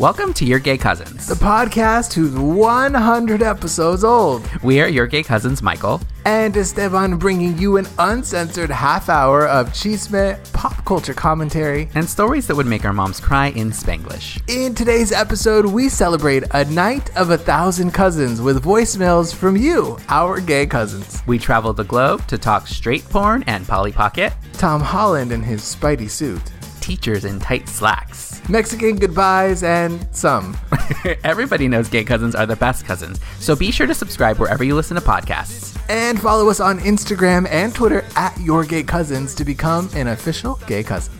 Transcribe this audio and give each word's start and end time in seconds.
Welcome 0.00 0.32
to 0.34 0.46
Your 0.46 0.60
Gay 0.60 0.78
Cousins. 0.78 1.26
the 1.26 1.34
podcast 1.34 2.14
who's 2.14 2.34
100 2.34 3.42
episodes 3.42 4.02
old. 4.02 4.48
We 4.62 4.80
are 4.80 4.88
Your 4.88 5.06
Gay 5.06 5.22
Cousins, 5.22 5.60
Michael. 5.60 6.00
And 6.24 6.56
Esteban 6.56 7.18
bringing 7.18 7.58
you 7.58 7.76
an 7.76 7.86
uncensored 7.98 8.70
half 8.70 9.10
hour 9.10 9.46
of 9.46 9.68
chisme, 9.74 10.38
pop 10.54 10.86
culture 10.86 11.12
commentary. 11.12 11.90
And 11.94 12.08
stories 12.08 12.46
that 12.46 12.56
would 12.56 12.64
make 12.64 12.86
our 12.86 12.94
moms 12.94 13.20
cry 13.20 13.48
in 13.48 13.72
Spanglish. 13.72 14.40
In 14.48 14.74
today's 14.74 15.12
episode, 15.12 15.66
we 15.66 15.90
celebrate 15.90 16.44
a 16.52 16.64
night 16.64 17.14
of 17.14 17.28
a 17.28 17.36
thousand 17.36 17.90
cousins 17.90 18.40
with 18.40 18.64
voicemails 18.64 19.34
from 19.34 19.54
you, 19.54 19.98
our 20.08 20.40
gay 20.40 20.64
cousins. 20.64 21.22
We 21.26 21.38
travel 21.38 21.74
the 21.74 21.84
globe 21.84 22.26
to 22.28 22.38
talk 22.38 22.66
straight 22.66 23.06
porn 23.10 23.44
and 23.46 23.68
Polly 23.68 23.92
Pocket, 23.92 24.32
Tom 24.54 24.80
Holland 24.80 25.30
in 25.30 25.42
his 25.42 25.60
Spidey 25.60 26.08
suit, 26.08 26.40
teachers 26.90 27.24
in 27.24 27.38
tight 27.38 27.68
slacks. 27.68 28.42
Mexican 28.48 28.96
goodbyes, 28.96 29.62
and 29.62 30.04
some. 30.10 30.56
Everybody 31.22 31.68
knows 31.68 31.88
gay 31.88 32.02
cousins 32.02 32.34
are 32.34 32.46
the 32.46 32.56
best 32.56 32.84
cousins, 32.84 33.20
so 33.38 33.54
be 33.54 33.70
sure 33.70 33.86
to 33.86 33.94
subscribe 33.94 34.40
wherever 34.40 34.64
you 34.64 34.74
listen 34.74 34.96
to 34.96 35.00
podcasts. 35.00 35.78
And 35.88 36.20
follow 36.20 36.50
us 36.50 36.58
on 36.58 36.80
Instagram 36.80 37.46
and 37.48 37.72
Twitter 37.72 38.04
at 38.16 38.36
Your 38.40 38.64
Gay 38.64 38.82
Cousins 38.82 39.36
to 39.36 39.44
become 39.44 39.88
an 39.94 40.08
official 40.08 40.58
gay 40.66 40.82
cousin. 40.82 41.14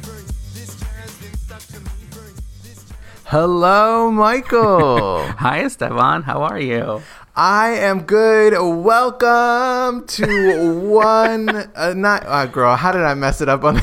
Hello, 3.26 4.10
Michael. 4.10 5.24
Hi, 5.38 5.60
Esteban. 5.60 6.24
How 6.24 6.42
are 6.42 6.58
you? 6.58 7.00
I 7.36 7.68
am 7.74 8.02
good. 8.02 8.54
Welcome 8.58 10.04
to 10.08 10.80
one 10.88 11.48
uh, 11.48 11.94
night. 11.94 12.24
Uh, 12.26 12.46
girl, 12.46 12.74
how 12.74 12.90
did 12.90 13.02
I 13.02 13.14
mess 13.14 13.40
it 13.40 13.48
up 13.48 13.62
on? 13.62 13.80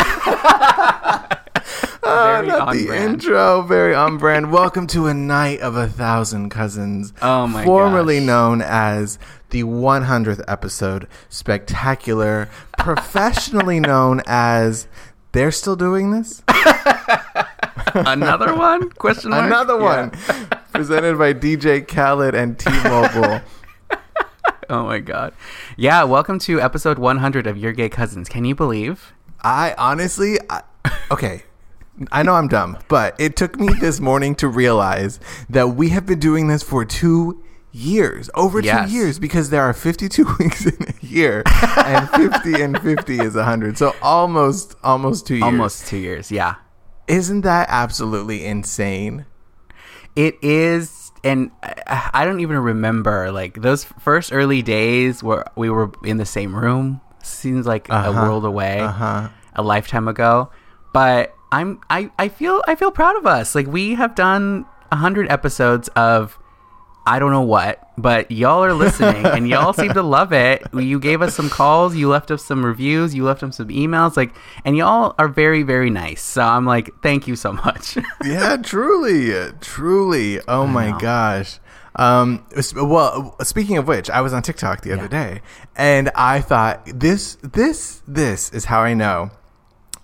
Oh, 2.10 2.24
Very 2.38 2.48
not 2.48 2.74
the 2.74 2.86
brand. 2.86 3.14
intro. 3.16 3.62
Very 3.64 3.94
on 3.94 4.18
brand. 4.18 4.50
Welcome 4.52 4.88
to 4.88 5.08
a 5.08 5.14
night 5.14 5.60
of 5.60 5.76
a 5.76 5.88
thousand 5.90 6.50
cousins. 6.50 7.12
Oh 7.22 7.48
my 7.48 7.66
Formerly 7.66 8.20
gosh. 8.20 8.26
known 8.28 8.62
as 8.62 9.20
the 9.50 9.64
100th 9.64 10.42
episode, 10.48 11.08
spectacular. 11.30 12.50
Professionally 12.78 13.80
known 13.82 14.22
as. 14.26 14.88
They're 15.34 15.52
still 15.52 15.76
doing 15.76 16.12
this. 16.12 16.42
Another 17.94 18.56
one? 18.56 18.90
Question 18.92 19.32
mark? 19.32 19.46
Another 19.46 19.74
Yeah. 19.78 20.08
one, 20.10 20.12
presented 20.74 21.18
by 21.18 21.34
DJ 21.34 21.86
Khaled 21.86 22.34
and 22.36 22.58
T-Mobile. 22.58 23.42
Oh 24.70 24.84
my 24.84 25.00
god. 25.00 25.34
Yeah, 25.78 26.04
welcome 26.04 26.40
to 26.40 26.60
episode 26.60 27.00
100 27.00 27.48
of 27.48 27.58
Your 27.58 27.72
Gay 27.72 27.88
Cousins. 27.88 28.28
Can 28.28 28.44
you 28.44 28.54
believe? 28.54 29.14
I 29.42 29.74
honestly, 29.78 30.38
I, 30.50 30.62
okay. 31.10 31.44
I 32.12 32.24
know 32.24 32.34
I'm 32.34 32.48
dumb, 32.48 32.78
but 32.88 33.16
it 33.20 33.36
took 33.36 33.60
me 33.60 33.70
this 33.80 34.00
morning 34.00 34.36
to 34.36 34.48
realize 34.48 35.20
that 35.50 35.70
we 35.70 35.90
have 35.90 36.06
been 36.06 36.20
doing 36.20 36.48
this 36.48 36.62
for 36.64 36.86
two 36.86 37.44
years, 37.72 38.30
over 38.36 38.60
Yes. 38.60 38.90
two 38.90 38.96
years, 38.96 39.20
because 39.20 39.50
there 39.50 39.64
are 39.64 39.74
52 39.74 40.26
weeks 40.40 40.66
in 40.66 40.78
a 40.88 41.06
year, 41.06 41.44
and 41.78 42.10
50 42.10 42.62
and 42.62 42.80
50 42.80 43.20
is 43.20 43.36
100. 43.36 43.78
So 43.78 43.96
almost, 44.02 44.76
almost 44.84 45.26
two 45.28 45.36
years. 45.36 45.44
Almost 45.44 45.88
two 45.88 45.98
years, 45.98 46.32
yeah. 46.32 46.56
Isn't 47.08 47.42
that 47.42 47.68
absolutely 47.70 48.46
insane? 48.46 49.26
It 50.16 50.36
is, 50.42 51.12
and 51.24 51.52
I, 51.64 52.26
don't 52.26 52.40
even 52.42 52.58
remember 52.58 53.32
like 53.32 53.62
those 53.62 53.84
first 53.86 54.34
early 54.34 54.62
days 54.62 55.22
where 55.24 55.46
we 55.56 55.70
were 55.70 55.92
in 56.04 56.18
the 56.18 56.26
same 56.26 56.56
room. 56.56 57.02
Seems 57.24 57.66
like 57.68 57.88
a 57.90 57.94
Uh-huh. 57.94 58.22
world 58.24 58.46
away, 58.46 58.80
Uh-huh. 58.82 59.30
a 59.56 59.62
lifetime 59.62 60.08
ago. 60.08 60.50
But 60.94 61.34
I'm, 61.52 61.80
I, 61.90 62.12
I 62.20 62.28
feel, 62.30 62.62
I 62.68 62.76
feel 62.76 62.92
proud 62.92 63.16
of 63.18 63.26
us. 63.26 63.56
Like 63.56 63.68
we 63.68 63.96
have 63.96 64.16
done 64.16 64.66
a 64.92 64.96
hundred 64.98 65.30
episodes 65.32 65.88
of, 65.90 66.38
I 67.06 67.20
don't 67.20 67.32
know 67.32 67.42
what, 67.44 67.90
but 67.98 68.30
y'all 68.32 68.62
are 68.66 68.74
listening 68.74 69.26
and 69.26 69.48
y'all 69.50 69.72
seem 69.72 69.94
to 69.94 70.04
love 70.04 70.34
it. 70.34 70.62
You 70.74 71.00
gave 71.00 71.22
us 71.22 71.34
some 71.34 71.50
calls, 71.50 71.96
you 71.96 72.10
left 72.10 72.32
us 72.32 72.44
some 72.44 72.66
reviews, 72.66 73.16
you 73.16 73.24
left 73.24 73.44
us 73.44 73.56
some 73.58 73.70
emails, 73.70 74.18
like, 74.18 74.36
and 74.66 74.76
y'all 74.76 75.16
are 75.18 75.30
very, 75.30 75.64
very 75.64 75.90
nice. 75.90 76.22
So 76.22 76.42
I'm 76.42 76.66
like, 76.66 76.90
thank 77.02 77.26
you 77.28 77.38
so 77.38 77.54
much. 77.54 77.98
yeah, 78.26 78.58
truly, 78.58 79.52
truly. 79.62 80.42
Oh 80.50 80.68
my 80.68 80.98
gosh. 81.00 81.60
Um, 81.96 82.46
well, 82.76 83.36
speaking 83.42 83.78
of 83.78 83.88
which, 83.88 84.10
I 84.10 84.20
was 84.22 84.34
on 84.34 84.42
TikTok 84.44 84.82
the 84.82 84.92
other 84.92 85.04
Yeah. 85.04 85.08
day, 85.36 85.42
and 85.78 86.12
I 86.14 86.42
thought 86.42 86.86
this, 86.94 87.38
this, 87.42 88.04
this 88.06 88.52
is 88.52 88.66
how 88.66 88.82
I 88.82 88.94
know 88.94 89.32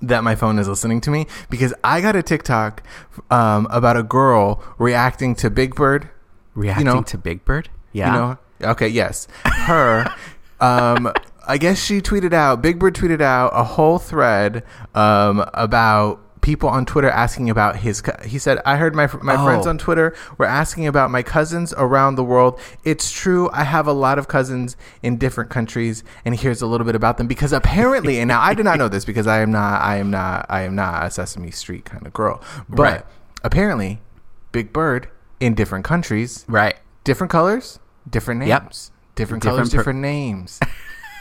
that 0.03 0.23
my 0.23 0.35
phone 0.35 0.59
is 0.59 0.67
listening 0.67 1.01
to 1.01 1.11
me 1.11 1.27
because 1.49 1.73
I 1.83 2.01
got 2.01 2.15
a 2.15 2.23
TikTok 2.23 2.83
um, 3.31 3.67
about 3.69 3.97
a 3.97 4.03
girl 4.03 4.63
reacting 4.77 5.35
to 5.35 5.49
Big 5.49 5.75
Bird. 5.75 6.09
Reacting 6.55 6.85
know- 6.85 7.01
to 7.03 7.17
Big 7.17 7.43
Bird? 7.45 7.69
Yeah. 7.91 8.07
You 8.07 8.19
know? 8.19 8.37
Okay, 8.71 8.87
yes. 8.87 9.27
Her 9.45 10.13
um 10.59 11.11
I 11.45 11.57
guess 11.57 11.83
she 11.83 12.01
tweeted 12.01 12.31
out 12.33 12.61
Big 12.61 12.79
Bird 12.79 12.95
tweeted 12.95 13.21
out 13.21 13.51
a 13.53 13.63
whole 13.63 13.99
thread 13.99 14.63
um 14.95 15.43
about 15.53 16.21
people 16.43 16.69
on 16.69 16.85
Twitter 16.85 17.09
asking 17.09 17.49
about 17.49 17.77
his 17.77 18.01
co- 18.01 18.15
he 18.23 18.37
said 18.37 18.59
I 18.65 18.75
heard 18.77 18.93
my 18.93 19.07
my 19.23 19.35
Oh. 19.35 19.43
friends 19.45 19.65
on 19.65 19.79
Twitter 19.79 20.13
were 20.37 20.45
asking 20.45 20.85
about 20.85 21.09
my 21.09 21.23
cousins 21.23 21.73
around 21.77 22.15
the 22.15 22.23
world. 22.23 22.59
It's 22.83 23.09
true 23.11 23.49
I 23.51 23.63
have 23.63 23.87
a 23.87 23.93
lot 23.93 24.19
of 24.19 24.27
cousins 24.27 24.75
in 25.01 25.17
different 25.17 25.49
countries 25.49 26.03
and 26.23 26.35
here's 26.35 26.61
a 26.61 26.67
little 26.67 26.85
bit 26.85 26.93
about 26.95 27.17
them 27.17 27.25
because 27.25 27.51
apparently 27.53 28.19
and 28.19 28.27
now 28.27 28.41
I 28.41 28.53
did 28.53 28.65
not 28.65 28.77
know 28.77 28.89
this 28.89 29.05
because 29.05 29.25
I 29.25 29.39
am 29.39 29.51
not 29.51 29.81
I 29.81 29.95
am 29.97 30.11
not 30.11 30.45
I 30.49 30.61
am 30.61 30.75
not 30.75 31.05
a 31.05 31.09
Sesame 31.09 31.49
Street 31.49 31.85
kind 31.85 32.05
of 32.05 32.13
girl. 32.13 32.41
But 32.69 32.79
Right. 32.83 33.05
apparently 33.43 34.01
Big 34.51 34.71
Bird 34.71 35.07
in 35.39 35.55
different 35.55 35.85
countries 35.85 36.45
Right. 36.47 36.75
different 37.03 37.31
colors, 37.31 37.79
different 38.09 38.39
names. 38.41 38.49
Yep. 38.49 38.61
Different, 39.15 39.15
Different 39.15 39.43
colors, 39.43 39.69
per- 39.69 39.77
different 39.77 39.99
names. 39.99 40.59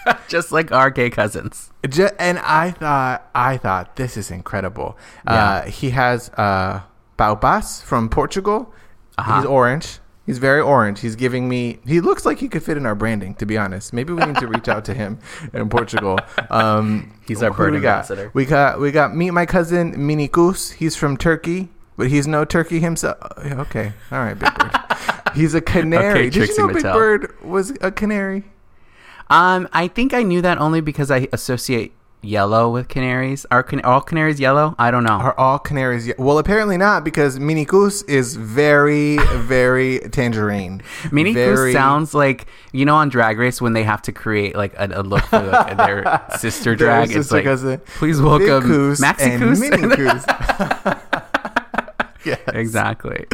Just 0.29 0.53
like 0.53 0.73
our 0.73 0.91
gay 0.91 1.11
cousins. 1.11 1.71
Ju- 1.89 2.09
and 2.19 2.39
I 2.41 2.71
thought, 2.73 3.29
I 3.35 3.57
thought 3.57 3.97
this 3.97 4.17
is 4.17 4.31
incredible. 4.31 4.97
Uh, 5.27 5.63
he 5.63 5.91
has 5.91 6.31
uh, 6.31 6.83
Poupas 7.19 7.83
from 7.83 8.09
Portugal. 8.09 8.73
Uh-huh. 9.19 9.37
He's 9.41 9.47
orange. 9.47 9.99
He's 10.25 10.39
very 10.39 10.61
orange. 10.61 11.01
He's 11.01 11.17
giving 11.17 11.49
me. 11.49 11.81
He 11.85 12.01
looks 12.01 12.25
like 12.25 12.39
he 12.39 12.49
could 12.49 12.63
fit 12.63 12.77
in 12.77 12.87
our 12.87 12.95
branding. 12.95 13.35
To 13.37 13.47
be 13.47 13.59
honest, 13.59 13.93
maybe 13.93 14.13
we 14.13 14.25
need 14.25 14.37
to 14.37 14.47
reach 14.47 14.69
out 14.69 14.85
to 14.85 14.95
him 14.95 15.19
in 15.53 15.69
Portugal. 15.69 16.17
Um, 16.49 17.13
He's 17.27 17.43
our 17.43 17.51
bird 17.51 17.73
we 17.75 17.81
got? 17.81 17.97
ambassador. 17.97 18.31
We 18.33 18.45
got 18.45 18.81
we 18.81 18.93
got 18.93 19.17
meet 19.17 19.33
my 19.33 19.47
cousin 19.47 19.95
Minikus. 19.97 20.75
He's 20.75 20.95
from 20.95 21.17
Turkey, 21.17 21.71
but 21.97 22.07
he's 22.09 22.29
no 22.29 22.45
turkey 22.45 22.79
himself. 22.79 23.19
Okay, 23.39 23.93
all 24.13 24.19
right, 24.21 24.39
Big 24.39 24.55
Bird. 24.55 24.73
he's 25.35 25.55
a 25.55 25.61
canary. 25.61 26.11
Okay, 26.11 26.23
Did 26.31 26.35
you 26.37 26.41
Trixie 26.47 26.63
know 26.63 26.69
Big 26.73 26.83
Bird 26.85 27.43
was 27.43 27.73
a 27.81 27.91
canary? 27.91 28.45
Um, 29.33 29.69
I 29.73 29.89
think 29.89 30.13
I 30.13 30.23
knew 30.23 30.43
that 30.43 30.59
only 30.59 30.81
because 30.83 31.11
I 31.11 31.27
associate 31.33 31.93
yellow 32.25 32.71
with 32.71 32.87
canaries. 32.89 33.47
Are 33.51 33.63
can- 33.63 33.81
all 33.81 34.01
canaries 34.01 34.39
yellow? 34.39 34.75
I 34.79 34.91
don't 34.91 35.05
know. 35.05 35.15
Are 35.15 35.35
all 35.39 35.59
canaries? 35.59 36.07
ye- 36.07 36.15
Well, 36.19 36.39
apparently 36.39 36.77
not 36.77 37.03
because 37.03 37.39
Minikus 37.39 38.09
is 38.09 38.37
very, 38.37 39.17
very 39.39 40.01
tangerine. 40.11 40.83
Mini 41.11 41.33
Goose 41.33 41.59
Very- 41.59 41.73
sounds 41.73 42.15
like 42.15 42.47
you 42.73 42.85
know 42.85 42.95
on 42.95 43.09
Drag 43.09 43.39
Race 43.39 43.61
when 43.61 43.73
they 43.73 43.83
have 43.85 44.03
to 44.03 44.13
create 44.13 44.55
like 44.55 44.75
a, 44.75 44.89
a 44.93 45.03
look 45.03 45.25
for 45.25 45.41
like, 45.41 45.77
their 45.87 46.23
sister 46.39 46.77
Their 46.77 46.89
drag. 46.89 47.05
it's 47.07 47.15
sister 47.15 47.37
like 47.37 47.45
cousin. 47.45 47.81
please 47.97 48.21
welcome 48.21 48.69
Goose 48.69 49.01
Maxi 49.01 49.21
and 49.31 49.43
Goose. 49.43 49.61
Mini 49.61 49.97
Goose. 49.97 50.25
yes, 52.25 52.39
exactly. 52.49 53.25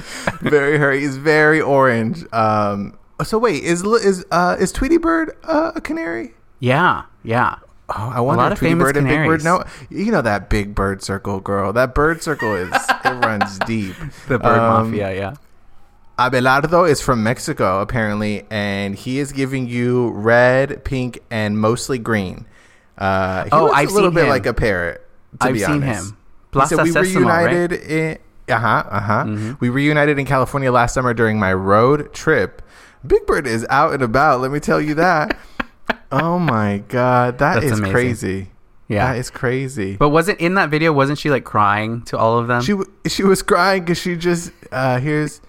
very 0.41 0.79
her. 0.79 0.93
He's 0.93 1.17
very 1.17 1.61
orange. 1.61 2.25
Um. 2.33 2.95
So 3.25 3.39
wait, 3.39 3.65
is 3.65 3.83
is 3.85 4.25
uh 4.31 4.57
is 4.61 4.71
Tweety 4.73 4.97
Bird 4.99 5.37
uh, 5.45 5.73
a 5.75 5.81
canary? 5.81 6.35
Yeah, 6.61 7.03
yeah. 7.25 7.57
Oh, 7.91 8.13
I 8.15 8.21
wonder 8.21 8.41
a 8.43 8.45
lot 8.45 8.53
if 8.53 8.57
of 8.57 8.59
Tweety 8.61 8.73
famous 8.75 8.85
Bird 8.85 8.97
and 8.99 9.07
Big 9.09 9.17
Bird. 9.27 9.41
canaries. 9.43 9.45
No, 9.45 9.65
you 10.05 10.13
know 10.13 10.23
that 10.23 10.49
big 10.51 10.75
bird 10.75 11.03
circle, 11.03 11.41
girl. 11.41 11.73
That 11.73 11.95
bird 11.95 12.23
circle 12.23 12.55
is 12.55 12.71
it 12.73 13.05
runs 13.25 13.59
deep. 13.61 13.97
The 14.29 14.39
bird 14.39 14.59
Um, 14.59 14.91
mafia. 14.91 15.15
Yeah. 15.15 15.35
Abelardo 16.19 16.89
is 16.89 17.01
from 17.01 17.23
Mexico, 17.23 17.81
apparently, 17.81 18.45
and 18.51 18.95
he 18.95 19.21
is 19.21 19.31
giving 19.33 19.69
you 19.69 20.11
red, 20.11 20.85
pink, 20.85 21.21
and 21.31 21.59
mostly 21.59 21.99
green. 21.99 22.45
Uh, 22.97 23.45
he 23.45 23.51
Oh, 23.53 23.65
looks 23.67 23.77
I've 23.77 23.89
a 23.91 23.93
little 23.93 24.11
seen 24.11 24.15
bit 24.17 24.25
him. 24.25 24.31
like 24.31 24.47
a 24.47 24.55
parrot. 24.55 25.07
To 25.41 25.47
I've 25.47 25.53
be 25.55 25.61
seen 25.61 25.83
honest. 25.83 26.11
him. 26.11 26.17
He 26.17 26.51
Plaza 26.53 26.77
said 26.77 26.85
we 26.85 26.91
Sesamo, 26.91 27.27
right? 27.27 27.45
reunited 27.45 27.73
in 27.91 28.19
uh 28.49 28.59
huh 28.59 28.85
uh 28.91 29.01
huh. 29.01 29.25
Mm-hmm. 29.25 29.53
We 29.61 29.69
reunited 29.69 30.19
in 30.19 30.25
California 30.27 30.73
last 30.73 30.95
summer 30.95 31.15
during 31.15 31.39
my 31.39 31.53
road 31.53 32.13
trip. 32.15 32.63
Big 33.07 33.27
Bird 33.27 33.47
is 33.47 33.67
out 33.71 33.95
and 33.95 34.03
about. 34.03 34.41
Let 34.41 34.51
me 34.51 34.61
tell 34.61 34.81
you 34.81 34.95
that. 34.95 35.39
oh 36.13 36.39
my 36.39 36.79
god, 36.89 37.39
that 37.39 37.55
That's 37.55 37.67
is 37.67 37.73
amazing. 37.79 37.93
crazy. 37.93 38.51
Yeah. 38.89 39.13
that 39.13 39.19
is 39.19 39.29
crazy. 39.31 39.97
But 39.97 40.09
wasn't 40.09 40.41
in 40.41 40.55
that 40.55 40.71
video? 40.71 40.93
Wasn't 40.93 41.19
she 41.19 41.29
like 41.31 41.45
crying 41.45 42.03
to 42.07 42.17
all 42.19 42.39
of 42.39 42.47
them? 42.49 42.63
She 42.63 42.73
w- 42.73 42.91
she 43.07 43.23
was 43.23 43.43
crying 43.43 43.83
because 43.85 43.99
she 43.99 44.17
just 44.17 44.51
uh, 44.73 44.99
here's 44.99 45.41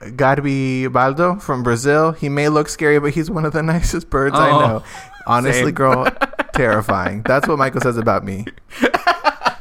Garibaldo 0.00 1.36
from 1.40 1.62
Brazil. 1.62 2.12
He 2.12 2.28
may 2.28 2.48
look 2.48 2.68
scary, 2.68 2.98
but 3.00 3.14
he's 3.14 3.30
one 3.30 3.44
of 3.44 3.52
the 3.52 3.62
nicest 3.74 4.10
birds 4.10 4.36
I 4.38 4.50
Oh, 4.50 4.60
know. 4.60 4.84
Honestly, 5.26 5.64
same. 5.64 5.74
girl, 5.74 6.04
terrifying. 6.54 7.22
That's 7.22 7.48
what 7.48 7.58
Michael 7.58 7.80
says 7.80 7.96
about 7.96 8.24
me. 8.24 8.44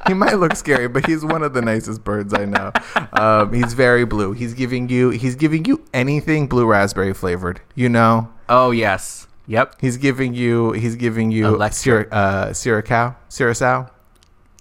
he 0.08 0.14
might 0.14 0.36
look 0.40 0.56
scary, 0.56 0.88
but 0.88 1.06
he's 1.06 1.24
one 1.24 1.44
of 1.44 1.54
the 1.54 1.62
nicest 1.62 2.04
birds 2.04 2.34
I 2.34 2.46
know. 2.46 2.72
Um, 3.14 3.54
he's 3.54 3.74
very 3.74 4.06
blue. 4.06 4.32
He's 4.34 4.54
giving 4.54 4.90
you 4.90 5.10
he's 5.12 5.36
giving 5.36 5.66
you 5.66 5.84
anything 5.94 6.48
blue 6.48 6.66
raspberry 6.66 7.14
flavored. 7.14 7.62
You 7.76 7.90
know, 7.90 8.30
Oh 8.50 8.72
yes. 8.72 9.28
Yep. 9.48 9.76
he's 9.82 9.98
giving 9.98 10.34
you 10.34 10.72
he's 10.72 10.96
giving 10.96 11.32
you. 11.32 11.58
Cura, 11.82 12.08
uh, 12.12 12.54
Curacao, 12.54 13.16
Curacao, 13.30 13.90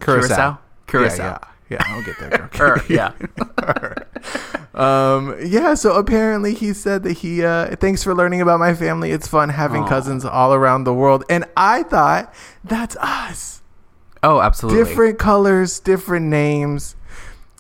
Curacao? 0.00 0.58
Curacao. 0.86 1.16
Yeah, 1.16 1.38
yeah, 1.70 1.78
yeah. 1.78 1.82
I'll 1.86 2.02
get 2.04 2.18
there. 2.18 2.50
Er, 2.60 2.76
Okay. 2.78 2.94
yeah. 2.94 3.12
Um, 4.74 5.36
yeah, 5.44 5.74
so 5.74 5.92
apparently 5.94 6.54
he 6.54 6.72
said 6.72 7.02
that 7.02 7.18
he, 7.18 7.44
uh, 7.44 7.76
thanks 7.76 8.02
for 8.02 8.14
learning 8.14 8.40
about 8.40 8.58
my 8.58 8.72
family. 8.74 9.10
It's 9.10 9.28
fun 9.28 9.50
having 9.50 9.82
Aw. 9.82 9.88
cousins 9.88 10.24
all 10.24 10.54
around 10.54 10.84
the 10.84 10.94
world. 10.94 11.24
And 11.28 11.44
I 11.56 11.82
thought, 11.82 12.32
that's 12.64 12.96
us. 12.96 13.62
Oh, 14.22 14.40
absolutely. 14.40 14.84
Different 14.84 15.19
colors, 15.19 15.80
different 15.80 16.26
names. 16.26 16.96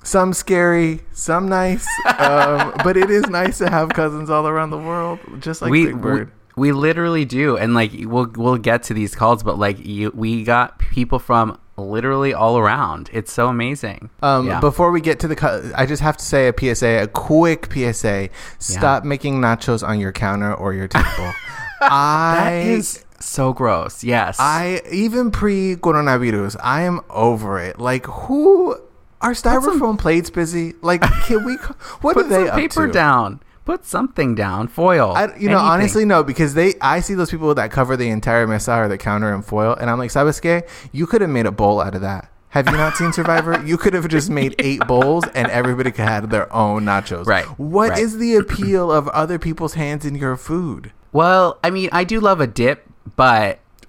Some 0.04 0.32
scary, 0.32 1.00
some 1.12 1.48
nice. 1.48 1.86
um, 2.18 2.74
but 2.84 2.96
it 2.96 3.10
is 3.10 3.28
nice 3.28 3.58
to 3.58 3.70
have 3.70 3.90
cousins 3.90 4.30
all 4.30 4.48
around 4.48 4.70
the 4.70 4.78
world, 4.78 5.20
just 5.38 5.62
like 5.62 5.70
we, 5.70 5.86
Big 5.86 5.94
we 5.94 6.00
Bird. 6.00 6.32
we 6.56 6.72
literally 6.72 7.24
do, 7.24 7.56
and 7.56 7.74
like 7.74 7.92
we'll 7.94 8.30
we'll 8.36 8.58
get 8.58 8.82
to 8.84 8.94
these 8.94 9.14
calls, 9.14 9.42
but 9.42 9.58
like 9.58 9.84
you, 9.84 10.10
we 10.14 10.42
got 10.42 10.78
people 10.78 11.18
from 11.20 11.58
literally 11.76 12.34
all 12.34 12.58
around. 12.58 13.10
It's 13.12 13.32
so 13.32 13.48
amazing. 13.48 14.10
Um, 14.22 14.46
Yeah. 14.46 14.60
Before 14.60 14.90
we 14.90 15.00
get 15.00 15.20
to 15.20 15.28
the, 15.28 15.72
I 15.76 15.86
just 15.86 16.02
have 16.02 16.16
to 16.16 16.24
say 16.24 16.48
a 16.48 16.74
PSA, 16.74 17.02
a 17.04 17.06
quick 17.08 17.72
PSA. 17.72 18.28
Stop 18.58 19.04
making 19.04 19.40
nachos 19.40 19.86
on 19.86 19.98
your 20.00 20.12
counter 20.12 20.52
or 20.52 20.74
your 20.74 20.88
table. 20.88 21.06
I 21.80 22.44
that 22.44 22.66
is 22.66 23.04
so 23.24 23.52
gross. 23.52 24.02
Yes. 24.04 24.36
I 24.38 24.80
even 24.90 25.30
pre 25.30 25.76
coronavirus, 25.76 26.56
I 26.62 26.82
am 26.82 27.00
over 27.10 27.58
it. 27.60 27.78
Like, 27.78 28.06
who 28.06 28.74
are 29.20 29.32
styrofoam 29.32 29.98
plates 29.98 30.30
busy? 30.30 30.74
Like, 30.82 31.02
can 31.26 31.44
we? 31.44 31.56
What 32.00 32.14
put 32.14 32.26
are 32.26 32.28
they 32.28 32.46
some 32.48 32.58
paper 32.58 32.86
to? 32.86 32.92
down. 32.92 33.40
Put 33.64 33.84
something 33.86 34.34
down. 34.34 34.66
Foil. 34.66 35.12
I, 35.14 35.26
you 35.36 35.48
know, 35.48 35.58
anything. 35.58 35.58
honestly, 35.58 36.04
no, 36.04 36.24
because 36.24 36.54
they, 36.54 36.74
I 36.80 36.98
see 36.98 37.14
those 37.14 37.30
people 37.30 37.54
that 37.54 37.70
cover 37.70 37.96
the 37.96 38.08
entire 38.08 38.44
mesa 38.48 38.74
or 38.74 38.88
the 38.88 38.98
counter 38.98 39.32
in 39.32 39.42
foil, 39.42 39.74
and 39.76 39.88
I'm 39.88 39.98
like, 40.00 40.10
¿sabes 40.10 40.40
qué? 40.40 40.68
You 40.90 41.06
could 41.06 41.20
have 41.20 41.30
made 41.30 41.46
a 41.46 41.52
bowl 41.52 41.80
out 41.80 41.94
of 41.94 42.00
that. 42.00 42.28
Have 42.48 42.66
you 42.66 42.72
not 42.72 42.96
seen 42.96 43.12
Survivor? 43.12 43.62
You 43.64 43.78
could 43.78 43.94
have 43.94 44.08
just 44.08 44.28
made 44.30 44.56
eight 44.58 44.84
bowls, 44.88 45.24
and 45.34 45.46
everybody 45.48 45.92
could 45.92 46.04
have 46.04 46.28
their 46.30 46.52
own 46.52 46.84
nachos. 46.84 47.24
Right, 47.26 47.44
What 47.58 47.96
is 47.98 48.14
right. 48.14 48.20
the 48.20 48.34
appeal 48.34 48.90
of 48.90 49.06
other 49.08 49.38
people's 49.38 49.74
hands 49.74 50.04
in 50.04 50.16
your 50.16 50.36
food? 50.36 50.92
Well, 51.12 51.58
I 51.62 51.70
mean, 51.70 51.88
I 51.92 52.02
do 52.04 52.18
love 52.20 52.40
a 52.40 52.46
dip, 52.48 52.91
but 53.16 53.58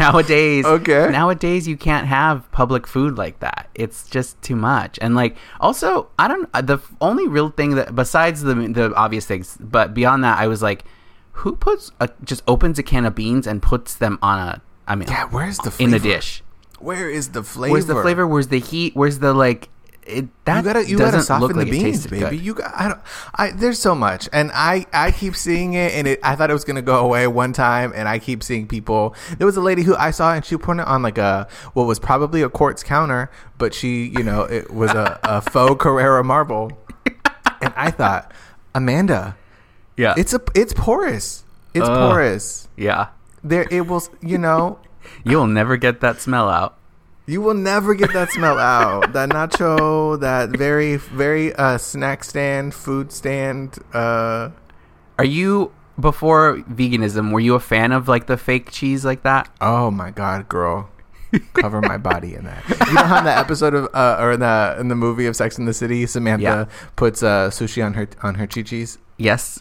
nowadays, 0.00 0.64
Okay. 0.64 1.08
nowadays 1.10 1.68
you 1.68 1.76
can't 1.76 2.06
have 2.06 2.50
public 2.52 2.86
food 2.86 3.16
like 3.18 3.40
that. 3.40 3.68
It's 3.74 4.08
just 4.08 4.40
too 4.42 4.56
much. 4.56 4.98
And 5.02 5.14
like, 5.14 5.36
also, 5.60 6.08
I 6.18 6.28
don't. 6.28 6.48
uh, 6.54 6.62
The 6.62 6.78
only 7.00 7.28
real 7.28 7.50
thing 7.50 7.74
that 7.74 7.94
besides 7.94 8.42
the 8.42 8.54
the 8.54 8.94
obvious 8.94 9.26
things, 9.26 9.56
but 9.60 9.94
beyond 9.94 10.24
that, 10.24 10.38
I 10.38 10.46
was 10.46 10.62
like, 10.62 10.84
who 11.32 11.54
puts 11.54 11.92
a, 12.00 12.08
just 12.24 12.42
opens 12.48 12.78
a 12.78 12.82
can 12.82 13.04
of 13.04 13.14
beans 13.14 13.46
and 13.46 13.62
puts 13.62 13.94
them 13.94 14.18
on 14.22 14.38
a. 14.38 14.62
I 14.88 14.94
mean, 14.94 15.08
Yeah, 15.08 15.26
where's 15.30 15.58
the 15.58 15.70
flavor? 15.70 15.84
in 15.84 15.90
the 15.90 15.98
dish? 15.98 16.42
Where 16.78 17.10
is 17.10 17.30
the 17.30 17.42
flavor? 17.42 17.72
Where's 17.72 17.86
the 17.86 18.00
flavor? 18.00 18.26
Where's 18.26 18.48
the 18.48 18.60
heat? 18.60 18.94
Where's 18.94 19.18
the 19.18 19.32
like? 19.34 19.68
It 20.06 20.44
that 20.44 20.58
you 20.58 20.62
gotta 20.62 20.88
you 20.88 20.98
gotta 20.98 21.20
soften 21.22 21.58
the 21.58 21.64
beans, 21.64 22.06
baby. 22.06 22.20
good. 22.20 22.40
You 22.40 22.54
got 22.54 22.72
I 22.76 22.88
don't 22.88 23.00
I 23.34 23.50
there's 23.50 23.80
so 23.80 23.94
much, 23.94 24.28
and 24.32 24.52
I 24.54 24.86
I 24.92 25.10
keep 25.10 25.34
seeing 25.34 25.74
it, 25.74 25.94
and 25.94 26.06
it 26.06 26.20
I 26.22 26.36
thought 26.36 26.48
it 26.48 26.52
was 26.52 26.64
gonna 26.64 26.80
go 26.80 27.04
away 27.04 27.26
one 27.26 27.52
time, 27.52 27.92
and 27.94 28.08
I 28.08 28.20
keep 28.20 28.44
seeing 28.44 28.68
people. 28.68 29.16
There 29.36 29.46
was 29.46 29.56
a 29.56 29.60
lady 29.60 29.82
who 29.82 29.96
I 29.96 30.12
saw, 30.12 30.32
and 30.32 30.44
she 30.44 30.56
put 30.56 30.78
it 30.78 30.86
on 30.86 31.02
like 31.02 31.18
a 31.18 31.48
what 31.72 31.88
was 31.88 31.98
probably 31.98 32.42
a 32.42 32.48
quartz 32.48 32.84
counter, 32.84 33.30
but 33.58 33.74
she 33.74 34.06
you 34.06 34.22
know 34.22 34.42
it 34.42 34.72
was 34.72 34.92
a, 34.92 35.18
a 35.24 35.40
faux 35.50 35.82
Carrara 35.82 36.22
marble, 36.22 36.70
and 37.60 37.72
I 37.76 37.90
thought, 37.90 38.32
Amanda, 38.76 39.36
yeah, 39.96 40.14
it's 40.16 40.32
a 40.32 40.40
it's 40.54 40.72
porous, 40.72 41.44
it's 41.74 41.88
Ugh. 41.88 42.10
porous. 42.10 42.68
yeah. 42.76 43.08
There 43.42 43.66
it 43.70 43.86
will 43.88 44.02
you 44.22 44.38
know. 44.38 44.78
You'll 45.24 45.46
never 45.46 45.76
get 45.76 46.00
that 46.00 46.20
smell 46.20 46.48
out. 46.48 46.76
You 47.26 47.40
will 47.40 47.54
never 47.54 47.94
get 47.94 48.12
that 48.12 48.30
smell 48.30 48.58
out. 48.58 49.12
That 49.16 49.30
nacho, 49.30 50.18
that 50.20 50.50
very, 50.50 50.96
very 50.96 51.52
uh, 51.54 51.76
snack 51.78 52.22
stand, 52.22 52.72
food 52.74 53.10
stand. 53.12 53.78
Uh, 53.92 54.50
Are 55.18 55.24
you 55.24 55.72
before 55.98 56.58
veganism? 56.70 57.32
Were 57.32 57.40
you 57.40 57.54
a 57.54 57.60
fan 57.60 57.90
of 57.92 58.06
like 58.08 58.26
the 58.26 58.36
fake 58.36 58.70
cheese 58.70 59.04
like 59.04 59.22
that? 59.24 59.48
oh 59.60 59.90
my 59.90 60.10
god, 60.10 60.48
girl, 60.48 60.88
cover 61.54 61.80
my 61.80 61.96
body 61.98 62.34
in 62.34 62.44
that. 62.44 62.62
You 62.68 62.94
know 62.94 63.02
how 63.04 63.18
in 63.18 63.24
the 63.24 63.36
episode 63.36 63.74
of 63.74 63.88
uh, 63.92 64.18
or 64.20 64.32
in 64.32 64.40
the 64.40 64.76
in 64.78 64.88
the 64.88 64.94
movie 64.94 65.26
of 65.26 65.34
Sex 65.34 65.58
in 65.58 65.64
the 65.64 65.74
City, 65.74 66.06
Samantha 66.06 66.42
Yeah. 66.42 66.64
puts 66.94 67.22
uh, 67.22 67.50
sushi 67.50 67.84
on 67.84 67.94
her 67.94 68.06
on 68.22 68.36
her 68.36 68.46
chichis. 68.46 68.98
Yes. 69.18 69.60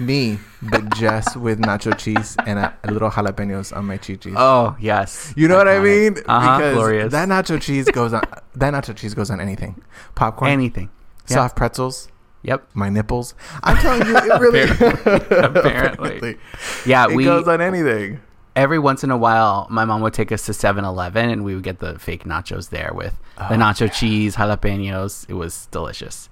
Me, 0.00 0.38
but 0.62 0.92
just 0.96 1.36
with 1.36 1.60
nacho 1.60 1.96
cheese 1.96 2.36
and 2.46 2.58
a, 2.58 2.76
a 2.82 2.90
little 2.90 3.10
jalapenos 3.10 3.74
on 3.76 3.84
my 3.84 3.96
chichis. 3.96 4.34
Oh 4.36 4.76
yes. 4.80 5.32
You 5.36 5.46
know 5.46 5.56
what 5.56 5.68
I 5.68 5.78
mean? 5.78 6.16
Uh-huh, 6.26 6.56
Because 6.58 6.74
glorious. 6.74 7.12
that 7.12 7.28
nacho 7.28 7.60
cheese 7.60 7.86
goes 7.90 8.12
on. 8.12 8.22
That 8.56 8.74
nacho 8.74 8.96
cheese 8.96 9.14
goes 9.14 9.30
on 9.30 9.40
anything. 9.40 9.82
Popcorn, 10.16 10.50
Anything. 10.50 10.90
Yeah. 11.28 11.34
soft 11.36 11.56
pretzels. 11.56 12.08
Yep. 12.42 12.68
my 12.74 12.88
nipples. 12.90 13.34
I'm 13.62 13.76
telling 13.78 14.06
you, 14.06 14.16
it 14.16 14.40
really. 14.40 14.62
Apparently. 15.58 16.36
Yeah, 16.84 17.06
it 17.08 17.14
we 17.14 17.24
goes 17.24 17.46
on 17.48 17.60
anything. 17.60 18.20
every 18.56 18.78
once 18.78 19.02
in 19.04 19.10
a 19.10 19.16
while 19.16 19.66
my 19.70 19.84
mom 19.84 20.00
would 20.02 20.12
take 20.12 20.30
us 20.30 20.44
to 20.46 20.52
7-Eleven 20.52 21.30
and 21.30 21.44
we 21.44 21.54
would 21.54 21.64
get 21.64 21.78
the 21.78 21.98
fake 21.98 22.24
nachos 22.24 22.68
there 22.70 22.90
with 22.94 23.18
Oh, 23.38 23.48
the 23.48 23.54
nacho 23.54 23.90
cheese, 23.92 24.36
jalapenos. 24.36 25.24
It 25.28 25.34
was 25.34 25.66
delicious. 25.70 26.28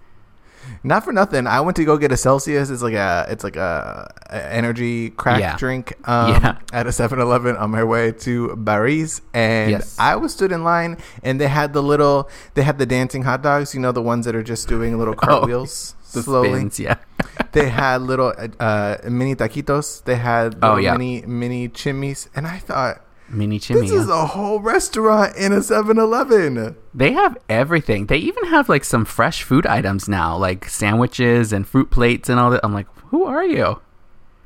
Not 0.84 1.04
for 1.04 1.12
nothing. 1.12 1.46
I 1.46 1.60
went 1.60 1.76
to 1.76 1.84
go 1.84 1.96
get 1.96 2.10
a 2.12 2.16
Celsius. 2.16 2.70
It's 2.70 2.82
like 2.82 2.94
a 2.94 3.26
it's 3.28 3.44
like 3.44 3.56
a, 3.56 4.12
a 4.30 4.52
energy 4.52 5.10
crack 5.10 5.40
Yeah. 5.40 5.56
drink 5.56 5.92
um, 6.08 6.30
Yeah. 6.32 6.56
at 6.72 6.86
a 6.86 6.90
7-Eleven 6.90 7.56
on 7.56 7.70
my 7.70 7.84
way 7.84 8.12
to 8.26 8.56
Paris, 8.66 9.20
and 9.34 9.70
Yes. 9.70 9.96
I 9.98 10.16
was 10.16 10.32
stood 10.32 10.50
in 10.52 10.64
line, 10.64 10.98
and 11.22 11.40
they 11.40 11.48
had 11.48 11.72
the 11.72 11.82
little 11.82 12.28
they 12.54 12.62
had 12.62 12.78
the 12.78 12.86
dancing 12.86 13.22
hot 13.22 13.42
dogs. 13.42 13.74
You 13.74 13.80
know 13.80 13.92
the 13.92 14.02
ones 14.02 14.24
that 14.26 14.34
are 14.34 14.42
just 14.42 14.68
doing 14.68 14.98
little 14.98 15.14
cartwheels 15.24 15.94
Oh, 15.98 16.18
The 16.18 16.22
slowly. 16.22 16.48
spins, 16.58 16.78
yeah. 16.80 16.96
they 17.52 17.68
had 17.70 18.02
little 18.02 18.32
uh, 18.60 18.96
mini 19.08 19.34
taquitos. 19.34 20.04
They 20.04 20.16
had 20.16 20.56
Oh, 20.62 20.76
yeah. 20.76 20.92
mini 20.92 21.22
mini 21.26 21.68
chimis, 21.68 22.28
and 22.34 22.46
I 22.46 22.58
thought 22.58 23.00
Mini 23.32 23.58
chimney. 23.58 23.82
this 23.88 23.92
is 23.92 24.08
a 24.08 24.26
whole 24.26 24.60
restaurant 24.60 25.34
in 25.36 25.52
a 25.52 25.56
7-Eleven. 25.60 26.76
They 26.94 27.12
have 27.12 27.38
everything. 27.48 28.06
They 28.06 28.18
even 28.18 28.44
have 28.46 28.68
like 28.68 28.84
some 28.84 29.04
fresh 29.04 29.42
food 29.42 29.66
items 29.66 30.08
now, 30.08 30.36
like 30.36 30.68
sandwiches 30.68 31.52
and 31.52 31.66
fruit 31.66 31.90
plates 31.90 32.28
and 32.28 32.38
all 32.38 32.50
that. 32.50 32.60
I'm 32.62 32.74
like, 32.74 32.86
who 33.06 33.24
are 33.24 33.44
you? 33.44 33.80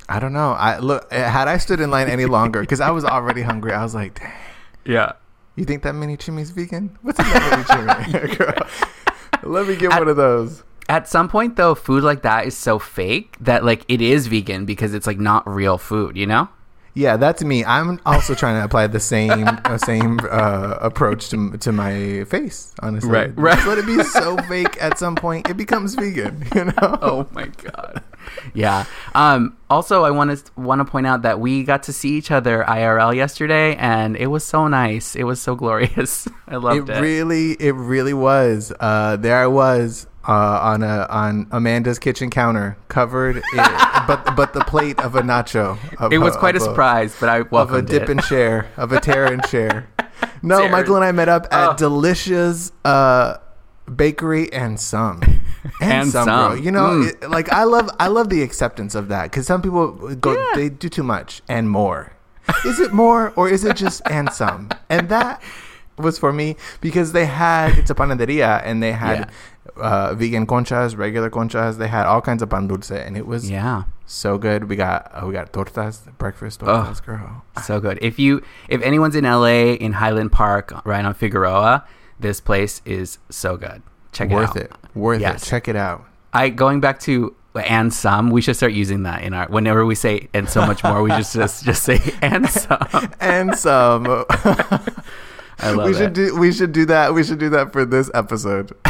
I 0.08 0.20
don't 0.20 0.32
know. 0.32 0.52
I 0.52 0.78
look 0.78 1.08
eh, 1.10 1.28
had 1.28 1.48
I 1.48 1.58
stood 1.58 1.80
in 1.80 1.90
line 1.90 2.08
any 2.08 2.26
longer 2.26 2.60
because 2.60 2.80
I 2.80 2.90
was 2.92 3.04
already 3.04 3.42
hungry. 3.42 3.72
I 3.72 3.82
was 3.82 3.92
like, 3.94 4.20
Dang, 4.20 4.32
Yeah. 4.84 5.12
"You 5.56 5.64
think 5.64 5.82
that 5.82 5.94
mini 5.96 6.16
chimi's 6.16 6.50
vegan? 6.50 6.96
What's 7.02 7.18
in 7.18 7.24
that 7.26 8.06
mini 8.12 8.12
chimney? 8.22 8.36
Girl, 8.36 8.54
Let 9.42 9.66
me 9.66 9.74
get 9.74 9.90
one 9.90 10.06
of 10.06 10.16
those." 10.16 10.62
At 10.88 11.08
some 11.08 11.28
point, 11.28 11.56
though, 11.56 11.74
food 11.74 12.04
like 12.04 12.22
that 12.22 12.46
is 12.46 12.56
so 12.56 12.78
fake 12.78 13.36
that 13.40 13.64
like 13.64 13.84
it 13.88 14.00
is 14.00 14.28
vegan 14.28 14.64
because 14.64 14.94
it's 14.94 15.08
like 15.08 15.18
not 15.18 15.44
real 15.48 15.76
food. 15.76 16.16
You 16.16 16.26
know? 16.26 16.48
Yeah, 16.96 17.18
that's 17.18 17.44
me. 17.44 17.62
I'm 17.62 18.00
also 18.06 18.34
trying 18.34 18.58
to 18.58 18.64
apply 18.64 18.86
the 18.86 19.00
same 19.00 19.46
uh, 19.66 19.76
same 19.76 20.18
uh, 20.30 20.78
approach 20.80 21.28
to 21.28 21.56
to 21.58 21.70
my 21.70 22.24
face. 22.24 22.72
Honestly, 22.80 23.10
Right, 23.10 23.36
right. 23.36 23.54
Just 23.54 23.66
let 23.68 23.78
it 23.78 23.86
be 23.86 24.02
so 24.02 24.36
fake. 24.48 24.76
At 24.80 24.98
some 24.98 25.14
point, 25.14 25.48
it 25.50 25.56
becomes 25.58 25.94
vegan. 25.94 26.44
You 26.56 26.64
know? 26.64 26.98
Oh 27.02 27.28
my 27.32 27.48
god. 27.48 28.02
yeah. 28.54 28.86
Um. 29.14 29.58
Also, 29.68 30.04
I 30.04 30.10
want 30.10 30.30
to 30.38 30.60
want 30.60 30.80
to 30.80 30.86
point 30.86 31.06
out 31.06 31.20
that 31.22 31.38
we 31.38 31.64
got 31.64 31.82
to 31.84 31.92
see 31.92 32.16
each 32.16 32.30
other 32.30 32.64
IRL 32.66 33.14
yesterday, 33.14 33.76
and 33.76 34.16
it 34.16 34.28
was 34.28 34.42
so 34.42 34.66
nice. 34.66 35.14
It 35.14 35.24
was 35.24 35.38
so 35.40 35.54
glorious. 35.54 36.26
I 36.48 36.56
loved 36.56 36.88
it 36.88 36.96
it. 36.96 37.00
really 37.00 37.52
it 37.52 37.72
really 37.72 38.14
was 38.14 38.72
uh 38.80 39.16
there 39.16 39.36
i 39.36 39.46
was 39.46 40.06
uh 40.28 40.58
on 40.62 40.82
a 40.82 41.06
on 41.10 41.46
amanda's 41.52 41.98
kitchen 41.98 42.30
counter 42.30 42.76
covered 42.88 43.36
in, 43.36 43.42
but 44.06 44.34
but 44.36 44.52
the 44.52 44.64
plate 44.66 44.98
of 45.00 45.14
a 45.14 45.22
nacho 45.22 45.78
of 46.00 46.12
it 46.12 46.18
was 46.18 46.36
quite 46.36 46.56
a 46.56 46.60
surprise, 46.60 47.16
but 47.20 47.28
I 47.28 47.40
of 47.40 47.72
a 47.72 47.82
dip 47.82 48.04
it. 48.04 48.10
and 48.10 48.22
share 48.24 48.68
of 48.76 48.92
a 48.92 49.00
tear 49.00 49.26
and 49.26 49.44
share 49.46 49.88
no 50.42 50.68
michael 50.68 50.96
and 50.96 51.04
i 51.04 51.12
met 51.12 51.28
up 51.28 51.46
at 51.52 51.70
Oh. 51.70 51.76
delicious 51.76 52.72
uh 52.84 53.36
bakery 53.94 54.52
and 54.52 54.80
some 54.80 55.20
and, 55.80 55.92
And 55.92 56.10
some, 56.10 56.24
some. 56.26 56.62
you 56.62 56.70
know 56.72 56.86
Mm. 56.86 57.08
it, 57.22 57.30
like 57.30 57.52
i 57.52 57.62
love 57.64 57.88
i 58.00 58.08
love 58.08 58.28
the 58.30 58.42
acceptance 58.42 58.94
of 58.94 59.08
that 59.08 59.24
because 59.30 59.46
some 59.46 59.62
people 59.62 59.92
go 60.16 60.32
Yeah. 60.32 60.44
they 60.56 60.68
do 60.68 60.88
too 60.88 61.02
much 61.04 61.40
and 61.48 61.70
more 61.70 62.12
is 62.64 62.80
it 62.80 62.92
more 62.92 63.32
or 63.36 63.48
is 63.48 63.64
it 63.64 63.76
just 63.76 64.02
and 64.06 64.32
some 64.32 64.70
and 64.88 65.08
that 65.08 65.40
was 65.98 66.18
for 66.18 66.32
me 66.32 66.56
because 66.80 67.12
they 67.12 67.26
had 67.26 67.78
it's 67.78 67.90
a 67.90 67.94
panaderia 67.94 68.60
and 68.64 68.82
they 68.82 68.92
had 68.92 69.30
uh, 69.76 70.14
vegan 70.14 70.46
conchas 70.46 70.96
regular 70.96 71.30
conchas 71.30 71.78
they 71.78 71.88
had 71.88 72.06
all 72.06 72.20
kinds 72.20 72.42
of 72.42 72.50
pan 72.50 72.66
dulce 72.68 72.90
and 72.90 73.16
it 73.16 73.26
was 73.26 73.50
yeah. 73.50 73.84
So 74.08 74.38
good. 74.38 74.68
We 74.68 74.76
got 74.76 75.10
uh, 75.14 75.26
we 75.26 75.32
got 75.32 75.52
tortas, 75.52 76.06
breakfast 76.16 76.60
tortas, 76.60 77.04
girl. 77.04 77.42
So 77.64 77.80
good. 77.80 77.98
If 78.00 78.18
you 78.20 78.40
if 78.68 78.80
anyone's 78.82 79.16
in 79.16 79.24
LA 79.24 79.74
in 79.74 79.94
Highland 79.94 80.30
Park 80.30 80.72
right 80.86 81.04
on 81.04 81.12
Figueroa, 81.12 81.84
this 82.20 82.40
place 82.40 82.82
is 82.84 83.18
so 83.30 83.56
good. 83.56 83.82
Check 84.12 84.30
Worth 84.30 84.54
it 84.56 84.70
out. 84.70 84.78
it. 84.84 84.96
Worth 84.96 85.20
Yes. 85.20 85.42
it. 85.42 85.46
Check 85.50 85.66
it 85.66 85.74
out. 85.76 86.04
I 86.32 86.50
going 86.50 86.80
back 86.80 87.00
to 87.00 87.34
and 87.64 87.92
some, 87.92 88.30
we 88.30 88.42
should 88.42 88.54
start 88.54 88.72
using 88.74 89.02
that 89.04 89.22
in 89.24 89.32
our 89.34 89.46
whenever 89.48 89.84
we 89.84 89.94
say 89.96 90.28
and 90.32 90.48
so 90.48 90.64
much 90.66 90.84
more, 90.84 91.02
we 91.02 91.10
just 91.10 91.34
just, 91.34 91.64
just 91.64 91.82
say 91.82 91.98
and 92.22 92.48
some. 92.64 93.10
And 93.18 93.56
some. 93.58 94.24
I 95.58 95.70
love 95.70 95.86
we 95.86 95.92
it. 95.92 95.98
should 95.98 96.12
do 96.12 96.36
we 96.38 96.52
should 96.52 96.72
do 96.72 96.84
that. 96.86 97.14
We 97.14 97.24
should 97.24 97.38
do 97.38 97.48
that 97.50 97.72
for 97.72 97.84
this 97.84 98.10
episode. 98.14 98.72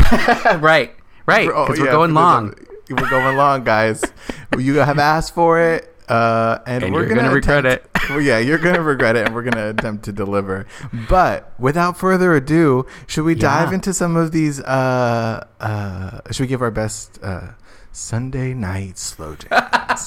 right. 0.59 0.95
Right. 1.27 1.49
Oh, 1.53 1.67
Because 1.67 1.79
yeah, 1.79 1.85
we're 1.87 1.91
going 1.93 2.15
long. 2.15 2.55
We're 2.91 3.11
going 3.11 3.37
long, 3.37 3.65
guys. 3.65 4.05
you 4.59 4.77
have 4.77 4.99
asked 4.99 5.35
for 5.35 5.61
it. 5.61 5.93
Uh, 6.09 6.61
and, 6.67 6.85
And 6.85 6.95
we're 6.95 7.07
gonna, 7.07 7.23
gonna 7.23 7.35
regret 7.35 7.67
attempt- 7.67 7.89
Well, 8.11 8.21
yeah, 8.21 8.39
you're 8.39 8.59
gonna 8.59 8.81
regret 8.83 9.17
it, 9.17 9.27
and 9.27 9.35
we're 9.35 9.43
gonna 9.43 9.71
attempt 9.71 10.05
to 10.05 10.13
deliver. 10.13 10.65
But 11.09 11.53
without 11.59 11.99
further 11.99 12.33
ado, 12.35 12.87
should 13.09 13.25
we 13.25 13.35
dive 13.35 13.73
into 13.73 13.93
some 13.93 14.15
of 14.15 14.31
these? 14.31 14.61
Uh, 14.61 15.45
uh, 15.59 16.21
should 16.31 16.45
we 16.45 16.47
give 16.47 16.63
our 16.63 16.71
best 16.71 17.19
uh, 17.25 17.49
Sunday 17.97 18.53
night 18.53 18.99
slow 18.99 19.35
jams? 19.37 20.07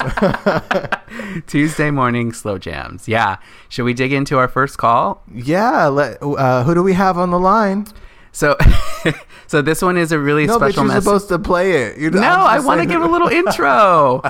Tuesday 1.47 1.89
morning 1.89 2.31
slow 2.33 2.59
jams. 2.59 3.07
Yeah. 3.07 3.37
Should 3.67 3.85
we 3.85 3.95
dig 3.95 4.13
into 4.13 4.37
our 4.37 4.47
first 4.47 4.77
call? 4.77 5.23
yeah. 5.33 5.87
Let, 5.87 6.21
uh, 6.21 6.63
who 6.65 6.75
do 6.75 6.83
we 6.83 6.93
have 6.93 7.17
on 7.17 7.31
the 7.31 7.39
line? 7.39 7.87
So 8.31 8.55
so 9.47 9.63
this 9.63 9.81
one 9.81 9.97
is 9.97 10.11
a 10.11 10.19
really 10.19 10.45
No, 10.45 10.59
but 10.59 10.67
special 10.67 10.83
you're 10.83 10.87
message. 10.93 11.03
supposed 11.03 11.29
to 11.29 11.39
play 11.39 11.71
it. 11.87 11.97
You're, 11.97 12.11
No, 12.11 12.21
I'm 12.21 12.41
I 12.47 12.55
just 12.57 12.67
want 12.67 12.81
to 12.81 12.85
give 12.85 13.01
a 13.01 13.07
little 13.07 13.27
intro. 13.41 14.21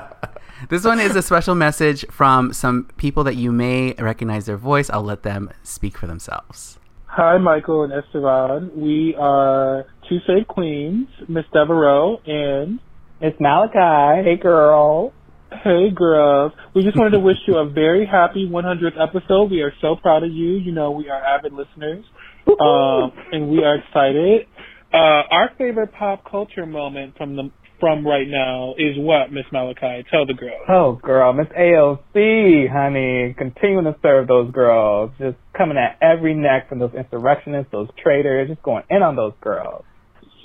this 0.70 0.86
one 0.86 1.02
is 1.02 1.18
a 1.18 1.22
special 1.22 1.54
message 1.54 2.06
from 2.10 2.54
some 2.54 2.86
people 2.96 3.26
that 3.26 3.36
you 3.36 3.52
may 3.52 3.94
recognize 4.00 4.46
their 4.46 4.56
voice. 4.56 4.90
I'll 4.90 5.04
let 5.04 5.24
them 5.24 5.50
speak 5.64 5.98
for 5.98 6.08
themselves. 6.08 6.80
Hi, 7.08 7.38
Michael 7.40 7.84
and 7.84 7.92
Esteban. 7.92 8.72
We 8.74 9.16
are 9.20 9.86
two 10.08 10.20
safe 10.26 10.48
queens, 10.48 11.10
Miss 11.28 11.44
Devereaux 11.52 12.22
and 12.26 12.80
It's 13.22 13.36
Malachi. 13.38 14.24
Hey, 14.24 14.38
girl. 14.42 15.12
Hey 15.52 15.90
Girls. 15.94 16.54
We 16.74 16.84
just 16.84 16.96
wanted 16.96 17.18
to 17.18 17.20
wish 17.20 17.36
you 17.48 17.58
a 17.58 17.70
very 17.70 18.06
happy 18.06 18.48
100th 18.50 18.96
episode. 18.98 19.52
We 19.52 19.62
are 19.62 19.74
so 19.82 19.98
proud 20.02 20.24
of 20.24 20.32
you. 20.32 20.54
You 20.54 20.72
know, 20.72 20.92
we 20.92 21.10
are 21.10 21.22
avid 21.22 21.52
listeners. 21.52 22.06
Um, 22.48 23.12
and 23.32 23.50
we 23.50 23.64
are 23.64 23.76
excited. 23.76 24.48
Uh, 24.94 25.28
our 25.32 25.52
favorite 25.58 25.92
pop 25.92 26.24
culture 26.30 26.66
moment 26.66 27.18
from 27.18 27.36
the 27.36 27.52
from 27.80 28.06
right 28.08 28.28
now 28.28 28.74
is 28.78 28.96
what, 28.98 29.32
Miss 29.32 29.46
Malachi? 29.52 30.06
Tell 30.10 30.26
the 30.26 30.34
girls. 30.34 30.66
Oh, 30.70 31.00
girl, 31.02 31.34
Miss 31.34 31.48
AOC, 31.48 32.70
honey, 32.72 33.36
continuing 33.38 33.86
to 33.86 33.96
serve 34.02 34.28
those 34.28 34.52
girls, 34.52 35.12
just 35.18 35.38
coming 35.58 35.78
at 35.78 35.98
every 36.02 36.36
neck 36.36 36.68
from 36.70 36.80
those 36.80 36.94
insurrectionists, 36.94 37.72
those 37.72 37.88
traitors, 38.02 38.50
just 38.50 38.64
going 38.64 38.84
in 38.90 39.02
on 39.02 39.16
those 39.16 39.34
girls. 39.42 39.86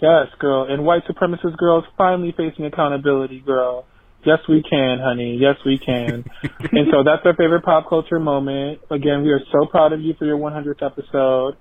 Yes, 0.04 0.26
girl. 0.38 0.66
And 0.68 0.84
white 0.84 1.02
supremacist 1.06 1.56
girls 1.56 1.84
finally 1.96 2.34
facing 2.36 2.66
accountability, 2.66 3.40
girl. 3.40 3.86
Yes, 4.26 4.38
we 4.48 4.62
can, 4.68 4.98
honey. 5.02 5.38
Yes, 5.40 5.56
we 5.64 5.78
can. 5.78 6.24
and 6.42 6.88
so 6.92 7.02
that's 7.04 7.24
our 7.24 7.34
favorite 7.34 7.64
pop 7.64 7.88
culture 7.88 8.20
moment. 8.20 8.80
Again, 8.90 9.22
we 9.22 9.30
are 9.30 9.40
so 9.50 9.66
proud 9.66 9.94
of 9.94 10.02
you 10.02 10.12
for 10.18 10.26
your 10.26 10.36
100th 10.36 10.82
episode. 10.84 11.56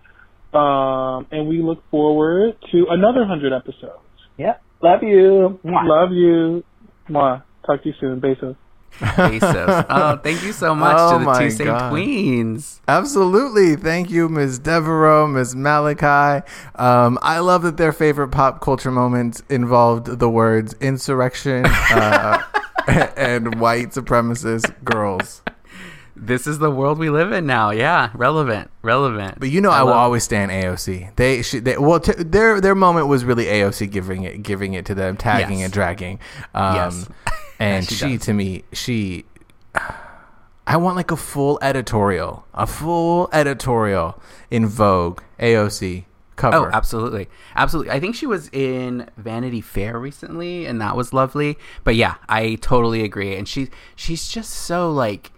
Um, 0.54 1.28
and 1.32 1.48
we 1.48 1.62
look 1.62 1.84
forward 1.90 2.56
to 2.74 2.86
another 2.90 3.22
100 3.22 3.54
episodes. 3.54 4.04
Yep, 4.38 4.62
love 4.82 5.00
you. 5.04 5.60
Mwah. 5.64 5.88
Love 5.88 6.12
you. 6.12 6.64
Mwah. 7.10 7.44
Talk 7.66 7.82
to 7.84 7.90
you 7.90 7.96
soon. 8.00 8.20
Besos. 8.20 8.58
Oh, 9.02 10.20
thank 10.24 10.44
you 10.44 10.54
so 10.54 10.74
much 10.76 10.96
Oh 10.98 11.20
to 11.20 11.26
the 11.26 11.34
two 11.40 11.50
Saint. 11.52 11.90
Queens. 11.90 12.82
Absolutely. 12.88 13.76
Thank 13.76 14.10
you, 14.10 14.30
Ms. 14.30 14.60
Devereaux, 14.60 15.28
Ms. 15.28 15.56
Malachi. 15.56 16.46
Um, 16.76 17.18
I 17.22 17.40
love 17.40 17.64
that 17.64 17.78
their 17.78 17.92
favorite 17.92 18.30
pop 18.30 18.62
culture 18.62 18.92
moments 18.92 19.42
involved 19.50 20.20
the 20.20 20.30
words 20.30 20.74
insurrection 20.80 21.66
uh, 21.66 22.42
and 23.18 23.60
white 23.60 23.90
supremacist 23.90 24.74
girls. 24.84 25.42
This 26.16 26.46
is 26.48 26.60
the 26.60 26.70
world 26.72 27.00
we 27.00 27.10
live 27.10 27.32
in 27.34 27.46
now. 27.48 27.72
Yeah, 27.72 28.12
relevant, 28.14 28.70
relevant. 28.84 29.40
But 29.40 29.50
you 29.50 29.60
know, 29.60 29.72
I, 29.72 29.82
will 29.82 29.90
love- 29.90 29.98
always 29.98 30.24
stand 30.24 30.52
AOC. 30.52 31.16
They, 31.16 31.42
should, 31.42 31.66
they 31.66 31.78
well, 31.78 32.00
t- 32.00 32.14
their 32.14 32.62
their 32.62 32.76
moment 32.76 33.08
was 33.08 33.26
really 33.26 33.46
AOC 33.46 33.92
giving 33.92 34.24
it, 34.24 34.44
giving 34.44 34.74
it 34.76 34.86
to 34.86 34.96
them, 34.96 35.18
tagging 35.18 35.58
Yes. 35.60 35.66
and 35.66 35.74
dragging. 35.74 36.20
Um, 36.54 36.76
Yes. 36.76 37.10
And 37.60 37.86
She 37.88 37.95
she, 37.95 38.17
to 38.19 38.33
me, 38.33 38.63
she. 38.72 39.25
I 40.65 40.77
want 40.77 40.95
like 40.95 41.12
a 41.12 41.17
full 41.17 41.60
editorial, 41.62 42.45
a 42.53 42.65
full 42.65 43.29
editorial 43.33 44.22
in 44.50 44.65
Vogue 44.65 45.22
AOC 45.39 46.05
cover. 46.38 46.69
Oh, 46.69 46.69
absolutely. 46.72 47.27
Absolutely. 47.55 47.91
I 47.91 48.00
think 48.00 48.15
she 48.15 48.25
was 48.25 48.50
in 48.53 49.10
Vanity 49.17 49.60
Fair 49.60 50.00
recently 50.00 50.65
and 50.65 50.79
that 50.79 50.95
was 50.95 51.12
lovely. 51.12 51.57
But 51.83 51.95
yeah, 51.95 52.15
I 52.29 52.55
totally 52.62 53.03
agree. 53.03 53.36
And 53.36 53.45
she 53.48 53.69
she's 53.95 54.29
just 54.29 54.51
so 54.51 54.89
like 54.89 55.33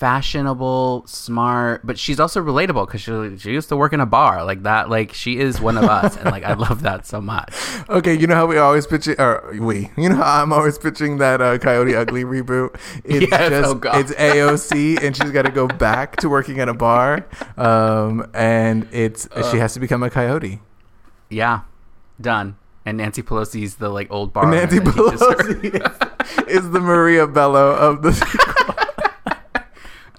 fashionable, 0.00 1.04
smart, 1.06 1.86
but 1.86 1.98
she's 1.98 2.18
also 2.18 2.42
relatable 2.42 2.88
cuz 2.88 3.02
she 3.02 3.36
she 3.38 3.52
used 3.52 3.68
to 3.68 3.76
work 3.76 3.92
in 3.92 4.00
a 4.00 4.06
bar 4.06 4.42
like 4.44 4.62
that 4.62 4.88
like 4.88 5.12
she 5.12 5.38
is 5.38 5.60
one 5.60 5.76
of 5.76 5.84
us 5.84 6.16
and 6.16 6.30
like 6.30 6.42
I 6.42 6.54
love 6.54 6.80
that 6.82 7.06
so 7.06 7.20
much. 7.20 7.54
Okay, 7.90 8.14
you 8.14 8.26
know 8.26 8.36
how 8.36 8.46
we 8.46 8.56
always 8.56 8.86
pitch 8.86 9.08
it, 9.08 9.18
or 9.18 9.52
we, 9.58 9.90
you 9.96 10.08
know 10.08 10.16
how 10.16 10.42
I'm 10.42 10.52
always 10.52 10.78
pitching 10.78 11.18
that 11.18 11.40
uh, 11.42 11.58
Coyote 11.58 11.94
Ugly 11.94 12.24
reboot. 12.24 12.70
It's 13.04 13.30
Yes, 13.30 13.50
just 13.50 13.84
oh 13.84 13.98
it's 13.98 14.12
AOC, 14.12 15.02
and 15.02 15.16
she's 15.16 15.30
got 15.32 15.42
to 15.42 15.50
go 15.50 15.66
back 15.66 16.16
to 16.18 16.28
working 16.28 16.60
at 16.60 16.68
a 16.68 16.74
bar, 16.74 17.26
um, 17.56 18.26
and 18.32 18.86
it's 18.92 19.28
she 19.50 19.58
has 19.58 19.74
to 19.74 19.80
become 19.80 20.02
a 20.04 20.10
coyote. 20.10 20.60
Yeah. 21.28 21.60
Done. 22.20 22.56
And 22.86 22.96
Nancy 22.98 23.22
Pelosi's 23.22 23.76
the 23.76 23.88
like 23.88 24.10
old 24.10 24.32
bar. 24.32 24.50
Nancy 24.50 24.78
that 24.78 24.84
teaches 24.94 25.20
her. 25.20 25.34
Pelosi 25.36 26.48
is, 26.48 26.48
is 26.64 26.70
the 26.70 26.80
Maria 26.80 27.26
Bello 27.26 27.74
of 27.74 28.02
the. 28.02 28.12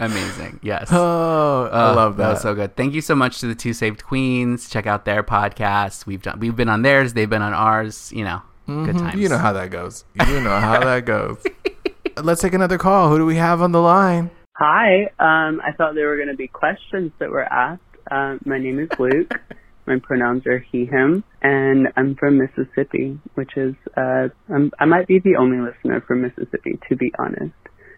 Amazing. 0.02 0.60
Yes. 0.64 0.90
oh, 0.92 1.70
I 1.72 1.92
Uh, 1.92 1.96
love 1.96 2.18
that. 2.18 2.30
was 2.32 2.42
so 2.42 2.54
good. 2.56 2.76
Thank 2.76 2.94
you 2.94 3.02
so 3.02 3.16
much 3.16 3.40
to 3.40 3.48
the 3.48 3.56
Two 3.56 3.72
Saved 3.74 4.04
Queens. 4.04 4.70
Check 4.70 4.88
out 4.88 5.06
their 5.06 5.24
podcast. 5.24 6.06
We've 6.06 6.22
done. 6.22 6.40
We've 6.40 6.56
been 6.56 6.70
on 6.70 6.82
theirs. 6.82 7.14
They've 7.14 7.30
been 7.30 7.42
on 7.44 7.54
ours. 7.54 8.12
You 8.12 8.26
know, 8.26 8.42
good 8.68 8.96
Mhm, 8.96 9.00
times. 9.00 9.16
You 9.22 9.30
know 9.30 9.38
how 9.38 9.54
that 9.54 9.70
goes. 9.70 10.04
You 10.28 10.42
know 10.42 10.60
how 10.60 10.80
that 10.82 11.06
goes. 11.06 11.38
Let's 12.22 12.42
take 12.42 12.54
another 12.54 12.78
call. 12.78 13.10
Who 13.10 13.18
do 13.20 13.26
we 13.26 13.36
have 13.36 13.62
on 13.62 13.72
the 13.72 13.82
line? 13.82 14.32
Hi. 14.58 15.04
Um, 15.20 15.62
I 15.64 15.72
thought 15.78 15.96
there 15.96 16.08
were 16.08 16.18
going 16.18 16.28
to 16.30 16.36
be 16.36 16.48
questions 16.48 17.12
that 17.20 17.30
were 17.30 17.44
asked. 17.46 17.82
Um, 18.12 18.40
my 18.46 18.58
name 18.58 18.80
is 18.80 18.90
Luke. 19.00 19.32
my 19.88 19.98
pronouns 20.04 20.46
are 20.46 20.60
he, 20.72 20.86
him, 20.86 21.24
and 21.42 21.88
I'm 21.98 22.16
from 22.16 22.38
Mississippi, 22.38 23.18
which 23.36 23.56
is, 23.58 23.74
uh, 23.98 24.28
I'm, 24.54 24.72
I 24.80 24.86
might 24.86 25.08
be 25.08 25.20
the 25.20 25.36
only 25.38 25.58
listener 25.60 26.02
from 26.08 26.22
Mississippi, 26.22 26.80
to 26.90 26.96
be 26.96 27.12
honest. 27.18 27.54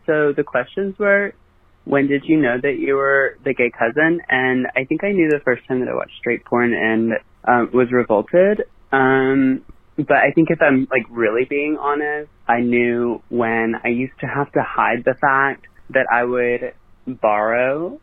So 0.05 0.31
the 0.36 0.43
questions 0.43 0.98
were, 1.00 1.33
when 1.86 2.08
did 2.08 2.24
you 2.25 2.38
know 2.38 2.58
that 2.62 2.78
you 2.80 2.96
were 2.96 3.38
the 3.44 3.54
gay 3.54 3.72
cousin? 3.72 4.22
And 4.30 4.68
I 4.75 4.86
think 4.86 5.04
I 5.04 5.12
knew 5.12 5.30
the 5.30 5.42
first 5.44 5.68
time 5.68 5.80
that 5.82 5.90
I 5.90 5.96
watched 5.96 6.18
straight 6.20 6.46
porn 6.46 6.74
and 6.74 7.13
um, 7.48 7.70
was 7.74 7.92
revolted. 7.92 8.63
Um, 8.92 9.66
but 9.98 10.18
I 10.18 10.32
think 10.34 10.50
if 10.50 10.62
I'm 10.62 10.88
like 10.90 11.06
really 11.10 11.46
being 11.46 11.78
honest, 11.80 12.30
I 12.48 12.62
knew 12.62 13.22
when 13.30 13.75
I 13.84 13.90
used 13.90 14.20
to 14.22 14.28
have 14.28 14.52
to 14.54 14.63
hide 14.66 15.04
the 15.06 15.16
fact 15.20 15.68
that 15.90 16.08
I 16.12 16.24
would 16.24 16.74
borrow 17.22 18.00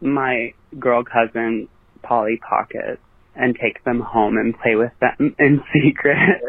my 0.00 0.52
girl 0.78 1.02
cousin 1.04 1.68
Polly 2.02 2.38
Pockets 2.48 3.00
and 3.34 3.56
take 3.60 3.82
them 3.84 4.00
home 4.00 4.36
and 4.36 4.54
play 4.58 4.74
with 4.74 4.92
them 5.00 5.34
in 5.38 5.62
secret. 5.72 6.42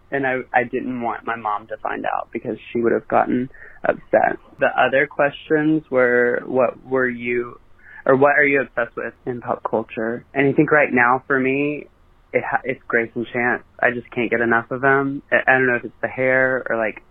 and 0.10 0.26
I, 0.26 0.36
I 0.54 0.64
didn't 0.64 1.02
want 1.02 1.26
my 1.26 1.36
mom 1.36 1.66
to 1.68 1.76
find 1.78 2.04
out 2.06 2.28
because 2.32 2.56
she 2.72 2.80
would 2.80 2.92
have 2.92 3.08
gotten 3.08 3.50
upset. 3.84 4.38
The 4.58 4.66
other 4.66 5.06
questions 5.06 5.84
were, 5.90 6.42
what 6.46 6.84
were 6.84 7.08
you, 7.08 7.60
or 8.04 8.16
what 8.16 8.32
are 8.38 8.44
you 8.44 8.62
obsessed 8.62 8.96
with 8.96 9.14
in 9.26 9.40
pop 9.40 9.62
culture? 9.68 10.24
And 10.34 10.48
I 10.48 10.52
think 10.52 10.70
right 10.72 10.88
now 10.92 11.22
for 11.26 11.38
me, 11.38 11.86
it 12.32 12.42
ha- 12.48 12.62
it's 12.64 12.80
Grayson 12.88 13.26
Chance. 13.32 13.62
I 13.80 13.90
just 13.90 14.10
can't 14.10 14.30
get 14.30 14.40
enough 14.40 14.70
of 14.70 14.80
them. 14.80 15.22
I, 15.30 15.36
I 15.46 15.52
don't 15.58 15.66
know 15.66 15.76
if 15.76 15.84
it's 15.84 16.00
the 16.02 16.08
hair 16.08 16.64
or 16.68 16.76
like, 16.76 17.02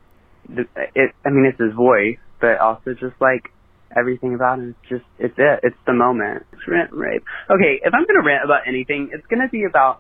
the, 0.47 0.63
it. 0.95 1.11
I 1.25 1.29
mean, 1.29 1.45
it's 1.45 1.59
his 1.59 1.73
voice, 1.73 2.17
but 2.39 2.59
also 2.59 2.93
just 2.93 3.19
like 3.19 3.51
everything 3.97 4.33
about 4.35 4.59
him. 4.59 4.75
It's 4.79 4.89
just 4.89 5.05
it's 5.19 5.35
it. 5.37 5.59
It's 5.63 5.77
the 5.85 5.93
moment. 5.93 6.45
It's 6.53 6.61
rant 6.67 6.91
rape. 6.93 7.23
Okay, 7.49 7.79
if 7.83 7.93
I'm 7.93 8.05
gonna 8.05 8.25
rant 8.25 8.43
about 8.45 8.61
anything, 8.67 9.09
it's 9.13 9.25
gonna 9.27 9.49
be 9.49 9.63
about. 9.63 9.99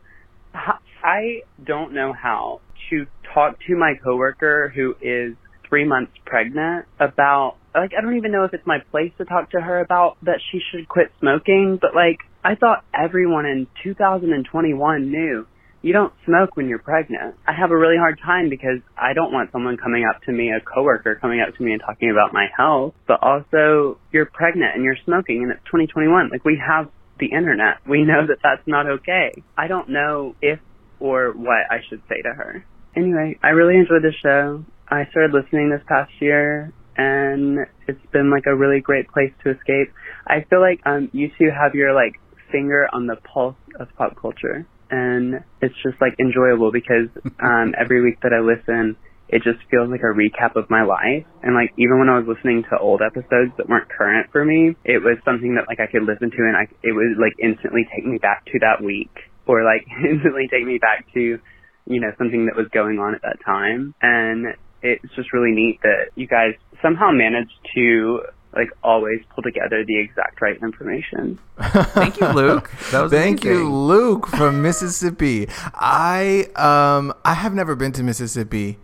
I 1.03 1.41
don't 1.63 1.93
know 1.93 2.13
how 2.13 2.61
to 2.89 3.05
talk 3.33 3.57
to 3.67 3.75
my 3.75 3.93
coworker 4.03 4.71
who 4.73 4.95
is 5.01 5.35
three 5.69 5.85
months 5.85 6.11
pregnant 6.25 6.85
about 6.99 7.55
like 7.75 7.91
I 7.97 8.01
don't 8.01 8.17
even 8.17 8.31
know 8.31 8.43
if 8.43 8.53
it's 8.53 8.65
my 8.65 8.79
place 8.91 9.11
to 9.17 9.25
talk 9.25 9.51
to 9.51 9.61
her 9.61 9.79
about 9.79 10.17
that 10.23 10.39
she 10.51 10.59
should 10.71 10.87
quit 10.87 11.11
smoking, 11.19 11.77
but 11.79 11.95
like 11.95 12.19
I 12.43 12.55
thought 12.55 12.83
everyone 12.93 13.45
in 13.45 13.67
2021 13.83 15.11
knew 15.11 15.47
you 15.81 15.93
don't 15.93 16.13
smoke 16.25 16.57
when 16.57 16.67
you're 16.67 16.79
pregnant. 16.79 17.35
I 17.47 17.53
have 17.53 17.71
a 17.71 17.77
really 17.77 17.97
hard 17.97 18.19
time 18.23 18.49
because 18.49 18.81
I 18.97 19.13
don't 19.13 19.31
want 19.31 19.51
someone 19.51 19.77
coming 19.77 20.05
up 20.09 20.21
to 20.23 20.31
me, 20.31 20.51
a 20.51 20.59
coworker 20.59 21.15
coming 21.21 21.39
up 21.39 21.55
to 21.55 21.63
me 21.63 21.71
and 21.71 21.81
talking 21.81 22.09
about 22.09 22.33
my 22.33 22.47
health, 22.55 22.95
but 23.07 23.21
also 23.21 23.99
you're 24.11 24.25
pregnant 24.25 24.75
and 24.75 24.83
you're 24.83 24.97
smoking 25.05 25.43
and 25.43 25.51
it's 25.51 25.63
2021. 25.65 26.29
Like 26.29 26.43
we 26.43 26.59
have 26.65 26.89
the 27.19 27.27
internet. 27.27 27.77
We 27.87 28.03
know 28.03 28.25
that 28.27 28.37
that's 28.43 28.67
not 28.67 28.87
okay. 28.87 29.43
I 29.57 29.67
don't 29.67 29.89
know 29.89 30.35
if 30.41 30.59
or 30.99 31.31
what 31.31 31.69
I 31.69 31.77
should 31.89 32.01
say 32.09 32.21
to 32.23 32.33
her. 32.33 32.65
Anyway, 32.95 33.37
I 33.43 33.49
really 33.49 33.75
enjoyed 33.77 34.01
the 34.01 34.13
show. 34.23 34.65
I 34.89 35.03
started 35.11 35.33
listening 35.33 35.69
this 35.69 35.83
past 35.87 36.11
year 36.19 36.73
and 36.95 37.59
it's 37.87 38.05
been 38.11 38.31
like 38.31 38.45
a 38.47 38.55
really 38.55 38.79
great 38.79 39.07
place 39.09 39.31
to 39.43 39.51
escape. 39.51 39.93
I 40.25 40.45
feel 40.49 40.61
like 40.61 40.79
um 40.85 41.09
you 41.13 41.29
two 41.37 41.49
have 41.51 41.75
your 41.75 41.93
like 41.93 42.19
finger 42.51 42.87
on 42.93 43.07
the 43.07 43.17
pulse 43.17 43.59
of 43.79 43.87
pop 43.97 44.15
culture 44.19 44.65
and 44.89 45.43
it's 45.61 45.75
just 45.83 45.99
like 45.99 46.15
enjoyable 46.19 46.71
because 46.71 47.11
um 47.43 47.75
every 47.77 48.01
week 48.01 48.19
that 48.21 48.31
I 48.31 48.39
listen 48.39 48.95
it 49.27 49.43
just 49.43 49.59
feels 49.69 49.91
like 49.91 50.07
a 50.07 50.15
recap 50.15 50.55
of 50.55 50.69
my 50.69 50.83
life 50.83 51.27
and 51.43 51.53
like 51.53 51.73
even 51.77 51.99
when 51.99 52.07
I 52.07 52.17
was 52.19 52.27
listening 52.27 52.63
to 52.71 52.79
old 52.79 53.01
episodes 53.03 53.51
that 53.57 53.67
weren't 53.67 53.89
current 53.89 54.31
for 54.31 54.45
me 54.45 54.75
it 54.85 55.03
was 55.03 55.19
something 55.25 55.55
that 55.55 55.67
like 55.67 55.81
I 55.81 55.91
could 55.91 56.07
listen 56.07 56.31
to 56.31 56.41
and 56.47 56.55
I 56.55 56.71
it 56.81 56.95
would 56.95 57.19
like 57.19 57.35
instantly 57.43 57.83
take 57.93 58.05
me 58.05 58.19
back 58.19 58.45
to 58.45 58.59
that 58.63 58.79
week 58.79 59.11
or 59.45 59.67
like 59.67 59.83
instantly 60.09 60.47
take 60.47 60.65
me 60.65 60.79
back 60.79 61.05
to 61.13 61.39
you 61.87 61.99
know 61.99 62.11
something 62.17 62.47
that 62.47 62.55
was 62.55 62.67
going 62.71 62.99
on 62.99 63.15
at 63.15 63.21
that 63.23 63.43
time 63.43 63.93
and 64.01 64.55
it's 64.81 65.13
just 65.15 65.33
really 65.33 65.51
neat 65.51 65.79
that 65.83 66.09
you 66.15 66.27
guys 66.27 66.53
somehow 66.81 67.11
managed 67.11 67.53
to 67.75 68.23
like 68.53 68.69
always 68.83 69.19
pull 69.35 69.43
together 69.43 69.83
the 69.85 69.97
exact 69.99 70.41
right 70.41 70.57
information. 70.61 71.37
Thank 71.59 72.19
you, 72.19 72.27
Luke. 72.27 72.71
That 72.91 73.01
was 73.01 73.11
Thank 73.11 73.43
you. 73.43 73.69
Luke 73.69 74.27
from 74.27 74.61
Mississippi. 74.61 75.47
I 75.73 76.47
um 76.55 77.13
I 77.25 77.33
have 77.33 77.53
never 77.53 77.75
been 77.75 77.91
to 77.93 78.03
Mississippi. 78.03 78.77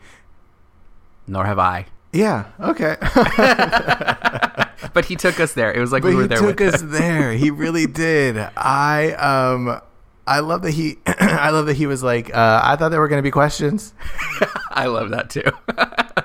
Nor 1.28 1.46
have 1.46 1.60
I. 1.60 1.88
Yeah. 2.12 2.46
Okay. 2.60 2.98
But 4.94 5.06
he 5.06 5.16
took 5.16 5.40
us 5.40 5.54
there. 5.54 5.72
It 5.74 5.80
was 5.80 5.92
like 5.92 6.04
but 6.04 6.10
we 6.10 6.16
were 6.16 6.22
he 6.24 6.28
there 6.28 6.38
took 6.40 6.60
with 6.60 6.76
us 6.76 6.82
there. 6.82 7.34
He 7.34 7.50
really 7.50 7.88
did. 8.06 8.38
I 8.58 9.14
um 9.14 9.82
I 10.28 10.40
love 10.40 10.62
that 10.64 10.72
he 10.72 11.00
I 11.40 11.50
love 11.50 11.66
that 11.68 11.76
he 11.76 11.88
was 11.88 12.04
like 12.04 12.34
uh, 12.36 12.62
I 12.64 12.76
thought 12.76 12.90
there 12.90 13.00
were 13.00 13.08
going 13.08 13.20
to 13.20 13.24
be 13.24 13.32
questions. 13.32 13.94
I 14.72 14.88
love 14.88 15.10
that 15.12 15.30
too. 15.30 15.44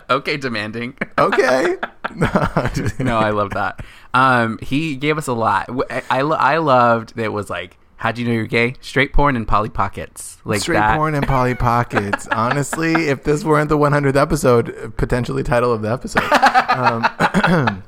okay, 0.10 0.36
demanding. 0.36 0.96
Okay. 1.18 1.76
no, 2.98 3.18
I 3.18 3.30
love 3.30 3.50
that. 3.50 3.84
Um, 4.14 4.58
he 4.62 4.96
gave 4.96 5.18
us 5.18 5.26
a 5.26 5.32
lot. 5.32 5.68
I, 5.90 6.02
I, 6.10 6.20
I 6.20 6.58
loved 6.58 7.14
that 7.16 7.24
it 7.24 7.32
was 7.32 7.50
like, 7.50 7.76
how'd 7.96 8.18
you 8.18 8.26
know 8.26 8.32
you're 8.32 8.46
gay? 8.46 8.74
Straight 8.80 9.12
porn 9.12 9.36
and 9.36 9.46
Polly 9.46 9.68
Pockets. 9.68 10.38
Like 10.44 10.60
Straight 10.60 10.78
that. 10.78 10.96
porn 10.96 11.14
and 11.14 11.26
Polly 11.26 11.54
Pockets. 11.54 12.26
Honestly, 12.28 13.08
if 13.08 13.24
this 13.24 13.44
weren't 13.44 13.68
the 13.68 13.78
100th 13.78 14.16
episode, 14.16 14.94
potentially 14.96 15.42
title 15.42 15.72
of 15.72 15.82
the 15.82 15.92
episode. 15.92 16.24
Um, 16.70 17.82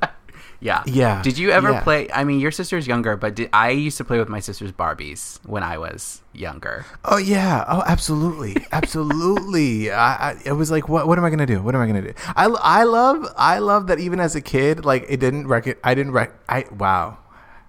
Yeah. 0.61 0.83
Yeah. 0.85 1.21
Did 1.23 1.37
you 1.37 1.49
ever 1.49 1.71
Yeah. 1.71 1.81
play? 1.81 2.07
I 2.13 2.23
mean, 2.23 2.39
your 2.39 2.51
sister's 2.51 2.85
younger, 2.85 3.17
but 3.17 3.33
did, 3.35 3.49
I 3.51 3.71
used 3.71 3.97
to 3.97 4.03
play 4.05 4.19
with 4.19 4.29
my 4.29 4.39
sister's 4.39 4.71
Barbies 4.71 5.39
when 5.43 5.63
I 5.63 5.77
was 5.79 6.21
younger. 6.33 6.85
Oh 7.03 7.17
yeah. 7.17 7.65
Oh, 7.67 7.83
absolutely, 7.87 8.55
absolutely. 8.71 9.91
I, 9.91 10.31
I 10.31 10.37
it 10.45 10.53
was 10.53 10.69
like, 10.69 10.87
what? 10.87 11.07
What 11.07 11.17
am 11.17 11.25
I 11.25 11.29
gonna 11.29 11.45
do? 11.45 11.61
What 11.61 11.73
am 11.75 11.81
I 11.81 11.87
gonna 11.87 12.01
do? 12.03 12.13
I, 12.35 12.45
I 12.45 12.83
love 12.83 13.25
I 13.37 13.57
love 13.59 13.87
that 13.87 13.99
even 13.99 14.19
as 14.19 14.35
a 14.35 14.41
kid, 14.41 14.85
like 14.85 15.05
it 15.09 15.19
didn't 15.19 15.47
rec. 15.47 15.65
I 15.83 15.93
didn't 15.95 16.13
rec. 16.13 16.31
I 16.47 16.65
wow. 16.77 17.17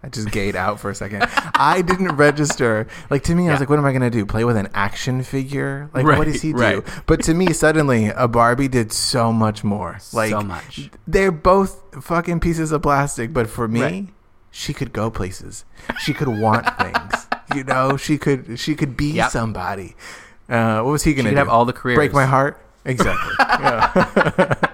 I 0.05 0.09
just 0.09 0.31
gayed 0.33 0.57
out 0.57 0.81
for 0.81 0.91
a 0.91 0.95
second. 0.95 1.25
I 1.55 1.81
didn't 1.81 2.17
register. 2.17 2.89
Like 3.09 3.23
to 3.25 3.35
me, 3.37 3.49
I 3.49 3.53
was 3.53 3.61
like, 3.61 3.69
what 3.71 3.79
am 3.79 3.85
I 3.85 3.93
gonna 3.93 4.11
do? 4.11 4.27
Play 4.27 4.45
with 4.45 4.57
an 4.57 4.69
action 4.75 5.23
figure? 5.23 5.89
Like 5.95 6.05
Right, 6.05 6.19
what 6.19 6.25
does 6.27 6.43
he 6.43 6.53
do? 6.53 6.83
But 7.07 7.23
to 7.25 7.35
me, 7.35 7.53
suddenly, 7.53 8.07
a 8.09 8.27
Barbie 8.27 8.67
did 8.69 8.93
so 8.93 9.33
much 9.33 9.63
more. 9.63 9.99
Like 10.13 10.31
So 10.31 10.41
much. 10.41 10.91
They're 11.07 11.31
both 11.31 11.81
fucking 12.03 12.41
pieces 12.41 12.73
of 12.73 12.83
plastic, 12.83 13.33
but 13.33 13.49
for 13.49 13.69
me, 13.69 13.81
Right. 13.81 14.09
she 14.51 14.73
could 14.75 14.93
go 14.93 15.09
places. 15.11 15.65
She 16.01 16.13
could 16.13 16.29
want 16.29 16.67
things. 16.79 17.27
You 17.55 17.63
know, 17.65 17.97
she 17.97 18.19
could 18.19 18.59
she 18.59 18.75
could 18.75 18.97
be 18.97 19.13
Yep. 19.13 19.31
somebody. 19.31 19.95
Uh, 20.49 20.81
what 20.83 20.91
was 20.91 21.05
he 21.05 21.15
gonna 21.15 21.29
could 21.29 21.35
do? 21.35 21.39
have 21.39 21.49
all 21.49 21.65
the 21.65 21.73
careers. 21.73 21.97
Break 21.97 22.13
my 22.13 22.25
heart. 22.27 22.59
Exactly. 22.85 23.35
yeah. 23.39 24.55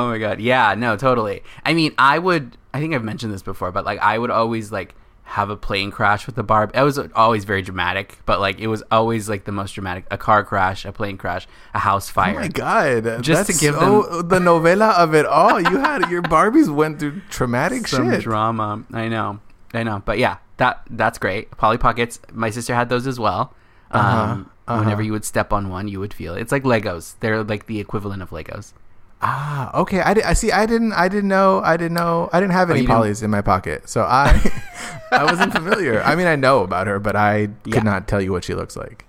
Oh 0.00 0.08
my 0.08 0.18
god. 0.18 0.40
Yeah, 0.40 0.74
no, 0.74 0.96
totally. 0.96 1.42
I 1.64 1.74
mean, 1.74 1.94
I 1.98 2.18
would 2.18 2.56
I 2.72 2.80
think 2.80 2.94
I've 2.94 3.04
mentioned 3.04 3.32
this 3.32 3.42
before, 3.42 3.72
but 3.72 3.84
like 3.84 3.98
I 4.00 4.18
would 4.18 4.30
always 4.30 4.70
like 4.72 4.94
have 5.24 5.48
a 5.48 5.56
plane 5.56 5.92
crash 5.92 6.26
with 6.26 6.34
the 6.34 6.42
barb. 6.42 6.72
It 6.74 6.82
was 6.82 6.98
always 7.14 7.44
very 7.44 7.62
dramatic, 7.62 8.18
but 8.26 8.40
like 8.40 8.58
it 8.58 8.66
was 8.66 8.82
always 8.90 9.28
like 9.28 9.44
the 9.44 9.52
most 9.52 9.74
dramatic 9.74 10.04
a 10.10 10.18
car 10.18 10.42
crash, 10.44 10.84
a 10.84 10.92
plane 10.92 11.16
crash, 11.16 11.46
a 11.72 11.78
house 11.78 12.08
fire. 12.10 12.34
Oh 12.36 12.40
my 12.40 12.48
god! 12.48 13.22
Just 13.22 13.46
to 13.50 13.52
give 13.56 13.74
so, 13.76 14.22
the 14.22 14.40
novella 14.40 14.88
of 14.90 15.14
it 15.14 15.26
all. 15.26 15.60
You 15.60 15.78
had 15.78 16.10
your 16.10 16.22
Barbies 16.22 16.68
went 16.68 16.98
through 16.98 17.20
traumatic 17.30 17.86
Some 17.86 18.10
shit. 18.10 18.22
drama. 18.22 18.84
I 18.92 19.08
know. 19.08 19.40
I 19.72 19.84
know. 19.84 20.02
But 20.04 20.18
yeah, 20.18 20.38
that 20.56 20.82
that's 20.90 21.18
great. 21.18 21.50
Polly 21.52 21.78
Pockets, 21.78 22.18
my 22.32 22.50
sister 22.50 22.74
had 22.74 22.88
those 22.88 23.06
as 23.06 23.20
well. 23.20 23.54
Um, 23.92 24.02
Uh-huh, 24.02 24.44
uh-huh. 24.66 24.80
Whenever 24.82 25.02
you 25.02 25.12
would 25.12 25.24
step 25.24 25.52
on 25.52 25.68
one, 25.68 25.86
you 25.88 25.98
would 26.00 26.14
feel 26.14 26.34
it. 26.34 26.40
It's 26.40 26.52
like 26.52 26.62
Legos. 26.64 27.14
They're 27.20 27.42
like 27.44 27.66
the 27.66 27.78
equivalent 27.80 28.22
of 28.22 28.30
Legos. 28.30 28.72
Ah, 29.22 29.70
okay. 29.80 30.00
I, 30.00 30.14
di- 30.14 30.22
I 30.22 30.32
see. 30.32 30.50
I 30.50 30.64
didn't. 30.66 30.92
I 30.94 31.08
didn't 31.08 31.28
know. 31.28 31.60
I 31.62 31.76
didn't 31.76 31.94
know. 31.94 32.30
I 32.32 32.40
didn't 32.40 32.52
have 32.54 32.70
any 32.70 32.80
Oh, 32.80 32.82
you 32.82 32.88
didn't- 32.88 33.22
in 33.22 33.30
my 33.30 33.42
pocket, 33.42 33.88
so 33.88 34.02
I 34.02 34.40
I 35.12 35.24
wasn't 35.24 35.52
familiar. 35.52 36.02
I 36.02 36.14
mean, 36.16 36.26
I 36.26 36.36
know 36.36 36.62
about 36.64 36.86
her, 36.86 36.98
but 36.98 37.16
I 37.16 37.48
could 37.64 37.84
not 37.84 38.08
tell 38.08 38.20
you 38.20 38.32
what 38.32 38.44
she 38.44 38.54
looks 38.54 38.76
like. 38.76 39.04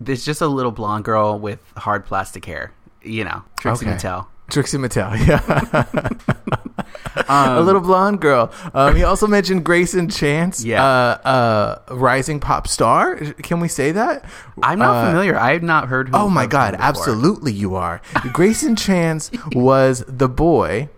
There's 0.00 0.24
just 0.24 0.40
a 0.42 0.48
little 0.48 0.72
blonde 0.72 1.04
girl 1.04 1.38
with 1.38 1.60
hard 1.78 2.04
plastic 2.04 2.44
hair. 2.44 2.72
You 3.02 3.24
know, 3.24 3.42
Trixie 3.58 3.86
Okay. 3.86 3.96
Mattel. 3.96 4.26
Trixie 4.50 4.78
Mattel, 4.78 5.14
yeah. 5.26 5.40
Um, 7.28 7.58
a 7.58 7.60
little 7.60 7.80
blonde 7.80 8.20
girl. 8.20 8.52
Um, 8.74 8.96
he 8.96 9.04
also 9.04 9.26
mentioned 9.26 9.64
Grayson 9.64 10.08
Chance, 10.08 10.64
Yeah. 10.64 10.84
uh, 10.84 11.28
uh, 11.88 11.94
rising 11.94 12.40
pop 12.40 12.66
star. 12.68 13.16
Can 13.16 13.60
we 13.60 13.68
say 13.68 13.92
that? 13.92 14.24
I'm 14.62 14.78
not 14.80 14.96
Uh, 14.96 15.06
familiar. 15.10 15.38
I 15.38 15.52
have 15.52 15.62
not 15.62 15.88
heard. 15.88 16.10
Oh 16.12 16.28
my 16.28 16.46
God, 16.46 16.74
absolutely 16.78 17.52
you 17.52 17.74
are. 17.76 18.00
Grayson 18.32 18.76
Chance 18.76 19.30
was 19.54 20.04
the 20.08 20.28
boy 20.28 20.88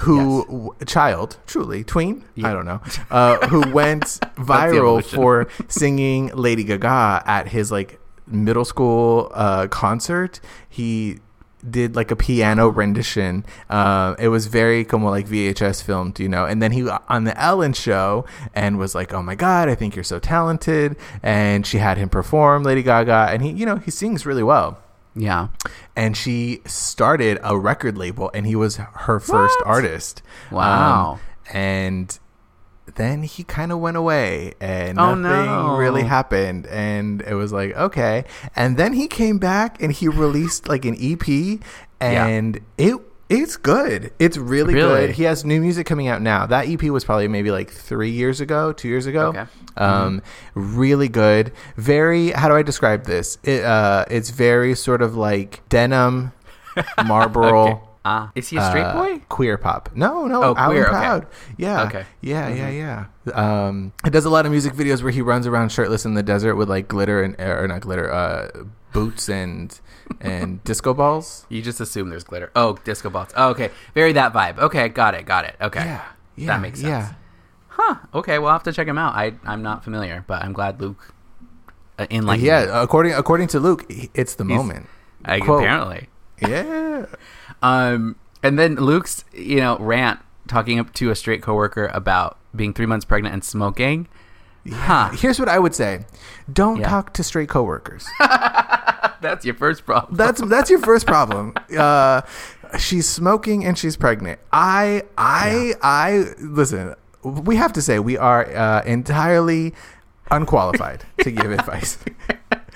who, 0.00 0.74
Yes. 0.80 0.92
child, 0.92 1.36
truly, 1.46 1.84
tween, 1.84 2.24
I 2.42 2.52
don't 2.52 2.64
know, 2.66 2.80
uh, 3.10 3.46
who 3.48 3.60
went 3.72 4.04
viral 4.36 5.02
for 5.04 5.48
singing 5.68 6.30
Lady 6.34 6.64
Gaga 6.64 7.22
at 7.26 7.48
his 7.48 7.70
like 7.72 7.98
middle 8.26 8.64
school 8.64 9.30
uh, 9.34 9.66
concert. 9.68 10.40
He 10.68 11.18
did 11.68 11.96
like 11.96 12.10
a 12.10 12.16
piano 12.16 12.68
rendition. 12.68 13.44
Uh, 13.68 14.14
it 14.18 14.28
was 14.28 14.46
very 14.46 14.84
como 14.84 15.10
like 15.10 15.26
VHS 15.26 15.82
filmed, 15.82 16.18
you 16.20 16.28
know. 16.28 16.44
And 16.46 16.62
then 16.62 16.72
he 16.72 16.88
on 16.88 17.24
the 17.24 17.38
Ellen 17.40 17.72
show 17.72 18.24
and 18.54 18.78
was 18.78 18.94
like, 18.94 19.12
"Oh 19.12 19.22
my 19.22 19.34
God, 19.34 19.68
I 19.68 19.74
think 19.74 19.94
you're 19.94 20.04
so 20.04 20.18
talented." 20.18 20.96
And 21.22 21.66
she 21.66 21.78
had 21.78 21.98
him 21.98 22.08
perform 22.08 22.62
Lady 22.62 22.82
Gaga, 22.82 23.28
and 23.30 23.42
he, 23.42 23.50
you 23.50 23.66
know, 23.66 23.76
he 23.76 23.90
sings 23.90 24.24
really 24.26 24.42
well. 24.42 24.78
Yeah. 25.14 25.48
And 25.96 26.16
she 26.16 26.60
started 26.66 27.38
a 27.42 27.58
record 27.58 27.98
label, 27.98 28.30
and 28.32 28.46
he 28.46 28.54
was 28.56 28.76
her 28.76 29.18
first 29.20 29.58
What? 29.60 29.66
artist. 29.66 30.22
Wow. 30.50 31.12
Um, 31.14 31.20
and 31.52 32.18
then 32.96 33.22
he 33.22 33.44
kind 33.44 33.72
of 33.72 33.78
went 33.78 33.96
away 33.96 34.54
and 34.60 34.98
Oh, 34.98 35.14
nothing 35.14 35.46
no. 35.46 35.76
really 35.76 36.02
happened 36.02 36.66
and 36.68 37.22
it 37.22 37.34
was 37.34 37.52
like 37.52 37.74
okay. 37.76 38.24
And 38.56 38.76
then 38.76 38.92
he 38.92 39.06
came 39.08 39.38
back 39.38 39.80
and 39.82 39.92
he 39.92 40.08
released 40.08 40.68
like 40.68 40.84
an 40.84 40.96
ep 41.00 41.26
and 42.00 42.60
it 42.78 42.96
it's 43.28 43.56
good. 43.56 44.12
It's 44.18 44.36
really, 44.36 44.74
Really? 44.74 45.06
good 45.06 45.10
he 45.14 45.22
has 45.22 45.44
new 45.44 45.60
music 45.60 45.86
coming 45.86 46.08
out 46.08 46.20
now. 46.20 46.46
That 46.46 46.68
ep 46.68 46.82
was 46.82 47.04
probably 47.04 47.28
maybe 47.28 47.50
like 47.52 47.70
three 47.70 48.10
years 48.10 48.40
ago 48.40 48.72
two 48.72 48.88
years 48.88 49.06
ago. 49.06 49.28
Okay. 49.28 49.44
um 49.76 50.20
really 50.54 51.08
good. 51.08 51.52
Very 51.76 52.30
how 52.30 52.48
do 52.48 52.54
i 52.56 52.62
describe 52.62 53.04
this? 53.04 53.38
It, 53.44 53.64
uh 53.64 54.04
it's 54.10 54.30
very 54.30 54.74
sort 54.74 55.00
of 55.02 55.16
like 55.16 55.60
denim 55.68 56.32
marlboro 57.06 57.68
Okay. 57.68 57.80
Ah, 58.04 58.32
is 58.34 58.48
he 58.48 58.56
a 58.56 58.64
straight 58.64 58.82
uh, 58.82 58.94
boy? 58.94 59.20
Queer 59.28 59.58
pop. 59.58 59.90
No, 59.94 60.26
no, 60.26 60.42
Oh, 60.42 60.54
Alan 60.56 60.70
queer, 60.70 60.84
okay. 60.88 60.90
Proud. 60.90 61.26
Yeah. 61.58 61.82
Okay. 61.82 61.98
Mm-hmm. 62.00 62.26
Yeah, 62.28 62.48
yeah, 62.48 63.06
yeah. 63.26 63.34
Um, 63.34 63.92
it 64.06 64.10
does 64.10 64.24
a 64.24 64.30
lot 64.30 64.46
of 64.46 64.52
music 64.52 64.72
videos 64.72 65.02
where 65.02 65.12
he 65.12 65.20
runs 65.20 65.46
around 65.46 65.70
shirtless 65.70 66.06
in 66.06 66.14
the 66.14 66.22
desert 66.22 66.56
with 66.56 66.70
like 66.70 66.88
glitter 66.88 67.22
and 67.22 67.38
or 67.38 67.68
not 67.68 67.82
glitter, 67.82 68.10
uh, 68.10 68.48
boots 68.92 69.28
and 69.28 69.78
and 70.20 70.64
disco 70.64 70.94
balls. 70.94 71.44
You 71.50 71.60
just 71.60 71.78
assume 71.80 72.08
there's 72.08 72.24
glitter. 72.24 72.50
Oh, 72.56 72.78
disco 72.84 73.10
balls. 73.10 73.28
Oh, 73.36 73.50
okay. 73.50 73.70
Very 73.94 74.12
that 74.14 74.32
vibe. 74.32 74.58
Okay, 74.58 74.88
got 74.88 75.14
it. 75.14 75.26
Got 75.26 75.44
it. 75.44 75.56
Okay. 75.60 75.84
Yeah, 75.84 76.04
yeah, 76.36 76.46
that 76.46 76.60
makes 76.62 76.80
sense. 76.80 76.88
yeah. 76.88 77.12
Huh. 77.68 77.96
Okay, 78.14 78.38
we'll 78.38 78.50
have 78.50 78.62
to 78.64 78.72
check 78.72 78.88
him 78.88 78.96
out. 78.96 79.14
I 79.14 79.34
I'm 79.44 79.62
not 79.62 79.84
familiar, 79.84 80.24
but 80.26 80.42
I'm 80.42 80.54
glad 80.54 80.80
Luke 80.80 81.12
uh, 81.98 82.06
enlightened 82.10 82.42
me. 82.42 82.48
yeah, 82.48 82.82
according 82.82 83.12
according 83.12 83.48
to 83.48 83.60
Luke, 83.60 83.84
it's 84.14 84.36
the 84.36 84.44
He's- 84.44 84.56
moment. 84.56 84.86
I, 85.22 85.38
Quote. 85.40 85.60
apparently. 85.64 86.08
Yeah. 86.42 87.06
Um, 87.62 88.16
and 88.42 88.58
then 88.58 88.76
Luke's, 88.76 89.24
you 89.32 89.56
know, 89.56 89.76
rant 89.78 90.20
talking 90.48 90.78
up 90.78 90.92
to 90.94 91.10
a 91.10 91.14
straight 91.14 91.42
coworker 91.42 91.86
about 91.92 92.38
being 92.56 92.72
three 92.72 92.86
months 92.86 93.04
pregnant 93.04 93.32
and 93.34 93.44
smoking. 93.44 94.08
Huh. 94.70 95.10
Here's 95.10 95.38
what 95.38 95.48
I 95.48 95.58
would 95.58 95.74
say: 95.74 96.04
Don't 96.52 96.80
Yeah. 96.80 96.88
talk 96.88 97.12
to 97.14 97.22
straight 97.22 97.48
coworkers. 97.48 98.06
That's 99.20 99.44
your 99.44 99.54
first 99.54 99.84
problem. 99.84 100.16
That's 100.16 100.40
that's 100.48 100.70
your 100.70 100.78
first 100.80 101.06
problem. 101.06 101.54
Uh, 101.76 102.22
she's 102.78 103.06
smoking 103.08 103.64
and 103.64 103.76
she's 103.76 103.96
pregnant. 103.96 104.40
I 104.52 105.02
I 105.18 105.74
I 105.82 106.26
listen. 106.40 106.94
We 107.22 107.56
have 107.56 107.72
to 107.74 107.82
say 107.82 107.98
we 107.98 108.16
are 108.16 108.46
uh, 108.56 108.82
entirely 108.84 109.74
unqualified 110.30 111.04
to 111.22 111.30
give 111.30 111.50
advice. 111.60 111.98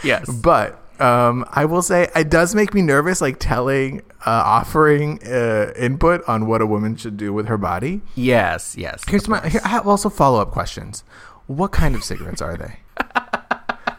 yes. 0.02 0.28
But 0.30 0.78
um, 1.00 1.44
I 1.50 1.64
will 1.64 1.82
say 1.82 2.08
it 2.14 2.30
does 2.30 2.54
make 2.54 2.74
me 2.74 2.82
nervous, 2.82 3.20
like 3.20 3.38
telling, 3.38 4.00
uh, 4.26 4.30
offering 4.44 5.20
uh, 5.26 5.72
input 5.76 6.22
on 6.28 6.46
what 6.46 6.60
a 6.62 6.66
woman 6.66 6.96
should 6.96 7.16
do 7.16 7.32
with 7.32 7.46
her 7.46 7.58
body. 7.58 8.00
Yes. 8.14 8.76
Yes. 8.76 9.02
Here's 9.08 9.28
my. 9.28 9.46
Here, 9.48 9.60
I 9.64 9.68
have 9.68 9.86
also 9.86 10.08
follow 10.10 10.40
up 10.40 10.50
questions. 10.50 11.04
What 11.46 11.72
kind 11.72 11.94
of 11.94 12.02
cigarettes 12.04 12.40
are 12.42 12.56
they? 12.56 12.78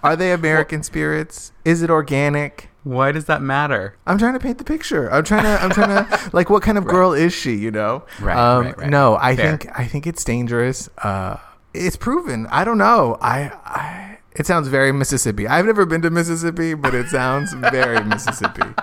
Are 0.03 0.15
they 0.15 0.31
American 0.31 0.84
spirits? 0.84 1.51
Is 1.63 1.81
it 1.81 1.89
organic? 1.89 2.69
Why 2.84 3.12
does 3.12 3.25
that 3.25 3.41
matter? 3.41 3.97
I'm 4.05 4.19
trying 4.19 4.34
to 4.34 4.39
paint 4.39 4.60
the 4.60 4.63
picture. 4.63 5.12
I'm 5.12 5.23
trying 5.23 5.41
to. 5.43 5.63
I'm 5.63 5.71
trying 5.71 5.89
to. 6.05 6.29
Like, 6.34 6.51
what 6.51 6.62
kind 6.62 6.77
of 6.77 6.86
girl 6.86 7.12
is 7.13 7.34
she? 7.34 7.55
You 7.55 7.71
know. 7.71 8.05
Right, 8.21 8.38
Um, 8.38 8.65
right, 8.65 8.77
right. 8.77 8.89
No, 8.91 9.15
I 9.15 9.36
Fair. 9.36 9.58
think. 9.58 9.71
I 9.79 9.86
think 9.86 10.05
it's 10.05 10.23
dangerous. 10.23 10.89
Uh, 10.99 11.38
it's 11.73 11.95
proven. 11.97 12.45
I 12.51 12.63
don't 12.63 12.77
know. 12.77 13.17
I. 13.19 13.51
I. 13.65 14.05
It 14.36 14.45
sounds 14.45 14.67
very 14.67 14.91
Mississippi. 14.91 15.48
I've 15.48 15.65
never 15.65 15.86
been 15.86 16.02
to 16.02 16.10
Mississippi, 16.10 16.74
but 16.74 16.93
it 16.93 17.08
sounds 17.10 17.54
very 17.54 18.04
Mississippi. 18.04 18.62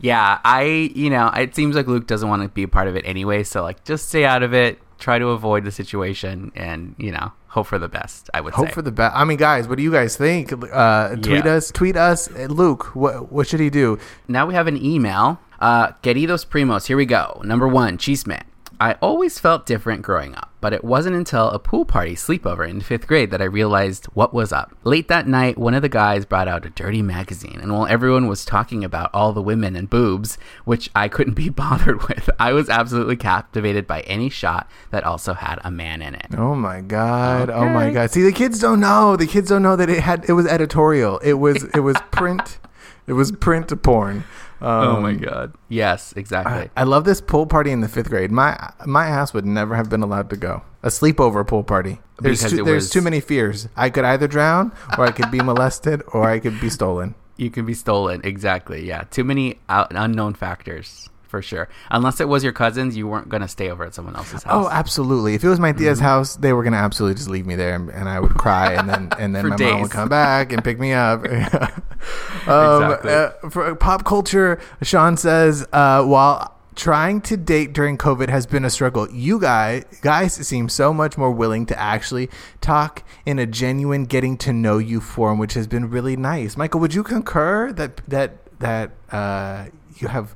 Yeah, 0.00 0.38
I, 0.44 0.90
you 0.94 1.08
know, 1.08 1.28
it 1.28 1.54
seems 1.54 1.74
like 1.74 1.86
Luke 1.86 2.06
doesn't 2.06 2.28
want 2.28 2.42
to 2.42 2.48
be 2.50 2.64
a 2.64 2.68
part 2.68 2.88
of 2.88 2.96
it 2.96 3.06
anyway. 3.06 3.42
So, 3.42 3.62
like, 3.62 3.84
just 3.84 4.08
stay 4.10 4.26
out 4.26 4.42
of 4.42 4.52
it. 4.52 4.78
Try 4.98 5.18
to 5.18 5.28
avoid 5.28 5.64
the 5.64 5.70
situation, 5.70 6.52
and 6.54 6.94
you 6.98 7.10
know, 7.10 7.32
hope 7.48 7.66
for 7.68 7.78
the 7.78 7.88
best. 7.88 8.28
I 8.34 8.42
would 8.42 8.52
Hope 8.52 8.68
say. 8.68 8.72
for 8.74 8.82
the 8.82 8.92
best. 8.92 9.16
I 9.16 9.24
mean, 9.24 9.38
guys, 9.38 9.66
what 9.66 9.78
do 9.78 9.82
you 9.82 9.90
guys 9.90 10.14
think? 10.16 10.52
Uh, 10.52 11.16
tweet 11.16 11.44
Yeah. 11.46 11.52
us. 11.54 11.70
Tweet 11.70 11.96
us. 11.96 12.28
Uh, 12.30 12.48
Luke, 12.50 12.94
what 12.94 13.32
what 13.32 13.46
should 13.46 13.60
he 13.60 13.70
do? 13.70 13.98
now 14.28 14.44
we 14.46 14.52
have 14.52 14.66
an 14.66 14.76
email. 14.76 15.40
Uh, 15.58 15.92
Queridos 16.02 16.44
primos, 16.46 16.86
here 16.86 16.96
we 16.98 17.06
go. 17.06 17.40
Number 17.44 17.66
one, 17.66 17.96
Chisme. 17.96 18.42
I 18.80 18.94
always 18.94 19.38
felt 19.38 19.66
different 19.66 20.02
growing 20.02 20.34
up, 20.34 20.52
but 20.60 20.72
it 20.72 20.84
wasn't 20.84 21.16
until 21.16 21.50
a 21.50 21.58
pool 21.58 21.84
party 21.84 22.14
sleepover 22.14 22.68
in 22.68 22.80
fifth 22.80 23.06
grade 23.06 23.30
that 23.30 23.40
I 23.40 23.44
realized 23.44 24.06
what 24.06 24.34
was 24.34 24.52
up. 24.52 24.76
Late 24.84 25.08
that 25.08 25.26
night, 25.26 25.58
one 25.58 25.74
of 25.74 25.82
the 25.82 25.88
guys 25.88 26.24
brought 26.24 26.48
out 26.48 26.66
a 26.66 26.70
dirty 26.70 27.02
magazine, 27.02 27.58
and 27.60 27.72
while 27.72 27.86
everyone 27.86 28.26
was 28.26 28.44
talking 28.44 28.84
about 28.84 29.10
all 29.14 29.32
the 29.32 29.42
women 29.42 29.76
and 29.76 29.88
boobs, 29.88 30.38
which 30.64 30.90
I 30.94 31.08
couldn't 31.08 31.34
be 31.34 31.48
bothered 31.50 32.02
with, 32.08 32.28
I 32.38 32.52
was 32.52 32.68
absolutely 32.68 33.16
captivated 33.16 33.86
by 33.86 34.00
any 34.02 34.28
shot 34.28 34.68
that 34.90 35.04
also 35.04 35.34
had 35.34 35.60
a 35.64 35.70
man 35.70 36.02
in 36.02 36.14
it. 36.14 36.26
Oh 36.36 36.54
my 36.54 36.80
god! 36.80 37.50
Oh 37.50 37.68
my 37.68 37.90
god! 37.90 38.10
See, 38.10 38.22
the 38.22 38.32
kids 38.32 38.58
don't 38.58 38.80
know. 38.80 39.16
The 39.16 39.26
kids 39.26 39.48
don't 39.48 39.62
know 39.62 39.76
that 39.76 39.88
it 39.88 40.00
had. 40.00 40.24
It 40.28 40.32
was 40.32 40.46
editorial. 40.46 41.18
It 41.18 41.34
was. 41.34 41.64
It 41.74 41.80
was 41.80 41.96
print. 42.10 42.58
It 43.06 43.12
was 43.12 43.32
print 43.32 43.68
to 43.68 43.76
porn. 43.76 44.24
Oh 44.62 45.00
my 45.00 45.10
Um, 45.10 45.18
god. 45.18 45.54
Yes, 45.68 46.12
exactly. 46.16 46.70
I, 46.76 46.82
I 46.82 46.84
love 46.84 47.04
this 47.04 47.20
pool 47.20 47.46
party 47.46 47.70
in 47.70 47.80
the 47.80 47.88
fifth 47.88 48.08
grade. 48.08 48.30
My 48.30 48.56
my 48.86 49.06
ass 49.06 49.32
would 49.34 49.44
never 49.46 49.74
have 49.76 49.88
been 49.90 50.02
allowed 50.02 50.30
to 50.30 50.36
go. 50.36 50.62
A 50.82 50.88
sleepover 50.88 51.46
pool 51.46 51.64
party. 51.64 52.00
There's 52.20 52.38
Because 52.40 52.52
too, 52.58 52.64
there's 52.64 52.84
was- 52.84 52.90
too 52.90 53.00
many 53.02 53.20
fears. 53.20 53.68
I 53.76 53.90
could 53.90 54.04
either 54.04 54.28
drown, 54.28 54.72
or 54.98 55.04
I 55.06 55.10
could 55.12 55.30
be 55.30 55.40
molested, 55.40 56.02
or 56.12 56.28
I 56.28 56.38
could 56.38 56.60
be 56.60 56.70
stolen. 56.70 57.14
you 57.36 57.50
can 57.50 57.66
be 57.66 57.74
stolen. 57.74 58.20
Exactly. 58.22 58.86
Yeah. 58.86 59.02
Too 59.10 59.24
many 59.24 59.58
out, 59.68 59.90
unknown 59.94 60.34
factors 60.34 61.08
for 61.34 61.42
sure. 61.42 61.68
Unless 61.90 62.20
it 62.20 62.28
was 62.28 62.44
your 62.44 62.52
cousins, 62.52 62.96
you 62.96 63.08
weren't 63.08 63.28
going 63.28 63.40
to 63.40 63.48
stay 63.48 63.68
over 63.68 63.82
at 63.82 63.92
someone 63.92 64.14
else's 64.14 64.44
house. 64.44 64.52
Oh, 64.54 64.68
absolutely. 64.70 65.34
If 65.34 65.42
it 65.42 65.48
was 65.48 65.58
my 65.58 65.72
tia's 65.72 65.98
house, 65.98 66.36
they 66.36 66.52
were 66.52 66.62
gonna 66.62 66.76
absolutely 66.76 67.16
just 67.16 67.28
leave 67.28 67.44
me 67.44 67.56
there, 67.56 67.74
and, 67.74 67.90
and 67.90 68.08
I 68.08 68.20
would 68.20 68.34
cry, 68.34 68.74
and 68.74 68.88
then 68.88 69.08
and 69.18 69.34
then 69.34 69.48
my 69.48 69.56
mom 69.56 69.82
would 69.82 69.90
come 69.90 70.08
back 70.08 70.52
and 70.52 70.62
pick 70.62 70.78
me 70.78 70.92
up. 70.92 71.24
um, 72.46 72.82
Exactly. 72.92 73.12
uh, 73.12 73.30
for 73.50 73.74
pop 73.74 74.04
culture, 74.04 74.60
Sean 74.82 75.16
says, 75.16 75.66
uh, 75.72 76.04
while 76.04 76.56
trying 76.76 77.20
to 77.22 77.36
date 77.36 77.72
during 77.72 77.98
COVID 77.98 78.28
has 78.28 78.46
been 78.46 78.64
a 78.64 78.70
struggle, 78.70 79.10
you 79.10 79.40
guys 79.40 79.84
guys 80.02 80.34
seem 80.34 80.68
so 80.68 80.94
much 80.94 81.18
more 81.18 81.32
willing 81.32 81.66
to 81.66 81.76
actually 81.80 82.30
talk 82.60 83.02
in 83.26 83.40
a 83.40 83.46
genuine 83.46 84.04
getting 84.04 84.36
to 84.38 84.52
know 84.52 84.78
you 84.78 85.00
form, 85.00 85.38
which 85.38 85.54
has 85.54 85.66
been 85.66 85.90
really 85.90 86.16
nice. 86.16 86.56
Michael, 86.56 86.78
would 86.78 86.94
you 86.94 87.02
concur 87.02 87.72
that 87.72 88.00
that 88.06 88.36
that 88.60 88.92
uh, 89.10 89.66
you 89.96 90.06
have 90.06 90.34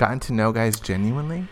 gotten 0.00 0.18
to 0.18 0.32
know 0.32 0.50
guys 0.50 0.80
genuinely? 0.80 1.46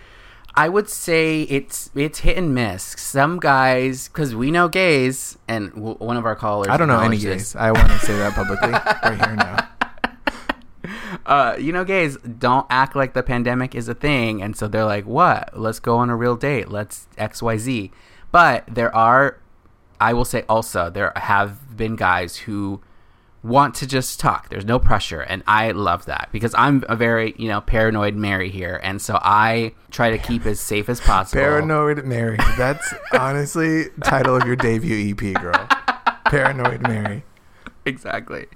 I 0.54 0.68
would 0.68 0.88
say 0.88 1.42
it's 1.42 1.90
it's 1.94 2.20
hit 2.20 2.36
and 2.36 2.52
miss. 2.52 2.82
Some 2.82 3.38
guys, 3.38 4.08
because 4.08 4.34
we 4.34 4.50
know 4.50 4.66
gays, 4.66 5.38
and 5.46 5.72
w- 5.74 5.94
one 5.98 6.16
of 6.16 6.24
our 6.24 6.34
callers. 6.34 6.68
I 6.68 6.76
don't 6.76 6.88
know 6.88 6.98
any 6.98 7.18
gays. 7.18 7.54
I 7.54 7.70
want 7.70 7.88
to 7.88 7.98
say 8.00 8.16
that 8.18 8.32
publicly 8.32 8.70
right 8.70 9.24
here 9.24 9.36
now. 9.36 9.68
uh, 11.26 11.56
you 11.60 11.72
know, 11.72 11.84
gays 11.84 12.16
don't 12.16 12.66
act 12.70 12.96
like 12.96 13.12
the 13.12 13.22
pandemic 13.22 13.74
is 13.76 13.88
a 13.88 13.94
thing, 13.94 14.42
and 14.42 14.56
so 14.56 14.66
they're 14.66 14.84
like, 14.84 15.06
"What? 15.06 15.56
Let's 15.56 15.78
go 15.78 15.98
on 15.98 16.10
a 16.10 16.16
real 16.16 16.34
date. 16.34 16.70
Let's 16.70 17.06
X 17.16 17.40
Y 17.40 17.56
Z." 17.58 17.92
But 18.32 18.64
there 18.66 18.94
are, 18.94 19.38
I 20.00 20.12
will 20.12 20.24
say, 20.24 20.42
also 20.48 20.90
there 20.90 21.12
have 21.14 21.76
been 21.76 21.94
guys 21.94 22.36
who 22.36 22.80
want 23.42 23.74
to 23.76 23.86
just 23.86 24.18
talk. 24.18 24.48
There's 24.48 24.64
no 24.64 24.78
pressure, 24.78 25.20
and 25.20 25.42
I 25.46 25.70
love 25.70 26.06
that 26.06 26.28
because 26.32 26.54
I'm 26.56 26.84
a 26.88 26.96
very 26.96 27.34
you 27.38 27.48
know 27.48 27.60
paranoid 27.60 28.14
Mary 28.14 28.50
here, 28.50 28.80
and 28.82 29.00
so 29.00 29.18
I 29.22 29.72
try 29.90 30.10
to 30.10 30.18
keep 30.18 30.46
as 30.46 30.60
safe 30.60 30.88
as 30.88 31.00
possible. 31.00 31.40
Paranoid 31.40 32.04
Mary. 32.04 32.38
That's 32.56 32.92
honestly 33.12 33.86
title 34.02 34.36
of 34.36 34.46
your 34.46 34.56
debut 34.56 35.12
EP, 35.12 35.40
girl. 35.40 35.68
Paranoid 36.26 36.82
Mary. 36.82 37.24
exactly. 37.86 38.46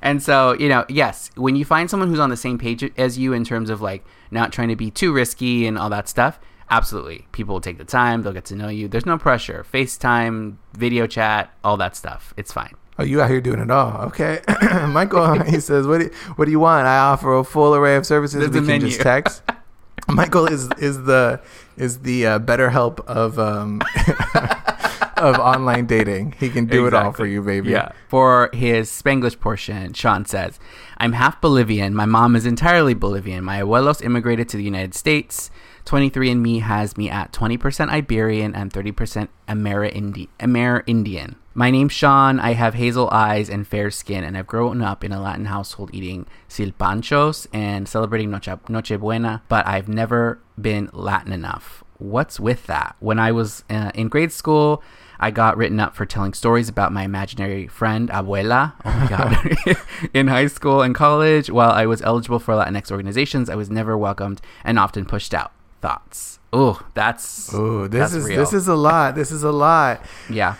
And 0.00 0.22
so, 0.22 0.52
you 0.52 0.68
know, 0.68 0.84
yes, 0.88 1.30
when 1.34 1.56
you 1.56 1.64
find 1.64 1.90
someone 1.90 2.08
who's 2.08 2.20
on 2.20 2.30
the 2.30 2.36
same 2.36 2.58
page 2.58 2.90
as 2.96 3.18
you 3.18 3.32
in 3.32 3.44
terms 3.44 3.70
of 3.70 3.80
like 3.80 4.04
not 4.30 4.52
trying 4.52 4.68
to 4.68 4.76
be 4.76 4.90
too 4.90 5.12
risky 5.12 5.66
and 5.66 5.76
all 5.78 5.90
that 5.90 6.08
stuff, 6.08 6.38
absolutely. 6.70 7.26
People 7.32 7.54
will 7.54 7.60
take 7.60 7.78
the 7.78 7.84
time, 7.84 8.22
they'll 8.22 8.32
get 8.32 8.44
to 8.46 8.56
know 8.56 8.68
you. 8.68 8.88
There's 8.88 9.06
no 9.06 9.18
pressure. 9.18 9.66
FaceTime, 9.72 10.56
video 10.74 11.06
chat, 11.06 11.52
all 11.64 11.76
that 11.78 11.96
stuff. 11.96 12.32
It's 12.36 12.52
fine. 12.52 12.74
Oh, 12.98 13.04
you 13.04 13.20
out 13.20 13.30
here 13.30 13.40
doing 13.40 13.60
it 13.60 13.70
all? 13.70 14.06
Okay, 14.08 14.40
Michael. 14.88 15.40
He 15.44 15.60
says, 15.60 15.86
"What 15.86 15.98
do 15.98 16.04
you, 16.04 16.10
what 16.36 16.46
do 16.46 16.50
you 16.50 16.60
want? 16.60 16.86
I 16.86 16.98
offer 16.98 17.36
a 17.36 17.44
full 17.44 17.74
array 17.74 17.96
of 17.96 18.04
services. 18.06 18.40
There's 18.40 18.50
we 18.50 18.58
a 18.58 18.60
can 18.60 18.66
menu. 18.66 18.88
just 18.88 19.00
text." 19.00 19.42
Michael 20.08 20.46
is 20.46 20.68
is 20.78 21.04
the 21.04 21.40
is 21.76 22.00
the 22.00 22.26
uh, 22.26 22.38
better 22.38 22.70
help 22.70 23.00
of 23.08 23.38
um 23.38 23.80
of 25.18 25.36
online 25.38 25.86
dating. 25.86 26.34
He 26.38 26.48
can 26.48 26.66
do 26.66 26.86
it 26.86 26.94
all 26.94 27.12
for 27.12 27.26
you, 27.26 27.42
baby. 27.42 27.70
Yeah. 27.70 27.92
For 28.08 28.50
his 28.52 28.90
Spanglish 28.90 29.38
portion, 29.38 29.92
Sean 29.92 30.24
says, 30.24 30.58
I'm 30.96 31.12
half 31.12 31.40
Bolivian. 31.40 31.94
My 31.94 32.06
mom 32.06 32.36
is 32.36 32.46
entirely 32.46 32.94
Bolivian. 32.94 33.44
My 33.44 33.60
abuelos 33.60 34.02
immigrated 34.02 34.48
to 34.50 34.56
the 34.56 34.62
United 34.64 34.94
States. 34.94 35.50
23andMe 35.86 36.62
has 36.62 36.96
me 36.96 37.08
at 37.10 37.32
20% 37.32 37.88
Iberian 37.88 38.54
and 38.54 38.72
30% 38.72 39.28
Amerindian. 39.48 40.28
Amerindian. 40.38 41.34
My 41.58 41.72
name's 41.72 41.92
Sean. 41.92 42.38
I 42.38 42.52
have 42.52 42.74
hazel 42.74 43.08
eyes 43.10 43.50
and 43.50 43.66
fair 43.66 43.90
skin, 43.90 44.22
and 44.22 44.38
I've 44.38 44.46
grown 44.46 44.80
up 44.80 45.02
in 45.02 45.10
a 45.10 45.20
Latin 45.20 45.46
household 45.46 45.90
eating 45.92 46.24
silpanchos 46.48 47.48
and 47.52 47.88
celebrating 47.88 48.30
Noche, 48.30 48.50
Nochebuena, 48.68 49.40
but 49.48 49.66
I've 49.66 49.88
never 49.88 50.38
been 50.56 50.88
Latin 50.92 51.32
enough. 51.32 51.82
What's 51.98 52.38
with 52.38 52.68
that? 52.68 52.94
When 53.00 53.18
I 53.18 53.32
was 53.32 53.64
uh, 53.68 53.90
in 53.96 54.06
grade 54.06 54.30
school, 54.30 54.84
I 55.18 55.32
got 55.32 55.56
written 55.56 55.80
up 55.80 55.96
for 55.96 56.06
telling 56.06 56.32
stories 56.32 56.68
about 56.68 56.92
my 56.92 57.02
imaginary 57.02 57.66
friend, 57.66 58.08
Abuela. 58.08 58.74
Oh 58.84 58.90
my 58.92 59.08
God. 59.08 59.76
in 60.14 60.28
high 60.28 60.46
school 60.46 60.80
and 60.80 60.94
college, 60.94 61.50
while 61.50 61.72
I 61.72 61.86
was 61.86 62.00
eligible 62.02 62.38
for 62.38 62.54
Latinx 62.54 62.92
organizations, 62.92 63.50
I 63.50 63.56
was 63.56 63.68
never 63.68 63.98
welcomed 63.98 64.40
and 64.62 64.78
often 64.78 65.04
pushed 65.06 65.34
out. 65.34 65.50
Thoughts? 65.80 66.38
Oh, 66.52 66.86
that's. 66.94 67.52
Ooh, 67.52 67.88
this 67.88 68.14
is 68.14 68.28
real. 68.28 68.38
this 68.38 68.52
is 68.52 68.68
a 68.68 68.76
lot. 68.76 69.16
This 69.16 69.32
is 69.32 69.42
a 69.42 69.50
lot. 69.50 70.04
Yeah. 70.30 70.54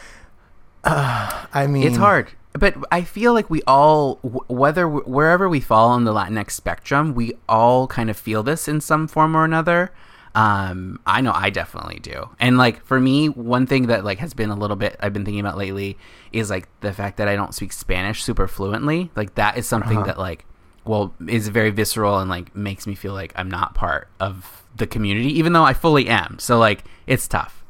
I 0.85 1.67
mean, 1.69 1.83
It's 1.87 1.97
hard. 1.97 2.29
But 2.55 2.75
I 2.91 3.03
feel 3.03 3.35
like 3.35 3.51
we 3.51 3.63
all, 3.67 4.17
whether 4.49 4.89
wherever 4.89 5.49
we 5.49 5.61
fall 5.61 5.91
on 5.91 6.05
the 6.05 6.13
Latinx 6.13 6.51
spectrum, 6.53 7.15
we 7.15 7.35
all 7.49 7.87
kind 7.87 8.11
of 8.11 8.17
feel 8.17 8.43
this 8.43 8.67
in 8.67 8.81
some 8.81 9.07
form 9.07 9.37
or 9.37 9.45
another. 9.45 9.93
Um, 10.35 10.99
I 11.07 11.21
know 11.21 11.33
I 11.35 11.51
definitely 11.51 11.99
do. 12.01 12.31
And 12.41 12.59
like 12.59 12.85
for 12.85 12.99
me, 13.01 13.29
one 13.29 13.67
thing 13.67 13.87
that 13.89 14.05
like 14.05 14.19
has 14.19 14.35
been 14.35 14.51
a 14.51 14.57
little 14.57 14.77
bit 14.77 14.97
I've 15.01 15.13
been 15.13 15.25
thinking 15.25 15.41
about 15.41 15.57
lately 15.57 15.99
is 16.33 16.51
like 16.51 16.69
the 16.81 16.93
fact 16.93 17.17
that 17.19 17.29
I 17.29 17.37
don't 17.37 17.55
speak 17.55 17.73
Spanish 17.73 18.23
super 18.25 18.47
fluently. 18.49 19.11
Like 19.15 19.35
that 19.37 19.57
is 19.57 19.67
something 19.67 19.99
Uh-huh. 19.99 20.07
that 20.07 20.19
like 20.19 20.45
well 20.85 21.15
is 21.27 21.49
very 21.49 21.71
visceral 21.71 22.19
and 22.19 22.31
like 22.31 22.55
makes 22.57 22.87
me 22.87 22.95
feel 22.95 23.13
like 23.15 23.33
I'm 23.37 23.51
not 23.51 23.75
part 23.75 24.09
of 24.21 24.65
the 24.77 24.87
community, 24.87 25.37
even 25.39 25.53
though 25.53 25.65
I 25.65 25.75
fully 25.75 26.09
am. 26.09 26.39
So 26.39 26.59
like 26.59 26.85
it's 27.07 27.29
tough. 27.29 27.65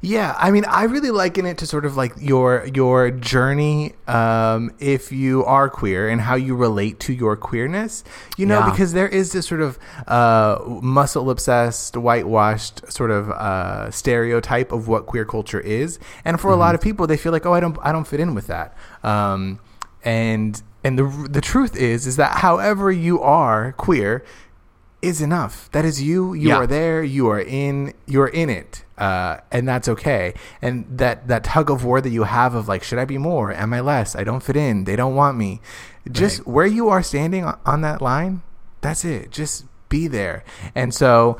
Yeah, 0.00 0.34
I 0.38 0.50
mean, 0.52 0.64
I 0.66 0.84
really 0.84 1.10
liken 1.10 1.44
it 1.44 1.58
to 1.58 1.66
sort 1.66 1.84
of 1.84 1.96
like 1.96 2.12
your 2.18 2.66
your 2.72 3.10
journey, 3.10 3.94
um, 4.06 4.70
if 4.78 5.10
you 5.10 5.44
are 5.44 5.68
queer, 5.68 6.08
and 6.08 6.20
how 6.20 6.36
you 6.36 6.54
relate 6.54 7.00
to 7.00 7.12
your 7.12 7.36
queerness. 7.36 8.04
You 8.36 8.46
know, 8.46 8.60
Yeah. 8.60 8.70
because 8.70 8.92
there 8.92 9.08
is 9.08 9.32
this 9.32 9.46
sort 9.46 9.60
of 9.60 9.78
uh, 10.06 10.58
muscle 10.82 11.30
obsessed, 11.30 11.96
whitewashed 11.96 12.90
sort 12.92 13.10
of 13.10 13.30
uh, 13.30 13.90
stereotype 13.90 14.70
of 14.72 14.86
what 14.86 15.06
queer 15.06 15.24
culture 15.24 15.60
is, 15.60 15.98
and 16.24 16.40
for 16.40 16.50
a 16.52 16.56
lot 16.56 16.74
of 16.76 16.80
people, 16.80 17.06
they 17.06 17.16
feel 17.16 17.32
like, 17.32 17.44
oh, 17.44 17.52
I 17.52 17.60
don't, 17.60 17.76
I 17.82 17.90
don't 17.90 18.06
fit 18.06 18.20
in 18.20 18.34
with 18.34 18.46
that. 18.46 18.76
Um, 19.02 19.58
and 20.04 20.62
and 20.84 20.96
the 20.96 21.26
the 21.28 21.40
truth 21.40 21.74
is, 21.76 22.06
is 22.06 22.16
that 22.16 22.38
however 22.38 22.92
you 22.92 23.20
are 23.20 23.72
queer, 23.72 24.24
is 25.00 25.20
enough. 25.20 25.70
That 25.72 25.84
is 25.84 26.02
you. 26.02 26.34
You 26.34 26.48
Yeah. 26.48 26.56
are 26.56 26.66
there. 26.66 27.02
You 27.02 27.28
are 27.30 27.40
in. 27.40 27.92
You're 28.06 28.26
in 28.28 28.50
it, 28.50 28.84
uh, 28.98 29.38
and 29.52 29.66
that's 29.68 29.88
okay. 29.88 30.34
And 30.60 30.84
that 30.98 31.28
that 31.28 31.44
tug 31.44 31.70
of 31.70 31.84
war 31.84 32.00
that 32.00 32.10
you 32.10 32.24
have 32.24 32.54
of 32.54 32.66
like, 32.68 32.82
should 32.82 32.98
I 32.98 33.04
be 33.04 33.18
more? 33.18 33.52
Am 33.52 33.72
I 33.72 33.80
less? 33.80 34.16
I 34.16 34.24
don't 34.24 34.42
fit 34.42 34.56
in. 34.56 34.84
They 34.84 34.96
don't 34.96 35.14
want 35.14 35.36
me. 35.38 35.60
Just 36.10 36.46
where 36.46 36.66
you 36.66 36.88
are 36.88 37.02
standing 37.02 37.44
on, 37.44 37.58
on 37.64 37.80
that 37.82 38.00
line. 38.02 38.42
That's 38.80 39.04
it. 39.04 39.30
Just 39.30 39.66
be 39.88 40.08
there. 40.08 40.42
And 40.74 40.92
so 40.94 41.38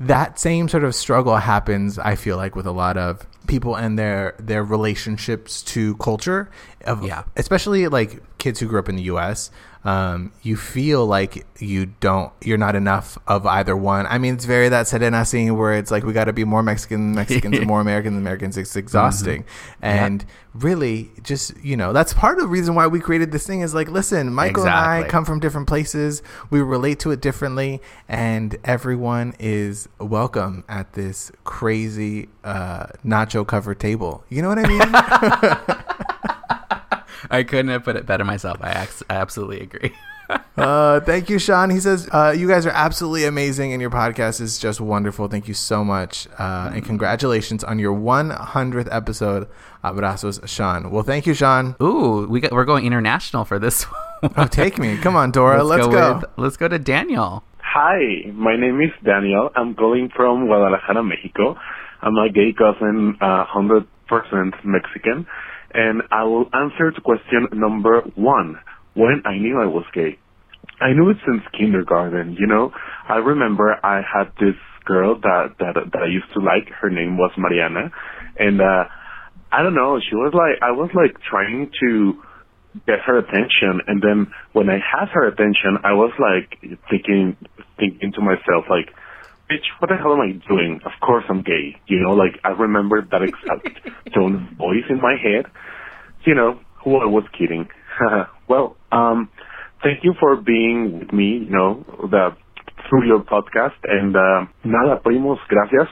that 0.00 0.38
same 0.38 0.68
sort 0.68 0.84
of 0.84 0.94
struggle 0.94 1.36
happens. 1.36 1.98
I 1.98 2.14
feel 2.14 2.36
like 2.36 2.54
with 2.54 2.66
a 2.66 2.70
lot 2.72 2.96
of 2.96 3.26
people 3.46 3.74
and 3.76 3.98
their 3.98 4.34
their 4.38 4.62
relationships 4.64 5.62
to 5.62 5.96
culture. 5.96 6.50
Of, 6.84 7.02
Yeah. 7.04 7.24
especially 7.36 7.86
like 7.88 8.22
kids 8.38 8.60
who 8.60 8.66
grew 8.66 8.78
up 8.78 8.88
in 8.88 8.96
the 8.96 9.02
U.S. 9.02 9.50
Um, 9.84 10.32
you 10.42 10.56
feel 10.56 11.06
like 11.06 11.46
you 11.60 11.86
don't, 11.86 12.32
you're 12.42 12.58
not 12.58 12.76
enough 12.76 13.16
of 13.26 13.46
either 13.46 13.76
one. 13.76 14.06
I 14.06 14.18
mean, 14.18 14.34
it's 14.34 14.44
very 14.44 14.68
that 14.68 14.86
said 14.86 15.00
Selena 15.00 15.24
scene 15.24 15.56
where 15.56 15.74
it's 15.74 15.90
like 15.90 16.04
we 16.04 16.12
got 16.12 16.24
to 16.24 16.32
be 16.32 16.44
more 16.44 16.62
Mexican 16.62 17.06
than 17.06 17.14
Mexicans 17.14 17.58
and 17.58 17.66
more 17.66 17.80
American 17.80 18.14
than 18.14 18.22
Americans. 18.22 18.56
It's 18.56 18.76
exhausting, 18.88 19.44
and 19.80 20.24
really, 20.54 21.10
just 21.22 21.56
you 21.62 21.76
know, 21.76 21.92
that's 21.92 22.12
part 22.12 22.38
of 22.38 22.42
the 22.42 22.48
reason 22.48 22.74
why 22.74 22.86
we 22.86 23.00
created 23.00 23.32
this 23.32 23.46
thing. 23.46 23.60
Is 23.60 23.74
like, 23.74 23.88
listen, 23.88 24.32
Michael 24.34 24.64
and 24.64 24.74
I 24.74 25.08
come 25.08 25.24
from 25.24 25.40
different 25.40 25.68
places. 25.68 26.22
We 26.50 26.60
relate 26.60 26.98
to 27.00 27.10
it 27.10 27.20
differently, 27.20 27.80
and 28.08 28.56
everyone 28.64 29.34
is 29.38 29.88
welcome 29.98 30.64
at 30.68 30.94
this 30.94 31.30
crazy 31.44 32.28
uh, 32.44 32.86
nacho 33.04 33.46
covered 33.46 33.80
table. 33.80 34.24
You 34.28 34.42
know 34.42 34.48
what 34.48 34.58
I 34.58 35.66
mean? 35.68 35.77
I 37.30 37.42
couldn't 37.42 37.68
have 37.68 37.84
put 37.84 37.96
it 37.96 38.06
better 38.06 38.24
myself. 38.24 38.58
I, 38.60 38.70
ex- 38.72 39.02
I 39.08 39.16
absolutely 39.16 39.60
agree. 39.60 39.92
Uh, 40.58 41.00
thank 41.00 41.30
you, 41.30 41.38
Sean. 41.38 41.70
He 41.70 41.80
says, 41.80 42.08
uh, 42.12 42.34
you 42.36 42.48
guys 42.48 42.66
are 42.66 42.70
absolutely 42.70 43.24
amazing 43.24 43.72
and 43.72 43.80
your 43.80 43.90
podcast 43.90 44.40
is 44.40 44.58
just 44.58 44.80
wonderful. 44.80 45.28
Thank 45.28 45.48
you 45.48 45.54
so 45.54 45.84
much. 45.84 46.26
Uh, 46.38 46.72
and 46.74 46.84
congratulations 46.84 47.64
on 47.64 47.78
your 47.78 47.96
100th 47.96 48.88
episode. 48.90 49.48
Abrazos, 49.84 50.46
Sean. 50.46 50.90
Well, 50.90 51.04
thank 51.04 51.26
you, 51.26 51.32
Sean. 51.32 51.76
Ooh, 51.80 52.26
we 52.28 52.40
got, 52.40 52.52
we're 52.52 52.64
going 52.64 52.84
international 52.84 53.44
for 53.44 53.58
this 53.58 53.84
one. 54.20 54.32
Oh, 54.36 54.46
take 54.46 54.78
me. 54.78 54.98
Come 54.98 55.16
on, 55.16 55.30
Dora. 55.30 55.62
Let's, 55.62 55.86
go. 55.86 56.16
With, 56.16 56.24
let's 56.36 56.56
go 56.56 56.68
to 56.68 56.78
Daniel. 56.78 57.44
Hi, 57.62 58.30
my 58.34 58.56
name 58.56 58.80
is 58.80 58.90
Daniel. 59.04 59.50
I'm 59.54 59.74
calling 59.76 60.10
from 60.14 60.46
Guadalajara, 60.46 61.04
Mexico. 61.04 61.56
I'm 62.02 62.16
a 62.16 62.28
gay 62.28 62.52
cousin, 62.52 63.16
uh, 63.20 63.46
100% 63.46 63.86
Mexican. 64.64 65.26
And 65.74 66.02
I 66.10 66.24
will 66.24 66.46
answer 66.52 66.90
to 66.90 67.00
question 67.00 67.48
number 67.52 68.02
one. 68.14 68.58
When 68.94 69.22
I 69.24 69.38
knew 69.38 69.60
I 69.60 69.66
was 69.66 69.84
gay. 69.94 70.18
I 70.80 70.92
knew 70.92 71.10
it 71.10 71.18
since 71.26 71.42
kindergarten, 71.56 72.36
you 72.38 72.46
know. 72.46 72.72
I 73.08 73.16
remember 73.16 73.76
I 73.82 74.00
had 74.02 74.32
this 74.40 74.56
girl 74.84 75.18
that, 75.20 75.54
that, 75.58 75.74
that 75.92 76.02
I 76.02 76.06
used 76.06 76.32
to 76.34 76.40
like. 76.40 76.68
Her 76.80 76.90
name 76.90 77.16
was 77.16 77.30
Mariana. 77.36 77.90
And, 78.38 78.60
uh, 78.60 78.84
I 79.50 79.62
don't 79.62 79.74
know, 79.74 79.98
she 79.98 80.14
was 80.14 80.32
like, 80.34 80.60
I 80.62 80.72
was 80.72 80.90
like 80.94 81.16
trying 81.30 81.70
to 81.80 82.22
get 82.86 83.00
her 83.06 83.18
attention 83.18 83.80
and 83.86 84.02
then 84.02 84.32
when 84.52 84.68
I 84.68 84.78
had 84.78 85.08
her 85.08 85.26
attention 85.26 85.78
I 85.82 85.92
was 85.94 86.12
like 86.20 86.60
thinking 86.90 87.36
thinking 87.78 88.12
to 88.12 88.20
myself 88.20 88.68
like 88.68 88.92
bitch 89.50 89.66
what 89.78 89.88
the 89.88 89.96
hell 89.96 90.12
am 90.12 90.20
I 90.20 90.32
doing? 90.48 90.80
Of 90.84 90.92
course 91.00 91.24
I'm 91.28 91.42
gay. 91.42 91.76
You 91.86 92.00
know 92.00 92.12
like 92.12 92.38
I 92.44 92.50
remember 92.50 93.02
that 93.10 93.22
exact 93.22 93.68
tone 94.14 94.34
of 94.34 94.58
voice 94.58 94.84
in 94.88 95.00
my 95.00 95.16
head. 95.20 95.46
You 96.24 96.34
know 96.34 96.60
who 96.84 96.96
I 96.96 97.06
was 97.06 97.24
kidding. 97.38 97.68
Well 98.48 98.76
um 98.92 99.28
thank 99.82 100.04
you 100.04 100.14
for 100.18 100.36
being 100.36 101.00
with 101.00 101.12
me 101.12 101.44
you 101.44 101.50
know 101.50 101.84
the 102.10 102.36
through 102.88 103.06
your 103.06 103.20
podcast. 103.20 103.76
And 103.84 104.16
uh, 104.16 104.46
nada 104.64 105.02
primos 105.02 105.38
gracias. 105.48 105.88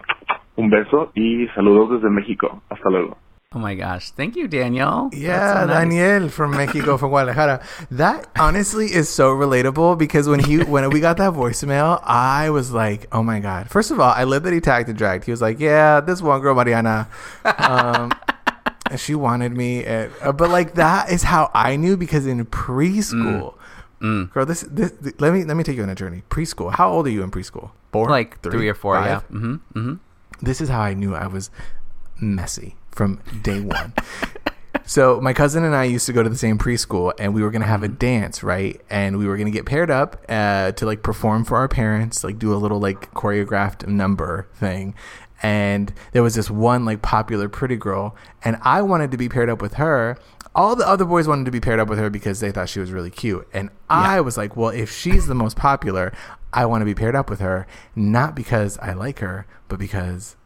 Un 0.57 0.71
beso 0.71 1.13
y 1.15 1.49
saludos 1.55 2.01
desde 2.01 2.11
México. 2.11 2.63
Hasta 2.71 2.89
luego 2.89 3.19
Oh 3.57 3.59
my 3.59 3.75
gosh. 3.75 4.11
Thank 4.11 4.37
you, 4.37 4.49
Daniel. 4.49 5.09
Yeah, 5.15 5.63
so 5.63 5.67
nice. 5.67 5.77
Daniel 5.79 6.29
from 6.29 6.51
Mexico, 6.51 6.99
from 6.99 7.09
Guadalajara. 7.09 7.65
That 7.91 8.29
honestly 8.39 8.93
is 8.93 9.09
so 9.09 9.31
relatable 9.35 9.97
because 9.97 10.29
when 10.29 10.41
he 10.41 10.59
when 10.63 10.91
we 10.91 11.01
got 11.01 11.17
that 11.17 11.33
voicemail, 11.33 11.99
I 12.05 12.51
was 12.51 12.73
like, 12.73 13.07
oh 13.13 13.23
my 13.23 13.41
god. 13.41 13.71
First 13.71 13.91
of 13.91 13.99
all, 13.99 14.13
I 14.13 14.25
lived 14.25 14.45
that 14.45 14.53
he 14.53 14.61
tagged 14.61 14.91
and 14.91 14.99
dragged. 14.99 15.25
He 15.25 15.31
was 15.31 15.41
like, 15.41 15.59
yeah, 15.59 16.01
this 16.01 16.21
one 16.21 16.43
girl, 16.43 16.55
Mariana, 16.55 17.09
um, 17.57 18.13
and 18.91 19.01
she 19.01 19.15
wanted 19.15 19.53
me, 19.53 19.87
and, 19.87 20.13
uh, 20.21 20.33
but 20.33 20.51
like 20.51 20.75
that 20.75 21.09
is 21.11 21.23
how 21.23 21.51
I 21.55 21.77
knew 21.77 21.97
because 21.97 22.27
in 22.27 22.45
preschool. 22.45 23.55
Mm. 24.03 24.31
Girl, 24.35 24.45
this, 24.45 24.67
this 24.71 24.93
let 25.19 25.33
me 25.33 25.45
let 25.45 25.57
me 25.57 25.65
take 25.65 25.79
you 25.79 25.83
on 25.83 25.89
a 25.89 25.95
journey. 25.95 26.25
Preschool. 26.29 26.75
How 26.75 26.91
old 26.93 27.07
are 27.07 27.11
you 27.11 27.23
in 27.23 27.31
preschool? 27.31 27.71
Four, 27.91 28.11
Like 28.11 28.39
three, 28.43 28.69
or 28.69 28.75
four, 28.75 28.97
five? 28.97 29.07
yeah. 29.07 29.21
Mm-hmm. 29.35 29.55
Mm-hmm. 29.79 29.95
this 30.45 30.61
is 30.61 30.69
how 30.69 30.83
I 30.83 30.93
knew 30.93 31.15
I 31.15 31.27
was 31.27 31.49
messy 32.21 32.77
from 32.97 33.21
day 33.43 33.61
one. 33.61 33.93
so 34.87 35.21
my 35.21 35.33
cousin 35.33 35.65
and 35.65 35.77
I 35.77 35.85
used 35.85 36.07
to 36.07 36.13
go 36.13 36.23
to 36.23 36.29
the 36.29 36.37
same 36.37 36.59
preschool, 36.59 37.13
and 37.19 37.35
we 37.35 37.43
were 37.43 37.51
gonna 37.51 37.67
have 37.67 37.83
a 37.83 37.89
dance, 37.89 38.43
right? 38.43 38.81
And 38.91 39.19
we 39.19 39.27
were 39.27 39.37
gonna 39.37 39.51
get 39.51 39.67
paired 39.67 39.91
up 39.91 40.25
uh, 40.29 40.73
to 40.73 40.87
like 40.87 41.03
perform 41.03 41.45
for 41.45 41.59
our 41.59 41.69
parents, 41.69 42.25
like 42.25 42.39
do 42.39 42.53
a 42.53 42.57
little 42.57 42.81
like 42.81 43.13
choreographed 43.13 43.87
number 43.87 44.49
thing. 44.55 44.95
And 45.43 45.93
there 46.13 46.23
was 46.23 46.35
this 46.35 46.51
one 46.51 46.85
like 46.85 47.03
popular 47.03 47.49
pretty 47.49 47.77
girl, 47.77 48.17
and 48.43 48.57
I 48.63 48.83
wanted 48.83 49.11
to 49.11 49.17
be 49.17 49.29
paired 49.29 49.51
up 49.51 49.61
with 49.61 49.75
her. 49.75 50.17
All 50.55 50.75
the 50.75 50.89
other 50.89 51.05
boys 51.05 51.29
wanted 51.29 51.45
to 51.45 51.51
be 51.51 51.61
paired 51.61 51.79
up 51.79 51.89
with 51.89 51.99
her 51.99 52.09
because 52.09 52.41
they 52.41 52.51
thought 52.51 52.71
she 52.71 52.81
was 52.81 52.91
really 52.91 53.11
cute. 53.11 53.47
And 53.53 53.69
I 53.91 54.23
was 54.23 54.39
like, 54.39 54.57
well, 54.57 54.71
if 54.71 54.91
she's 54.91 55.27
the 55.27 55.35
most 55.35 55.55
popular, 55.55 56.15
I 56.51 56.65
want 56.65 56.81
to 56.81 56.87
be 56.87 56.95
paired 56.95 57.15
up 57.15 57.29
with 57.29 57.41
her, 57.41 57.67
not 57.95 58.35
because 58.35 58.79
I 58.79 58.95
like 58.95 59.19
her, 59.19 59.47
but 59.69 59.79
because 59.79 60.37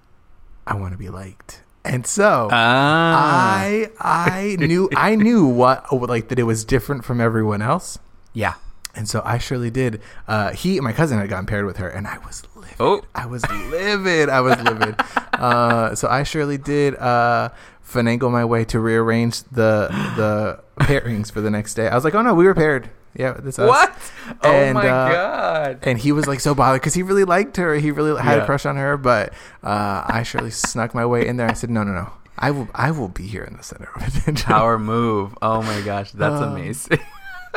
I 0.67 0.75
want 0.75 0.93
to 0.93 0.99
be 0.99 1.09
liked. 1.09 1.63
And 1.85 2.07
so 2.07 2.49
Ah. 2.53 3.59
I 3.63 3.91
I 4.01 4.57
knew 4.61 4.89
I 4.97 5.15
knew 5.15 5.47
what 5.47 5.91
like 5.93 6.29
that 6.29 6.39
it 6.39 6.45
was 6.45 6.65
different 6.65 7.05
from 7.05 7.21
everyone 7.21 7.63
else. 7.63 7.99
yeah. 8.35 8.55
And 8.93 9.09
so 9.09 9.23
I 9.25 9.39
surely 9.39 9.71
did. 9.71 10.03
Uh, 10.27 10.51
he, 10.51 10.81
my 10.81 10.93
cousin, 10.93 11.17
had 11.21 11.29
gotten 11.29 11.47
paired 11.47 11.65
with 11.65 11.77
her, 11.77 11.89
and 11.89 12.09
I 12.09 12.19
was 12.27 12.43
livid. 12.57 12.75
Oh. 12.81 13.01
I 13.15 13.25
was 13.25 13.49
livid. 13.49 14.29
I 14.29 14.41
was 14.41 14.59
livid. 14.61 14.97
Uh, 15.41 15.95
so 15.95 16.07
I 16.07 16.23
surely 16.23 16.59
did 16.59 16.97
uh, 16.97 17.49
finagle 17.89 18.31
my 18.31 18.45
way 18.45 18.63
to 18.67 18.79
rearrange 18.79 19.43
the 19.45 19.89
the 20.17 20.61
pairings 20.85 21.33
for 21.33 21.41
the 21.41 21.49
next 21.51 21.75
day. 21.75 21.89
I 21.89 21.95
was 21.95 22.05
like, 22.05 22.15
"Oh 22.15 22.21
no, 22.21 22.35
we 22.35 22.45
were 22.45 22.53
paired. 22.55 22.91
Yeah, 23.15 23.33
this 23.33 23.59
us." 23.59 23.69
What? 23.69 23.97
And, 24.43 24.77
oh 24.79 24.81
my 24.81 24.89
uh, 24.89 25.13
god. 25.13 25.79
And 25.83 25.99
he 25.99 26.13
was 26.13 26.27
like 26.27 26.41
so 26.41 26.55
bothered 26.55 26.81
because 26.81 26.95
he 26.95 27.03
really 27.03 27.25
liked 27.25 27.57
her. 27.57 27.75
He 27.75 27.91
really 27.91 28.21
had 28.21 28.37
Yeah. 28.39 28.43
a 28.43 28.47
crush 28.47 28.65
on 28.67 28.77
her. 28.77 28.97
But 28.97 29.33
uh, 29.63 30.05
I 30.07 30.23
surely 30.23 30.51
snuck 30.51 30.95
my 30.95 31.05
way 31.07 31.27
in 31.27 31.37
there. 31.37 31.49
I 31.49 31.55
said, 31.55 31.71
"No, 31.71 31.83
no, 31.83 31.93
no. 31.93 32.13
I 32.39 32.51
will. 32.53 32.69
I 32.75 32.91
will 32.91 33.09
be 33.09 33.27
here 33.27 33.43
in 33.45 33.57
the 33.57 33.63
center 33.63 33.89
of 33.97 34.03
attention." 34.07 34.35
Power 34.47 34.79
move. 34.79 35.37
Oh 35.43 35.63
my 35.63 35.81
gosh, 35.83 36.13
that's 36.13 36.41
Um, 36.41 36.53
amazing. 36.53 37.01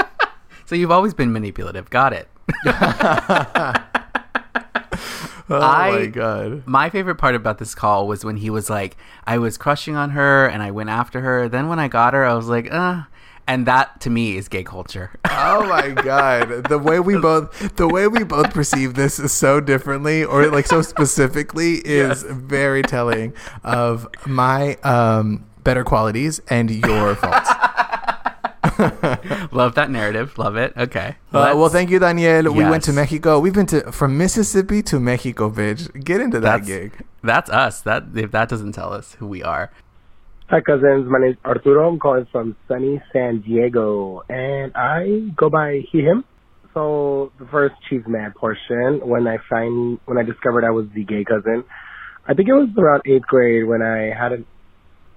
so 0.66 0.76
you've 0.76 0.92
always 0.92 1.14
been 1.14 1.32
manipulative. 1.32 1.90
Got 1.90 2.14
it. 2.14 2.28
Oh 5.50 5.60
I- 5.60 5.92
my 5.92 6.06
god. 6.06 6.64
My 6.66 6.90
favorite 6.90 7.16
part 7.16 7.36
about 7.36 7.58
this 7.58 7.76
call 7.76 8.08
was 8.08 8.24
when 8.24 8.38
he 8.38 8.50
was 8.50 8.70
like, 8.70 8.96
I 9.28 9.38
was 9.38 9.58
crushing 9.58 9.96
on 9.98 10.12
her 10.12 10.48
and 10.48 10.64
I 10.64 10.72
went 10.72 10.90
after 10.90 11.20
her. 11.20 11.50
Then 11.50 11.68
when 11.68 11.80
I 11.80 11.90
got 11.90 12.14
her, 12.14 12.24
I 12.24 12.34
was 12.34 12.48
like, 12.48 12.72
uh. 12.72 13.04
And 13.48 13.66
that 13.66 14.00
to 14.02 14.10
me 14.10 14.38
is 14.38 14.48
gay 14.48 14.64
culture. 14.64 15.12
Oh 15.30 15.68
my 15.68 15.90
god. 16.04 16.66
The 16.70 16.80
way 16.80 17.00
we 17.00 17.18
both 17.18 17.76
the 17.76 17.88
way 17.88 18.08
we 18.08 18.24
both 18.24 18.54
perceive 18.54 18.94
this 18.94 19.20
is 19.20 19.32
so 19.32 19.60
differently 19.60 20.24
or 20.24 20.48
like 20.48 20.66
so 20.68 20.82
specifically 20.82 21.76
is 21.86 22.24
very 22.24 22.84
telling 22.84 23.34
of 23.64 24.08
my 24.26 24.76
um 24.84 25.46
better 25.64 25.84
qualities 25.84 26.40
and 26.50 26.72
your 26.72 27.16
faults. 27.16 27.50
Love 29.52 29.76
that 29.76 29.90
narrative. 29.92 30.38
Love 30.38 30.56
it. 30.56 30.74
Okay. 30.76 31.16
Uh, 31.32 31.54
well, 31.56 31.70
thank 31.70 31.90
you, 31.90 32.00
Daniel. 32.00 32.52
We 32.54 32.64
went 32.64 32.84
to 32.86 32.94
Mexico. 32.94 33.40
We've 33.40 33.54
been 33.54 33.66
to 33.68 33.92
from 33.92 34.18
Mississippi 34.18 34.82
to 34.84 35.00
Mexico, 35.00 35.50
bitch. 35.50 36.04
Get 36.04 36.22
into 36.22 36.40
that 36.40 36.66
That's, 36.66 36.68
gig. 36.68 37.06
that's 37.22 37.50
us. 37.50 37.82
That 37.82 38.06
if 38.16 38.32
that 38.32 38.50
doesn't 38.50 38.72
tell 38.72 38.94
us 38.94 39.14
who 39.16 39.28
we 39.28 39.44
are. 39.44 39.72
Hi, 40.50 40.60
cousins. 40.60 41.08
My 41.10 41.20
name 41.20 41.32
is 41.32 41.38
Arturo. 41.46 41.88
I'm 41.88 42.00
calling 42.00 42.28
from 42.30 42.58
sunny 42.68 43.02
San 43.14 43.42
Diego, 43.42 44.24
and 44.28 44.74
I 44.76 45.30
go 45.38 45.50
by 45.50 45.84
he, 45.90 46.00
him. 46.00 46.26
So 46.74 47.32
the 47.40 47.46
first 47.46 47.76
chisme 47.90 48.36
portion, 48.36 49.00
when 49.08 49.26
I 49.26 49.38
find 49.50 50.00
when 50.06 50.18
I 50.18 50.24
discovered 50.24 50.66
I 50.66 50.72
was 50.72 50.88
the 50.94 51.06
gay 51.06 51.24
cousin, 51.24 51.64
I 52.28 52.34
think 52.34 52.50
it 52.50 52.54
was 52.54 52.68
around 52.78 53.04
eighth 53.06 53.26
grade 53.26 53.66
when 53.66 53.82
I 53.82 54.12
had 54.14 54.34
a, 54.34 54.38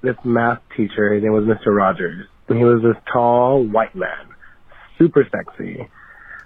this 0.01 0.15
math 0.25 0.61
teacher. 0.77 1.13
His 1.13 1.25
name 1.25 1.33
was 1.33 1.45
Mr. 1.45 1.77
Rogers. 1.77 2.29
And 2.49 2.57
he 2.57 2.65
was 2.65 2.81
this 2.83 3.03
tall 3.13 3.67
white 3.67 3.97
man, 3.97 4.31
super 4.97 5.25
sexy. 5.25 5.89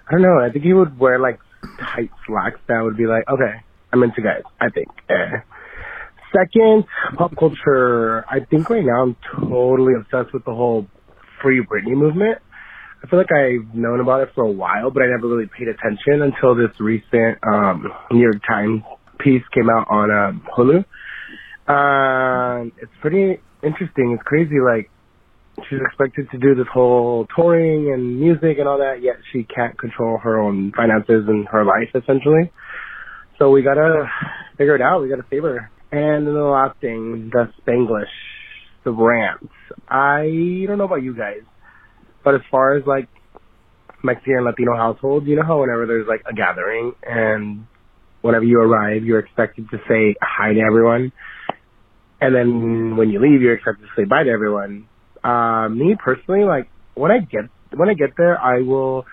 I 0.07 0.11
don't 0.11 0.23
know. 0.23 0.39
I 0.39 0.49
think 0.51 0.65
he 0.65 0.73
would 0.73 0.97
wear 0.97 1.19
like 1.19 1.39
tight 1.79 2.09
slacks 2.25 2.59
that 2.67 2.81
would 2.81 2.97
be 2.97 3.05
like, 3.05 3.29
okay, 3.29 3.61
I'm 3.93 4.01
into 4.01 4.23
guys. 4.23 4.41
I 4.59 4.69
think. 4.69 4.87
Eh. 5.07 5.37
Second, 6.31 6.85
pop 7.17 7.35
culture. 7.37 8.25
I 8.29 8.39
think 8.49 8.69
right 8.69 8.83
now 8.85 9.03
I'm 9.03 9.15
totally 9.35 9.93
obsessed 9.99 10.33
with 10.33 10.45
the 10.45 10.53
whole 10.53 10.87
Free 11.41 11.61
Britney 11.61 11.95
movement. 11.95 12.37
I 13.03 13.07
feel 13.07 13.19
like 13.19 13.31
I've 13.31 13.73
known 13.75 13.99
about 13.99 14.21
it 14.21 14.29
for 14.35 14.43
a 14.43 14.51
while, 14.51 14.91
but 14.91 15.01
I 15.01 15.07
never 15.07 15.27
really 15.27 15.49
paid 15.57 15.67
attention 15.67 16.21
until 16.21 16.55
this 16.55 16.69
recent 16.79 17.39
um, 17.43 17.91
New 18.11 18.21
York 18.21 18.41
Times 18.47 18.83
piece 19.19 19.43
came 19.53 19.69
out 19.69 19.87
on 19.89 20.11
um, 20.11 20.43
Hulu. 20.55 20.85
Um, 21.67 22.71
it's 22.81 22.91
pretty 23.01 23.39
interesting. 23.63 24.13
It's 24.13 24.23
crazy. 24.23 24.59
Like 24.63 24.89
she's 25.69 25.79
expected 25.83 26.29
to 26.31 26.37
do 26.37 26.55
this 26.55 26.67
whole 26.71 27.27
touring 27.35 27.91
and 27.91 28.19
music 28.19 28.57
and 28.59 28.67
all 28.67 28.77
that, 28.77 29.01
yet 29.01 29.15
she 29.31 29.43
can't 29.43 29.77
control 29.77 30.17
her 30.17 30.39
own 30.39 30.71
finances 30.75 31.25
and 31.27 31.47
her 31.47 31.65
life 31.65 31.89
essentially. 31.95 32.51
So 33.39 33.49
we 33.49 33.63
gotta 33.63 34.05
figure 34.57 34.75
it 34.75 34.81
out. 34.81 35.01
We 35.01 35.09
gotta 35.09 35.25
save 35.29 35.43
her. 35.43 35.71
And 35.91 36.25
the 36.25 36.31
last 36.31 36.79
thing, 36.79 37.29
the 37.33 37.51
Spanglish, 37.61 38.05
the 38.85 38.91
rants. 38.91 39.53
I 39.89 40.65
don't 40.65 40.77
know 40.77 40.85
about 40.85 41.03
you 41.03 41.15
guys, 41.15 41.41
but 42.23 42.35
as 42.35 42.41
far 42.49 42.77
as 42.77 42.83
like 42.87 43.09
Mexican 44.03 44.45
Latino 44.45 44.75
households, 44.75 45.27
you 45.27 45.35
know 45.35 45.43
how 45.43 45.59
whenever 45.59 45.85
there's 45.85 46.07
like 46.07 46.23
a 46.29 46.33
gathering 46.33 46.93
and 47.03 47.67
whenever 48.21 48.45
you 48.45 48.59
arrive, 48.59 49.03
you're 49.03 49.19
expected 49.19 49.67
to 49.71 49.77
say 49.89 50.15
hi 50.21 50.53
to 50.53 50.59
everyone. 50.59 51.11
And 52.21 52.35
then 52.35 52.97
when 52.97 53.09
you 53.09 53.19
leave, 53.19 53.41
you're 53.41 53.55
expected 53.55 53.83
to 53.83 54.01
say 54.01 54.05
bye 54.05 54.23
to 54.23 54.29
everyone. 54.29 54.87
Uh, 55.23 55.67
me 55.69 55.95
personally, 56.01 56.45
like 56.45 56.69
when 56.95 57.11
I 57.11 57.19
get 57.19 57.49
when 57.75 57.89
I 57.89 57.93
get 57.93 58.11
there, 58.17 58.39
I 58.39 58.61
will 58.61 59.05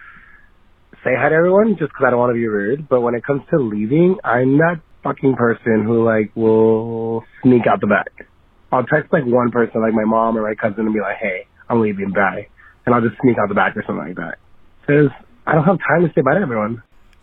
say 1.05 1.11
hi 1.17 1.29
to 1.29 1.35
everyone 1.35 1.77
just 1.79 1.91
because 1.91 2.05
I 2.07 2.11
don't 2.11 2.19
want 2.19 2.31
to 2.31 2.35
be 2.35 2.47
rude. 2.47 2.89
But 2.89 3.01
when 3.01 3.15
it 3.15 3.25
comes 3.25 3.43
to 3.51 3.59
leaving, 3.59 4.17
I'm 4.23 4.59
that 4.59 4.81
fucking 5.03 5.35
person 5.37 5.85
who 5.85 6.05
like 6.05 6.31
will 6.35 7.25
sneak 7.43 7.67
out 7.67 7.81
the 7.81 7.87
back. 7.87 8.27
I'll 8.73 8.85
text 8.85 9.13
like 9.13 9.25
one 9.25 9.51
person, 9.51 9.81
like 9.81 9.95
my 9.95 10.05
mom 10.05 10.37
or 10.37 10.43
my 10.43 10.55
cousin, 10.55 10.85
and 10.85 10.93
be 10.95 11.01
like, 11.01 11.17
"Hey, 11.17 11.47
I'm 11.69 11.81
leaving, 11.81 12.11
bye," 12.11 12.47
and 12.85 12.95
I'll 12.95 13.01
just 13.01 13.21
sneak 13.23 13.39
out 13.39 13.49
the 13.49 13.55
back 13.55 13.77
or 13.77 13.83
something 13.87 14.07
like 14.07 14.17
that. 14.17 14.39
Because 14.81 15.11
I 15.47 15.55
don't 15.55 15.65
have 15.65 15.79
time 15.87 16.07
to 16.07 16.13
say 16.15 16.21
bye 16.21 16.35
to 16.35 16.41
everyone. 16.41 16.83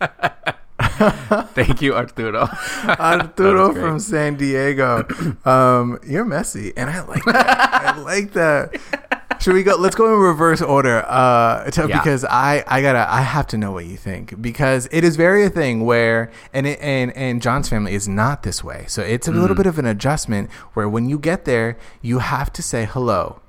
Thank 1.54 1.82
you, 1.82 1.94
Arturo. 1.94 2.48
Arturo 2.88 3.74
from 3.74 3.98
San 3.98 4.36
Diego. 4.36 5.06
Um, 5.44 5.98
you're 6.06 6.24
messy, 6.24 6.72
and 6.76 6.90
I 6.90 7.02
like 7.02 7.24
that. 7.24 7.74
I 7.74 8.00
like 8.00 8.32
that. 8.32 8.80
Should 9.46 9.54
we 9.54 9.62
go? 9.62 9.76
Let's 9.76 9.94
go 9.94 10.12
in 10.12 10.18
reverse 10.18 10.60
order, 10.60 11.04
uh, 11.06 11.70
to, 11.70 11.86
Yeah. 11.86 11.98
because 11.98 12.24
I, 12.24 12.64
I 12.66 12.82
gotta, 12.82 13.06
I 13.08 13.20
have 13.20 13.46
to 13.48 13.56
know 13.56 13.70
what 13.70 13.84
you 13.86 13.96
think 13.96 14.42
because 14.42 14.88
it 14.90 15.04
is 15.04 15.14
very 15.14 15.44
a 15.44 15.48
thing 15.50 15.84
where, 15.84 16.32
and 16.52 16.66
it, 16.66 16.80
and 16.80 17.12
and 17.16 17.40
John's 17.40 17.68
family 17.68 17.94
is 17.94 18.08
not 18.08 18.42
this 18.42 18.64
way, 18.64 18.86
so 18.88 19.02
it's 19.02 19.28
a 19.28 19.30
little 19.30 19.54
Mm. 19.54 19.58
bit 19.58 19.66
of 19.66 19.78
an 19.78 19.86
adjustment 19.86 20.50
where 20.74 20.88
when 20.88 21.08
you 21.08 21.16
get 21.16 21.44
there, 21.44 21.78
you 22.02 22.18
have 22.18 22.52
to 22.54 22.60
say 22.60 22.86
hello 22.86 23.40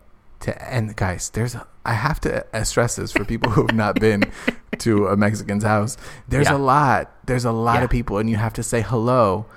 to, 0.41 0.71
and 0.71 0.95
guys, 0.95 1.31
there's, 1.31 1.55
a, 1.55 1.65
I 1.83 1.93
have 1.93 2.19
to 2.21 2.45
stress 2.63 2.95
this 2.97 3.12
for 3.12 3.25
people 3.25 3.51
who 3.53 3.62
have 3.65 3.75
not 3.75 3.99
been 3.99 4.31
to 4.77 5.07
a 5.07 5.17
Mexican's 5.17 5.63
house. 5.63 5.97
There's 6.27 6.45
Yeah. 6.45 6.57
a 6.57 6.60
lot, 6.60 7.12
there's 7.25 7.43
a 7.43 7.51
lot 7.51 7.79
Yeah. 7.79 7.86
of 7.86 7.89
people, 7.89 8.19
and 8.19 8.29
you 8.29 8.36
have 8.36 8.53
to 8.53 8.62
say 8.62 8.81
hello. 8.81 9.47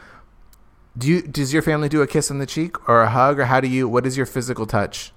Do 0.97 1.07
you 1.07 1.21
does 1.21 1.53
your 1.53 1.61
family 1.61 1.91
do 1.91 2.01
a 2.01 2.07
kiss 2.07 2.31
on 2.31 2.39
the 2.39 2.47
cheek 2.47 2.89
or 2.89 3.03
a 3.03 3.11
hug 3.11 3.39
or 3.39 3.45
how 3.45 3.61
do 3.61 3.69
you 3.69 3.87
what 3.91 4.07
is 4.07 4.17
your 4.17 4.25
physical 4.25 4.65
touch? 4.65 5.13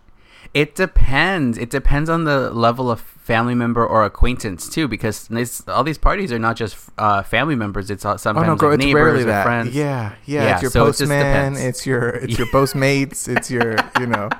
It 0.54 0.76
depends. 0.76 1.58
It 1.58 1.70
depends 1.70 2.10
on 2.10 2.26
the 2.26 2.52
level 2.52 2.92
of 2.92 3.00
family 3.02 3.56
member 3.56 3.86
or 3.86 4.04
acquaintance 4.06 4.70
too, 4.70 4.88
because 4.88 5.28
this, 5.30 5.68
all 5.68 5.84
these 5.84 5.98
parties 5.98 6.32
are 6.32 6.38
not 6.40 6.56
just 6.56 6.78
uh, 6.98 7.24
family 7.24 7.56
members. 7.56 7.90
It's 7.90 8.06
all- 8.06 8.14
Oh 8.14 8.18
sometimes 8.18 8.48
no, 8.48 8.56
girl, 8.56 8.70
like 8.72 8.80
it's 8.80 8.86
neighbors 8.86 9.02
rarely 9.04 9.22
or 9.24 9.26
that. 9.28 9.44
friends. 9.46 9.74
Yeah, 9.76 10.14
yeah, 10.26 10.44
Yeah, 10.44 10.54
It's 10.54 10.62
your 10.62 10.72
so 10.72 10.86
postman. 10.86 11.10
depends. 11.20 11.60
It's 11.62 11.86
your 11.86 12.10
it's 12.10 12.38
your 12.38 12.48
postmates. 12.54 13.28
It's 13.28 13.50
your 13.50 13.78
you 14.00 14.08
know. 14.08 14.30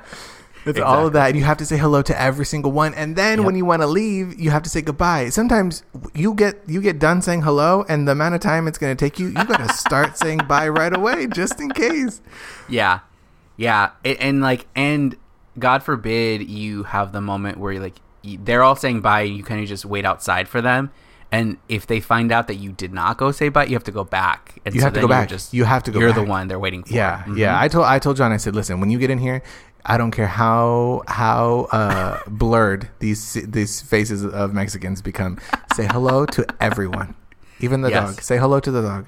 It's 0.66 0.80
all 0.80 1.06
of 1.08 1.12
that. 1.12 1.26
And 1.28 1.36
you 1.36 1.44
have 1.44 1.58
to 1.58 1.66
say 1.66 1.76
hello 1.76 2.00
to 2.00 2.18
every 2.18 2.46
single 2.46 2.72
one, 2.72 2.94
and 2.94 3.16
then 3.16 3.36
Yep. 3.40 3.44
when 3.46 3.54
you 3.54 3.66
want 3.66 3.82
to 3.82 3.86
leave, 3.86 4.40
you 4.40 4.50
have 4.50 4.62
to 4.62 4.70
say 4.70 4.80
goodbye. 4.80 5.28
Sometimes 5.28 5.82
you 6.14 6.32
get 6.32 6.62
you 6.66 6.80
get 6.80 6.98
done 6.98 7.20
saying 7.20 7.42
hello, 7.42 7.84
and 7.86 8.08
the 8.08 8.12
amount 8.12 8.34
of 8.34 8.40
time 8.40 8.66
it's 8.66 8.78
going 8.78 8.96
to 8.96 9.04
take 9.04 9.18
you, 9.18 9.26
you 9.26 9.34
got 9.44 9.58
to 9.60 9.68
start 9.74 10.16
saying 10.16 10.38
bye 10.48 10.66
right 10.68 10.96
away, 10.96 11.26
just 11.26 11.60
in 11.60 11.68
case. 11.70 12.22
Yeah, 12.68 13.00
yeah, 13.58 13.90
and, 14.06 14.16
and 14.20 14.40
like, 14.40 14.66
and 14.74 15.16
God 15.58 15.82
forbid 15.82 16.48
you 16.48 16.82
have 16.84 17.12
the 17.12 17.20
moment 17.20 17.58
where 17.58 17.72
you 17.72 17.80
like 17.80 17.94
they're 18.42 18.62
all 18.62 18.76
saying 18.76 19.00
bye, 19.02 19.22
and 19.22 19.36
you 19.36 19.42
kind 19.44 19.60
of 19.60 19.68
just 19.68 19.84
wait 19.84 20.04
outside 20.04 20.48
for 20.48 20.60
them. 20.62 20.90
And 21.32 21.56
if 21.68 21.86
they 21.86 21.98
find 22.00 22.30
out 22.30 22.46
that 22.46 22.54
you 22.56 22.70
did 22.72 22.92
not 22.92 23.18
go 23.18 23.32
say 23.32 23.48
bye, 23.48 23.64
you 23.66 23.74
have 23.74 23.84
to 23.84 23.92
go 23.92 24.04
back. 24.04 24.60
And 24.64 24.74
You 24.74 24.80
so 24.80 24.86
have 24.86 24.94
to 24.94 25.00
go 25.00 25.08
back. 25.08 25.28
Just 25.28 25.52
You 25.52 25.64
have 25.64 25.82
to 25.84 25.90
go 25.90 25.98
You're 26.00 26.12
the 26.12 26.22
one 26.22 26.46
they're 26.48 26.60
waiting 26.60 26.84
for. 26.84 26.94
Yeah, 26.94 27.22
Mhm. 27.26 27.36
yeah. 27.38 27.60
I 27.60 27.68
told 27.68 27.86
I 27.86 27.98
told 27.98 28.16
John. 28.16 28.30
I 28.32 28.36
said, 28.38 28.54
listen, 28.54 28.78
when 28.80 28.88
you 28.90 28.98
get 28.98 29.10
in 29.10 29.18
here, 29.18 29.42
I 29.84 29.98
don't 29.98 30.12
care 30.12 30.26
how 30.28 31.02
how 31.08 31.66
uh, 31.72 32.18
blurred 32.28 32.88
these 33.00 33.34
these 33.46 33.82
faces 33.82 34.24
of 34.24 34.54
Mexicans 34.54 35.02
become. 35.02 35.38
Say 35.74 35.86
hello 35.86 36.24
to 36.26 36.46
everyone, 36.60 37.14
even 37.60 37.82
the 37.82 37.90
Yes. 37.90 38.14
dog. 38.14 38.22
Say 38.22 38.38
hello 38.38 38.60
to 38.60 38.70
the 38.70 38.80
dog 38.82 39.06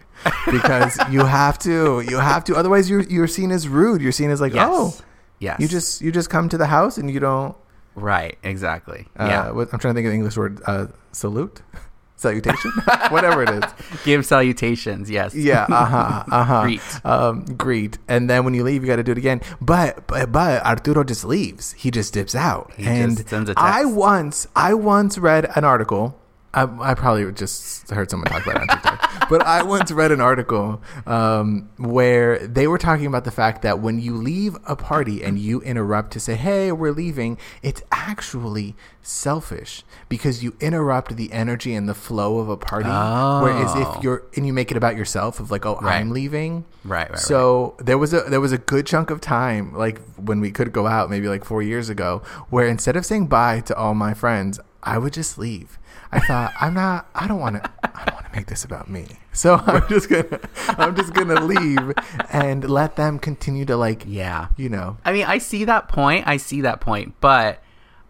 because 0.51 0.99
you 1.11 1.25
have 1.25 1.59
to. 1.61 2.01
You 2.01 2.19
have 2.19 2.45
to. 2.45 2.57
Otherwise, 2.57 2.91
you're 2.91 3.03
you're 3.03 3.29
seen 3.29 3.53
as 3.53 3.69
rude. 3.69 4.03
You're 4.03 4.13
seen 4.13 4.31
as 4.31 4.41
like, 4.41 4.53
Yes. 4.53 4.69
oh, 4.71 4.95
yes. 5.39 5.61
you 5.61 5.69
just 5.69 6.01
you 6.01 6.13
just 6.13 6.31
come 6.31 6.49
to 6.49 6.59
the 6.59 6.67
house 6.67 6.99
and 6.99 7.11
you 7.11 7.21
don't. 7.21 7.57
right. 7.95 8.37
Exactly. 8.43 9.07
Uh, 9.19 9.27
yeah. 9.27 9.51
what, 9.51 9.73
I'm 9.73 9.79
trying 9.79 9.95
to 9.95 9.99
think 9.99 10.07
of 10.07 10.11
the 10.11 10.17
English 10.17 10.37
word. 10.37 10.61
Uh, 10.67 10.87
salute, 11.13 11.63
salutation, 12.17 12.71
whatever 13.11 13.43
it 13.43 13.51
is. 13.51 13.65
Give 14.05 14.25
salutations. 14.25 15.11
Yes. 15.11 15.35
Yeah, 15.35 15.67
uh 15.69 15.85
huh, 15.85 16.25
uh 16.31 16.45
huh. 16.45 16.63
Greet. 16.63 17.01
um, 17.05 17.45
greet, 17.57 17.99
and 18.09 18.29
then 18.29 18.45
when 18.45 18.55
you 18.55 18.63
leave, 18.65 18.83
you 18.83 18.89
got 18.89 18.97
to 18.97 19.03
do 19.03 19.13
it 19.13 19.19
again. 19.19 19.41
But, 19.61 20.07
but 20.07 20.33
but 20.33 20.65
Arturo 20.65 21.05
just 21.05 21.25
leaves. 21.25 21.73
He 21.73 21.91
just 21.91 22.13
dips 22.13 22.35
out. 22.35 22.73
He 22.77 22.87
and 22.87 23.17
just 23.17 23.29
sends 23.29 23.51
a 23.51 23.55
I 23.57 23.85
once 23.85 24.47
I 24.55 24.75
once 24.75 25.19
read 25.19 25.51
an 25.57 25.65
article. 25.65 26.19
I, 26.55 26.63
I 26.81 26.95
probably 26.95 27.31
just 27.33 27.91
heard 27.91 28.11
someone 28.11 28.29
talk 28.29 28.43
about 28.47 28.57
it 28.57 28.63
on 28.63 28.69
TikTok, 28.69 29.29
but 29.29 29.43
I 29.45 29.63
once 29.63 29.91
read 29.91 30.11
an 30.11 30.21
article 30.23 30.81
um, 31.07 31.69
where 31.77 32.39
they 32.47 32.67
were 32.67 32.79
talking 32.79 33.05
about 33.07 33.25
the 33.25 33.31
fact 33.31 33.61
that 33.63 33.81
when 33.81 33.99
you 34.01 34.15
leave 34.17 34.57
a 34.67 34.75
party 34.75 35.23
and 35.23 35.39
you 35.39 35.61
interrupt 35.61 36.13
to 36.13 36.21
say, 36.21 36.35
"Hey, 36.35 36.73
we're 36.73 36.93
leaving," 36.93 37.37
it's 37.63 37.83
actually 37.93 38.75
selfish 39.03 39.85
because 40.09 40.43
you 40.43 40.57
interrupt 40.61 41.17
the 41.17 41.33
energy 41.33 41.75
and 41.75 41.89
the 41.89 41.95
flow 41.95 42.39
of 42.39 42.49
a 42.49 42.57
party. 42.57 42.89
Whereas 42.89 43.73
Oh. 43.75 43.95
if 43.97 44.03
you're 44.03 44.23
and 44.35 44.47
you 44.47 44.53
make 44.53 44.71
it 44.71 44.77
about 44.77 44.97
yourself 44.97 45.39
of 45.41 45.51
like, 45.51 45.67
"Oh, 45.67 45.79
Right. 45.83 45.97
I'm 46.01 46.11
leaving," 46.11 46.65
Right, 46.85 47.11
right, 47.11 47.19
so 47.19 47.75
there 47.79 47.99
was 47.99 48.13
a 48.15 48.23
there 48.23 48.41
was 48.41 48.53
a 48.53 48.59
good 48.59 48.87
chunk 48.87 49.11
of 49.11 49.21
time, 49.21 49.75
like 49.75 50.01
when 50.17 50.41
we 50.41 50.51
could 50.51 50.73
go 50.73 50.87
out, 50.87 51.11
maybe 51.11 51.29
like 51.29 51.45
four 51.45 51.63
years 51.63 51.89
ago, 51.91 52.23
where 52.51 52.67
instead 52.67 52.97
of 52.97 53.05
saying 53.05 53.27
bye 53.27 53.61
to 53.61 53.77
all 53.77 53.95
my 53.95 54.15
friends, 54.15 54.59
I 54.83 54.99
would 54.99 55.13
just 55.13 55.37
leave. 55.39 55.79
I 56.13 56.21
thought 56.21 56.53
I'm 56.61 56.75
not. 56.75 57.09
I 57.15 57.27
don't 57.27 57.41
want 57.41 57.63
to. 57.63 57.71
I 57.83 58.05
don't 58.05 58.15
want 58.15 58.27
to 58.27 58.33
make 58.39 58.47
this 58.47 58.65
about 58.65 58.89
me. 58.89 59.07
So 59.33 59.55
I'm 59.67 59.87
just 59.89 60.09
gonna. 60.09 60.41
I'm 60.69 60.95
just 60.95 61.13
gonna 61.15 61.41
leave 61.45 61.93
and 62.33 62.69
let 62.69 62.97
them 62.97 63.19
continue 63.19 63.65
to 63.67 63.77
like. 63.77 64.05
Yeah. 64.07 64.49
You 64.57 64.69
know. 64.69 64.99
I 65.05 65.13
mean, 65.13 65.25
I 65.27 65.39
see 65.39 65.65
that 65.65 65.89
point. 65.89 66.27
I 66.27 66.37
see 66.37 66.61
that 66.63 66.81
point, 66.81 67.15
but 67.21 67.63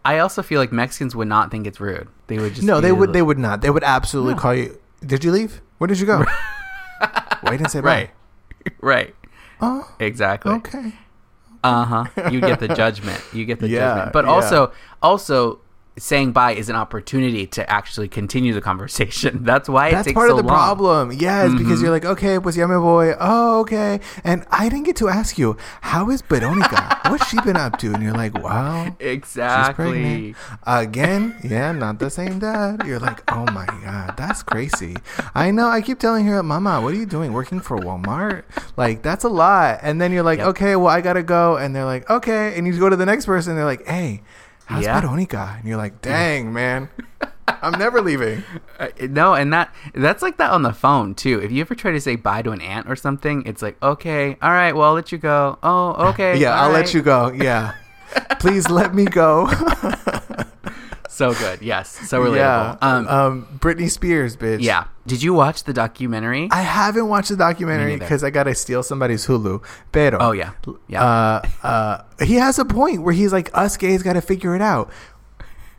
I 0.04 0.18
also 0.18 0.42
feel 0.42 0.60
like 0.60 0.72
Mexicans 0.72 1.16
would 1.16 1.28
not 1.28 1.50
think 1.50 1.66
it's 1.66 1.80
rude. 1.80 2.08
They 2.28 2.38
would 2.38 2.54
just 2.54 2.66
No, 2.66 2.80
they 2.80 2.92
would. 2.92 3.08
like- 3.10 3.14
They 3.14 3.22
would 3.22 3.38
not. 3.38 3.60
They 3.60 3.70
would 3.70 3.84
absolutely 3.84 4.34
call 4.34 4.54
you. 4.54 4.78
Did 5.04 5.24
you 5.24 5.32
leave? 5.32 5.60
Where 5.78 5.88
did 5.88 5.98
you 6.00 6.06
go? 6.06 6.24
Wait 7.44 7.60
and 7.60 7.70
say 7.70 7.80
bye. 7.80 7.86
right, 7.88 8.10
right, 8.80 9.14
Oh, 9.60 9.88
exactly. 10.00 10.52
okay. 10.54 10.92
Uh 11.62 11.84
huh. 11.84 12.30
You 12.30 12.40
get 12.40 12.60
the 12.60 12.68
judgment. 12.68 13.20
You 13.32 13.44
get 13.44 13.60
the 13.60 13.68
Yeah, 13.68 13.80
judgment. 13.80 14.12
But 14.12 14.24
yeah. 14.24 14.30
also, 14.30 14.72
also 15.02 15.60
saying 15.98 16.32
bye 16.32 16.52
is 16.52 16.68
an 16.68 16.76
opportunity 16.76 17.46
to 17.46 17.68
actually 17.70 18.06
continue 18.08 18.52
the 18.52 18.60
conversation. 18.60 19.42
That's 19.44 19.68
why 19.68 19.88
it 19.88 19.92
That's 19.92 20.04
takes 20.06 20.14
part 20.14 20.28
so 20.28 20.36
of 20.38 20.42
the 20.44 20.48
long. 20.48 20.56
problem. 20.56 21.12
Yes, 21.12 21.52
because 21.54 21.78
Mhm. 21.78 21.82
you're 21.82 21.90
like, 21.90 22.04
okay, 22.04 22.34
ya 22.34 22.66
me 22.66 22.74
voy. 22.76 23.14
Oh, 23.18 23.60
okay. 23.60 24.00
And 24.22 24.44
I 24.50 24.68
didn't 24.68 24.84
get 24.84 24.96
to 24.96 25.08
ask 25.08 25.38
you, 25.38 25.56
how 25.80 26.10
is 26.10 26.20
Veronica? 26.22 27.00
What's 27.08 27.26
she 27.28 27.40
been 27.40 27.56
up 27.56 27.78
to? 27.78 27.94
And 27.94 28.02
you're 28.02 28.12
like, 28.14 28.34
wow. 28.34 28.94
Exactly. 29.00 30.34
Again, 30.66 31.34
yeah, 31.42 31.72
not 31.72 31.98
the 31.98 32.10
same 32.10 32.38
dad. 32.38 32.82
You're 32.86 32.98
like, 32.98 33.22
oh 33.32 33.46
my 33.52 33.66
God, 33.84 34.14
that's 34.16 34.42
crazy. 34.42 34.96
I 35.34 35.50
know. 35.50 35.68
I 35.68 35.80
keep 35.80 35.98
telling 35.98 36.26
her, 36.26 36.42
Mama, 36.42 36.80
what 36.80 36.92
are 36.92 36.96
you 36.96 37.06
doing? 37.06 37.32
Working 37.32 37.60
for 37.60 37.78
Walmart? 37.78 38.42
Like, 38.76 39.02
that's 39.02 39.24
a 39.24 39.28
lot. 39.28 39.78
And 39.82 40.00
then 40.00 40.12
you're 40.12 40.22
like, 40.22 40.38
Yep. 40.40 40.48
okay, 40.48 40.76
well, 40.76 40.88
I 40.88 41.00
got 41.00 41.14
to 41.14 41.22
go. 41.22 41.56
And 41.56 41.74
they're 41.74 41.84
like, 41.84 42.08
okay. 42.10 42.56
And 42.56 42.66
you 42.66 42.78
go 42.78 42.88
to 42.90 42.96
the 42.96 43.06
next 43.06 43.26
person, 43.26 43.56
they're 43.56 43.64
like, 43.64 43.86
hey, 43.86 44.22
how's 44.66 44.84
Yeah. 44.84 45.00
Veronica? 45.00 45.56
And 45.58 45.66
you're 45.68 45.76
like, 45.78 46.00
dang, 46.02 46.52
man. 46.52 46.88
I'm 47.48 47.78
never 47.78 48.00
leaving. 48.00 48.42
Uh, 48.78 48.88
no, 49.08 49.32
and 49.32 49.50
that 49.54 49.74
that's 49.94 50.20
like 50.20 50.36
that 50.36 50.50
on 50.50 50.60
the 50.60 50.72
phone 50.74 51.14
too. 51.14 51.40
If 51.42 51.50
you 51.50 51.62
ever 51.62 51.74
try 51.74 51.92
to 51.92 52.00
say 52.00 52.14
bye 52.14 52.42
to 52.42 52.50
an 52.50 52.60
aunt 52.60 52.90
or 52.90 52.94
something, 52.94 53.42
it's 53.46 53.62
like, 53.62 53.82
okay, 53.82 54.36
all 54.42 54.50
right, 54.50 54.76
well, 54.76 54.88
I'll 54.88 54.94
let 54.94 55.10
you 55.12 55.16
go. 55.16 55.58
Oh, 55.62 56.08
okay, 56.10 56.36
Yeah, 56.38 56.60
I'll 56.60 56.68
right. 56.68 56.80
let 56.84 56.92
you 56.92 57.00
go. 57.00 57.32
Yeah. 57.32 57.72
Please 58.38 58.68
let 58.68 58.94
me 58.94 59.06
go. 59.06 59.48
So 61.16 61.32
good, 61.32 61.62
yes, 61.62 61.88
so 62.10 62.20
relatable. 62.22 62.36
yeah. 62.36 62.76
Um, 62.82 63.08
um, 63.08 63.58
Britney 63.58 63.90
Spears, 63.90 64.36
bitch. 64.36 64.60
yeah. 64.60 64.88
Did 65.06 65.22
you 65.22 65.32
watch 65.32 65.64
the 65.64 65.72
documentary? 65.72 66.46
I 66.50 66.60
haven't 66.60 67.08
watched 67.08 67.30
the 67.30 67.38
documentary 67.38 67.96
because 67.96 68.22
I 68.22 68.28
gotta 68.28 68.54
steal 68.54 68.82
somebody's 68.82 69.26
Hulu. 69.26 69.64
Pero, 69.92 70.18
oh 70.20 70.32
yeah, 70.32 70.52
yeah. 70.88 71.02
uh, 71.02 71.48
uh, 71.62 72.02
he 72.22 72.34
has 72.34 72.58
a 72.58 72.66
point 72.66 73.00
where 73.00 73.14
he's 73.14 73.32
like, 73.32 73.48
us 73.54 73.78
gays 73.78 74.02
got 74.02 74.12
to 74.12 74.20
figure 74.20 74.54
it 74.54 74.60
out. 74.60 74.90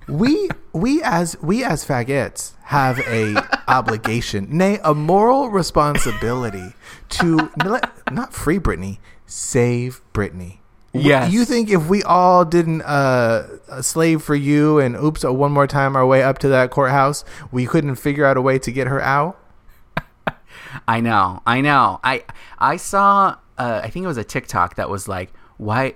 We 0.08 0.50
we 0.74 1.04
as 1.04 1.40
we 1.40 1.64
as 1.64 1.86
faggots 1.86 2.54
have 2.64 2.98
a 3.02 3.36
obligation, 3.68 4.48
nay, 4.50 4.80
a 4.84 4.96
moral 4.96 5.52
responsibility 5.52 6.74
to 7.10 7.52
not 8.12 8.34
free 8.34 8.58
Britney, 8.58 8.98
save 9.28 10.02
Britney. 10.14 10.62
Yes. 11.00 11.32
You 11.32 11.46
think 11.46 11.70
if 11.70 11.88
we 11.88 12.04
all 12.04 12.46
didn't 12.46 12.82
uh, 12.84 13.82
slave 13.82 14.22
for 14.22 14.36
you 14.36 14.80
and 14.80 14.96
oops, 14.96 15.24
uh, 15.24 15.34
one 15.34 15.52
more 15.52 15.68
time 15.68 15.96
our 15.96 16.06
way 16.06 16.24
up 16.24 16.38
to 16.40 16.48
that 16.50 16.72
courthouse, 16.72 17.24
we 17.52 17.66
couldn't 17.66 17.96
figure 17.96 18.26
out 18.26 18.38
a 18.38 18.42
way 18.42 18.60
to 18.60 18.72
get 18.72 18.88
her 18.88 19.02
out? 19.02 19.40
I 20.88 21.00
know, 21.00 21.42
I 21.46 21.62
know. 21.62 22.00
I 22.04 22.24
I 22.60 22.78
saw. 22.78 23.38
Uh, 23.58 23.82
I 23.84 23.90
think 23.90 24.04
it 24.04 24.08
was 24.08 24.18
a 24.18 24.24
TikTok 24.24 24.76
that 24.76 24.90
was 24.90 25.08
like, 25.08 25.34
"Why 25.58 25.94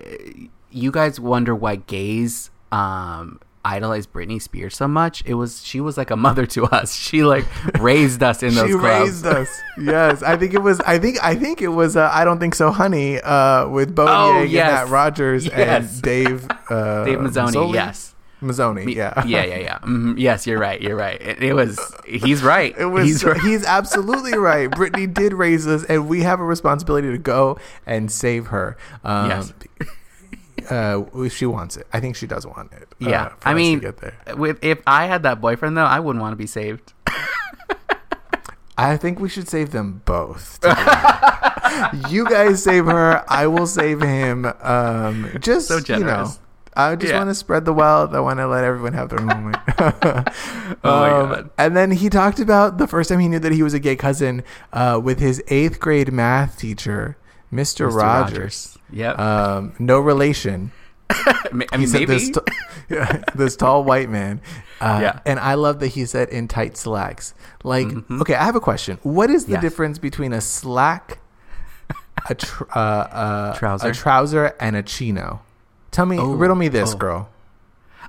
you 0.71 0.91
guys 0.91 1.19
wonder 1.19 1.53
why 1.53 1.75
gays 1.75 2.49
um, 2.71 3.39
idolize 3.65 4.07
Britney 4.07 4.41
Spears 4.41 4.75
so 4.75 4.87
much?" 4.87 5.23
It 5.25 5.35
was 5.35 5.63
she 5.65 5.79
was 5.81 5.97
like 5.97 6.11
a 6.11 6.15
mother 6.15 6.45
to 6.47 6.65
us. 6.65 6.95
She 7.11 7.23
like 7.23 7.45
raised 7.79 8.21
us 8.23 8.41
in 8.43 8.53
those 8.55 8.67
she 8.69 8.73
clubs. 8.77 8.85
raised 9.23 9.25
us. 9.25 9.59
Yes, 9.77 10.23
I 10.23 10.37
think 10.37 10.53
it 10.53 10.61
was. 10.61 10.79
I 10.81 10.99
think. 10.99 11.17
I 11.23 11.35
think 11.35 11.61
it 11.61 11.67
was. 11.69 11.95
Uh, 11.95 12.09
I 12.13 12.23
don't 12.25 12.39
think 12.39 12.55
so, 12.55 12.71
honey. 12.71 13.19
Uh, 13.21 13.67
with 13.69 13.93
Bo 13.95 14.05
Oh, 14.07 14.41
yes. 14.43 14.69
and 14.71 14.89
Matt 14.89 14.89
Rogers 14.91 15.45
Yes. 15.45 15.93
and 15.93 16.01
Dave. 16.01 16.47
Uh, 16.69 17.03
Dave 17.05 17.19
Mazzoni, 17.19 17.51
Mazzoli? 17.53 17.73
yes. 17.73 18.15
Mazzoni. 18.41 18.95
Yeah. 18.95 19.23
yeah, 19.25 19.43
yeah, 19.45 19.57
yeah. 19.59 19.77
Mhm. 19.83 20.15
Yes, 20.17 20.47
you're 20.47 20.57
right. 20.57 20.81
You're 20.81 20.95
right. 20.95 21.21
It, 21.21 21.43
it 21.43 21.53
was. 21.53 21.79
He's 22.07 22.41
right. 22.41 22.73
It 22.77 22.85
was. 22.87 23.05
He's 23.21 23.41
He's, 23.43 23.63
absolutely 23.65 24.35
right. 24.35 24.69
Brittany 24.71 25.05
did 25.05 25.33
raise 25.33 25.67
us, 25.67 25.83
and 25.83 26.07
we 26.09 26.23
have 26.23 26.39
a 26.39 26.43
responsibility 26.43 27.11
to 27.11 27.19
go 27.19 27.59
and 27.85 28.11
save 28.11 28.47
her. 28.47 28.77
Um, 29.03 29.29
Yes. 29.29 29.53
Uh, 30.71 31.03
if 31.15 31.35
she 31.35 31.45
wants 31.45 31.75
it, 31.77 31.85
I 31.91 31.99
think 31.99 32.15
she 32.15 32.25
does 32.27 32.47
want 32.47 32.71
it. 32.71 32.87
uh, 32.93 33.09
Yeah, 33.09 33.27
for 33.39 33.49
I 33.49 33.51
us 33.51 33.55
to 33.55 33.55
mean, 33.55 33.79
get 33.79 33.97
there. 33.97 34.13
with 34.37 34.57
if 34.63 34.79
I 34.87 35.05
had 35.05 35.23
that 35.23 35.41
boyfriend 35.41 35.75
though, 35.77 35.83
I 35.85 35.99
wouldn't 35.99 36.21
want 36.21 36.31
to 36.33 36.37
be 36.37 36.47
saved. 36.47 36.93
I 38.77 38.97
think 38.97 39.19
we 39.19 39.29
should 39.29 39.47
save 39.47 39.71
them 39.71 40.01
both. 40.05 40.59
you 42.09 42.25
guys 42.27 42.63
save 42.63 42.85
her. 42.85 43.23
I 43.27 43.45
will 43.47 43.67
save 43.67 44.01
him. 44.01 44.45
Um, 44.61 45.29
just 45.39 45.67
So 45.67 45.77
you 45.97 46.03
know. 46.03 46.29
I 46.73 46.95
just 46.95 47.11
Yeah. 47.11 47.17
want 47.19 47.29
to 47.29 47.35
spread 47.35 47.65
the 47.65 47.73
wealth. 47.73 48.13
I 48.13 48.21
want 48.21 48.39
to 48.39 48.47
let 48.47 48.63
everyone 48.63 48.93
have 48.93 49.09
their 49.09 49.19
moment. 49.19 49.57
Oh 50.83 50.99
my 50.99 51.09
Um, 51.11 51.29
God. 51.29 51.49
And 51.57 51.75
then 51.75 51.91
he 51.91 52.09
talked 52.09 52.39
about 52.39 52.77
the 52.77 52.87
first 52.87 53.09
time 53.09 53.19
he 53.19 53.27
knew 53.27 53.39
that 53.39 53.51
he 53.51 53.61
was 53.61 53.73
a 53.73 53.79
gay 53.79 53.97
cousin 53.97 54.41
uh, 54.71 54.99
with 55.03 55.19
his 55.19 55.43
eighth 55.49 55.79
grade 55.81 56.11
math 56.13 56.57
teacher, 56.57 57.17
Mr. 57.53 57.87
Mr. 57.87 57.93
Rogers. 57.93 58.77
Yep. 58.91 59.19
Um, 59.19 59.73
no 59.79 59.99
relation. 59.99 60.71
I 61.09 61.49
mean, 61.51 61.91
maybe. 61.91 62.05
this, 62.05 62.29
t- 62.29 62.39
this 63.35 63.55
tall 63.55 63.83
white 63.83 64.09
man. 64.09 64.41
Uh, 64.79 64.99
Yeah. 65.01 65.19
And 65.25 65.39
I 65.39 65.55
love 65.55 65.79
that 65.81 65.89
he 65.89 66.05
said 66.05 66.29
in 66.29 66.47
tight 66.47 66.77
slacks. 66.77 67.33
Like, 67.63 67.87
Mm-hmm. 67.87 68.21
okay, 68.21 68.35
I 68.35 68.43
have 68.45 68.55
a 68.55 68.59
question. 68.61 68.97
What 69.03 69.29
is 69.29 69.45
the 69.45 69.53
Yes. 69.53 69.61
difference 69.61 69.99
between 69.99 70.31
a 70.33 70.41
slack, 70.41 71.19
a, 72.29 72.35
tr- 72.35 72.63
uh, 72.73 72.77
uh, 72.79 73.53
Trouser. 73.55 73.89
a 73.89 73.93
trouser, 73.93 74.55
and 74.59 74.75
a 74.75 74.83
chino? 74.83 75.41
Tell 75.91 76.05
me, 76.05 76.17
Oh, 76.17 76.33
riddle 76.33 76.55
me 76.55 76.67
this, 76.69 76.93
oh. 76.93 76.97
girl. 76.97 77.29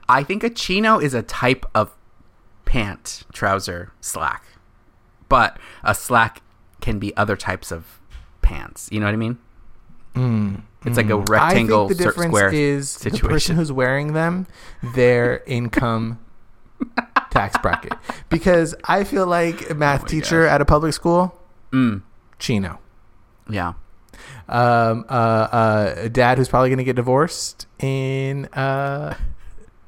I 0.08 0.22
think 0.22 0.44
a 0.44 0.50
chino 0.50 0.98
is 0.98 1.14
a 1.14 1.22
type 1.22 1.64
of 1.74 1.94
pant, 2.64 3.24
trouser, 3.32 3.92
slack. 4.00 4.44
But 5.28 5.58
a 5.82 5.94
slack 5.94 6.42
can 6.80 6.98
be 6.98 7.16
other 7.16 7.36
types 7.36 7.72
of 7.72 8.00
pants. 8.42 8.88
You 8.92 9.00
know 9.00 9.06
what 9.06 9.14
I 9.14 9.16
mean? 9.16 10.62
It's 10.84 10.96
like 10.96 11.10
a 11.10 11.16
rectangle 11.18 11.82
Mm, 11.82 11.84
I 11.84 11.88
think 11.88 11.98
the 11.98 12.04
difference 12.04 12.30
square 12.30 12.52
is 12.52 12.94
the 12.98 13.10
person 13.10 13.18
situation. 13.20 13.56
who's 13.56 13.70
wearing 13.72 14.12
them, 14.14 14.46
their 14.94 15.42
income 15.46 16.18
tax 17.30 17.56
bracket. 17.62 17.92
Because 18.28 18.74
I 18.84 19.04
feel 19.04 19.26
like 19.26 19.70
a 19.70 19.74
math 19.74 20.04
Oh 20.04 20.06
teacher 20.06 20.42
gosh. 20.44 20.52
at 20.52 20.60
a 20.60 20.64
public 20.64 20.92
school, 20.92 21.38
Mm, 21.72 22.02
chino. 22.38 22.78
yeah. 23.48 23.74
um, 24.48 25.04
uh, 25.08 25.12
uh, 25.12 25.94
a 25.96 26.08
dad 26.08 26.36
who's 26.38 26.48
probably 26.48 26.68
going 26.68 26.78
to 26.78 26.84
get 26.84 26.96
divorced 26.96 27.66
in 27.78 28.46
uh, 28.46 29.16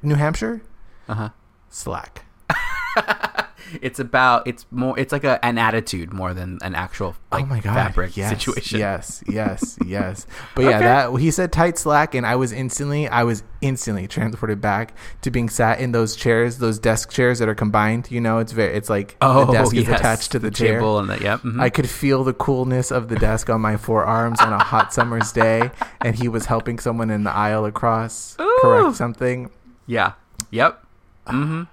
New 0.01 0.15
Hampshire. 0.15 0.61
Uh-huh. 1.07 1.29
Slack. 1.69 2.25
It's 3.81 3.99
about 3.99 4.47
it's 4.47 4.65
more 4.71 4.97
it's 4.99 5.11
like 5.11 5.23
a, 5.23 5.43
an 5.45 5.57
attitude 5.57 6.13
more 6.13 6.33
than 6.33 6.57
an 6.61 6.75
actual 6.75 7.15
like 7.31 7.43
oh 7.43 7.47
my 7.47 7.59
god! 7.59 7.73
fabric 7.73 8.15
yes, 8.17 8.29
situation. 8.43 8.79
Yes, 8.79 9.23
yes, 9.27 9.77
yes. 9.85 10.27
But 10.55 10.63
yeah, 10.63 10.69
Okay. 10.77 10.79
that 10.85 11.15
he 11.19 11.31
said 11.31 11.51
tight 11.51 11.77
slack, 11.77 12.15
and 12.15 12.25
I 12.25 12.35
was 12.35 12.51
instantly, 12.51 13.07
I 13.07 13.23
was 13.23 13.43
instantly 13.61 14.07
transported 14.07 14.61
back 14.61 14.95
to 15.21 15.31
being 15.31 15.49
sat 15.49 15.79
in 15.79 15.91
those 15.91 16.15
chairs, 16.15 16.57
those 16.59 16.77
desk 16.79 17.11
chairs 17.11 17.39
that 17.39 17.49
are 17.49 17.55
combined. 17.55 18.09
You 18.11 18.21
know, 18.21 18.39
it's 18.39 18.51
very, 18.51 18.73
it's 18.75 18.89
like 18.89 19.17
Oh, 19.21 19.45
the 19.45 19.53
desk 19.53 19.75
is 19.75 19.87
attached 19.89 20.31
to 20.33 20.39
the, 20.39 20.51
chair. 20.51 20.75
table 20.79 20.99
and 20.99 21.09
the 21.09 21.19
yep. 21.19 21.41
mhm. 21.41 21.59
I 21.61 21.69
could 21.69 21.89
feel 21.89 22.23
the 22.23 22.33
coolness 22.33 22.91
of 22.91 23.09
the 23.09 23.15
desk 23.15 23.49
on 23.49 23.61
my 23.61 23.77
forearms 23.77 24.39
on 24.41 24.53
a 24.53 24.63
hot 24.63 24.93
summer's 24.97 25.31
day, 25.31 25.71
and 26.01 26.15
he 26.15 26.27
was 26.27 26.45
helping 26.45 26.79
someone 26.79 27.09
in 27.09 27.23
the 27.23 27.31
aisle 27.31 27.65
across 27.65 28.37
Ooh. 28.39 28.57
correct 28.61 28.95
something. 28.95 29.49
Yeah. 29.87 30.13
Yep. 30.51 30.83
hmm 31.27 31.63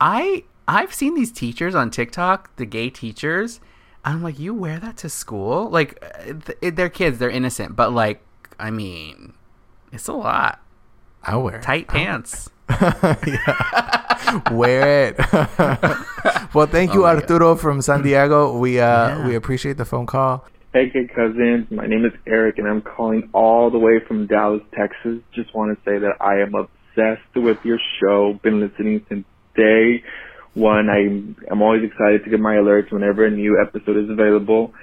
I 0.00 0.44
I've 0.68 0.92
seen 0.94 1.14
these 1.14 1.32
teachers 1.32 1.74
on 1.74 1.90
TikTok, 1.90 2.54
the 2.56 2.66
gay 2.66 2.90
teachers. 2.90 3.58
I'm 4.04 4.22
like, 4.22 4.38
you 4.38 4.54
wear 4.54 4.78
that 4.78 4.96
to 4.98 5.08
school? 5.08 5.68
Like, 5.70 5.98
uh, 6.02 6.34
th- 6.60 6.74
they're 6.74 6.88
kids, 6.90 7.18
they're 7.18 7.30
innocent, 7.30 7.74
but 7.74 7.92
like, 7.92 8.22
I 8.60 8.70
mean, 8.70 9.32
it's 9.92 10.06
a 10.08 10.12
lot. 10.12 10.60
I'll 11.24 11.42
wear 11.42 11.56
it. 11.56 11.62
Tight 11.62 11.88
pants. 11.88 12.50
Wear 14.50 15.06
it. 15.08 15.18
well, 16.54 16.66
thank 16.66 16.92
you, 16.92 17.00
Oh 17.04 17.06
my 17.06 17.14
God. 17.14 17.22
Arturo 17.22 17.56
from 17.56 17.80
San 17.80 18.02
Diego. 18.02 18.58
We 18.58 18.78
uh, 18.78 18.84
Yeah. 19.08 19.26
we 19.26 19.34
appreciate 19.34 19.76
the 19.78 19.84
phone 19.84 20.06
call. 20.06 20.44
Hey, 20.74 20.90
good 20.90 21.08
cousins. 21.14 21.66
My 21.70 21.86
name 21.86 22.04
is 22.04 22.12
Eric, 22.26 22.58
and 22.58 22.68
I'm 22.68 22.82
calling 22.82 23.30
all 23.32 23.70
the 23.70 23.78
way 23.78 24.00
from 24.06 24.26
Dallas, 24.26 24.60
Texas. 24.74 25.20
Just 25.32 25.54
want 25.54 25.76
to 25.76 25.90
say 25.90 25.98
that 25.98 26.16
I 26.20 26.40
am 26.40 26.54
obsessed 26.54 27.34
with 27.36 27.58
your 27.64 27.78
show. 28.00 28.38
Been 28.42 28.60
listening 28.60 29.04
since 29.08 29.24
day 29.56 30.02
one. 30.58 30.90
I'm 30.90 31.36
I'm 31.50 31.62
always 31.62 31.82
excited 31.84 32.24
to 32.24 32.30
get 32.30 32.40
my 32.40 32.54
alerts 32.56 32.92
whenever 32.92 33.24
a 33.24 33.30
new 33.30 33.58
episode 33.64 33.96
is 33.96 34.10
available. 34.10 34.74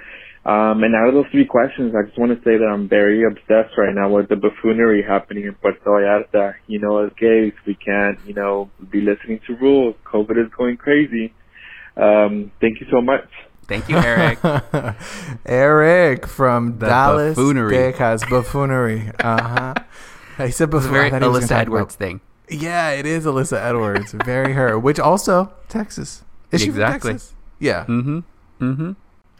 Um, 0.44 0.84
and 0.84 0.94
out 0.94 1.08
of 1.08 1.14
those 1.14 1.26
three 1.32 1.44
questions, 1.44 1.92
I 1.98 2.06
just 2.06 2.16
want 2.18 2.30
to 2.30 2.38
say 2.44 2.56
that 2.56 2.64
I'm 2.64 2.88
very 2.88 3.24
obsessed 3.24 3.76
right 3.76 3.92
now 3.92 4.08
with 4.10 4.28
the 4.28 4.36
buffoonery 4.36 5.02
happening 5.02 5.44
in 5.44 5.54
Puerto 5.54 5.78
Vallarta. 5.84 6.54
You 6.68 6.78
know, 6.78 7.04
as 7.04 7.10
gays, 7.18 7.52
we 7.66 7.74
can't, 7.74 8.18
you 8.24 8.32
know, 8.34 8.70
be 8.90 9.00
listening 9.00 9.40
to 9.48 9.56
rules. 9.56 9.96
COVID 10.04 10.38
is 10.38 10.50
going 10.56 10.76
crazy. 10.76 11.34
Um, 11.96 12.52
thank 12.60 12.80
you 12.80 12.86
so 12.92 13.00
much. 13.00 13.26
Thank 13.66 13.88
you, 13.88 13.96
Eric. 13.96 14.38
Eric 15.46 16.26
from 16.28 16.78
The 16.78 16.86
Dallas, 16.86 17.34
buffoonery. 17.36 17.92
Texas. 17.92 18.28
Buffoonery. 18.30 19.10
Uh 19.18 19.42
huh. 19.42 19.74
He 20.36 20.50
said 20.50 20.72
It's 20.74 20.84
a 20.84 20.88
very 20.90 21.06
I 21.06 21.10
thought 21.10 21.22
he 21.22 21.28
was 21.28 21.44
Alyssa 21.46 21.62
Edwards 21.62 21.94
thing. 21.94 22.20
Yeah, 22.48 22.90
it 22.90 23.06
is 23.06 23.24
Alyssa 23.26 23.58
Edwards. 23.58 24.12
Very 24.24 24.52
her. 24.52 24.78
Which 24.78 24.98
also 25.00 25.52
Texas. 25.68 26.22
Is 26.52 26.60
she 26.62 26.68
Exactly. 26.68 27.10
from 27.10 27.18
Texas? 27.18 27.34
Yeah. 27.58 27.84
Mm-hmm. 27.86 28.18
Mm-hmm. 28.60 28.92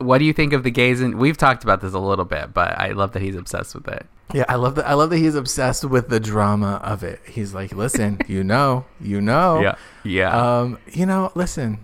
What 0.05 0.19
do 0.19 0.25
you 0.25 0.33
think 0.33 0.53
of 0.53 0.63
the 0.63 0.71
gays? 0.71 1.01
And 1.01 1.15
we've 1.15 1.37
talked 1.39 1.65
about 1.65 1.81
this 1.81 1.95
a 1.95 1.99
little 1.99 2.25
bit, 2.25 2.53
but 2.53 2.79
I 2.79 2.93
love 2.93 3.13
that 3.13 3.23
he's 3.23 3.37
obsessed 3.37 3.75
with 3.75 3.89
it. 3.89 4.07
Yeah, 4.35 4.45
I 4.49 4.57
love 4.57 4.75
that. 4.75 4.87
I 4.87 4.95
love 4.95 5.11
that 5.11 5.19
he's 5.19 5.37
obsessed 5.37 5.85
with 5.85 6.09
the 6.09 6.19
drama 6.21 6.81
of 6.83 7.03
it. 7.05 7.21
He's 7.29 7.55
like, 7.55 7.73
listen, 7.73 8.19
you 8.27 8.43
know, 8.43 8.85
you 9.01 9.21
know, 9.21 9.61
Yeah. 9.61 9.75
Yeah. 10.05 10.59
Um, 10.61 10.79
you 10.93 11.07
know, 11.07 11.31
listen. 11.35 11.79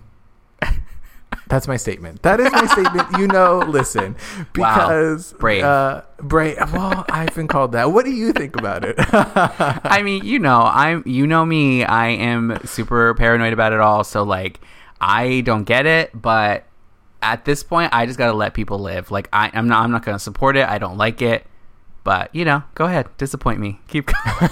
That's 1.52 1.68
my 1.68 1.76
statement. 1.76 2.22
That 2.22 2.40
is 2.40 2.50
my 2.50 2.64
statement. 2.64 3.08
You 3.18 3.26
know, 3.26 3.58
listen, 3.68 4.16
because 4.54 5.34
Brave. 5.34 5.62
Uh, 5.62 6.00
brave. 6.16 6.56
Well, 6.72 7.04
I've 7.10 7.34
been 7.34 7.46
called 7.46 7.72
that. 7.72 7.92
What 7.92 8.06
do 8.06 8.10
you 8.10 8.32
think 8.32 8.56
about 8.56 8.86
it? 8.86 8.94
I 8.98 10.00
mean, 10.02 10.24
you 10.24 10.38
know, 10.38 10.62
I'm 10.62 11.02
you 11.04 11.26
know 11.26 11.44
me, 11.44 11.84
I 11.84 12.08
am 12.08 12.58
super 12.64 13.12
paranoid 13.12 13.52
about 13.52 13.74
it 13.74 13.80
all, 13.80 14.02
so 14.02 14.22
like 14.22 14.60
I 14.98 15.42
don't 15.42 15.64
get 15.64 15.84
it, 15.84 16.10
but 16.14 16.64
at 17.20 17.44
this 17.44 17.62
point 17.62 17.92
I 17.92 18.06
just 18.06 18.16
gotta 18.16 18.32
let 18.32 18.54
people 18.54 18.78
live. 18.78 19.10
Like 19.10 19.28
I, 19.30 19.50
I'm 19.52 19.68
not 19.68 19.84
I'm 19.84 19.90
not 19.90 20.06
gonna 20.06 20.18
support 20.18 20.56
it. 20.56 20.66
I 20.66 20.78
don't 20.78 20.96
like 20.96 21.20
it. 21.20 21.44
But 22.04 22.34
you 22.34 22.44
know, 22.44 22.64
go 22.74 22.86
ahead, 22.86 23.06
disappoint 23.16 23.60
me. 23.60 23.80
Keep 23.88 24.06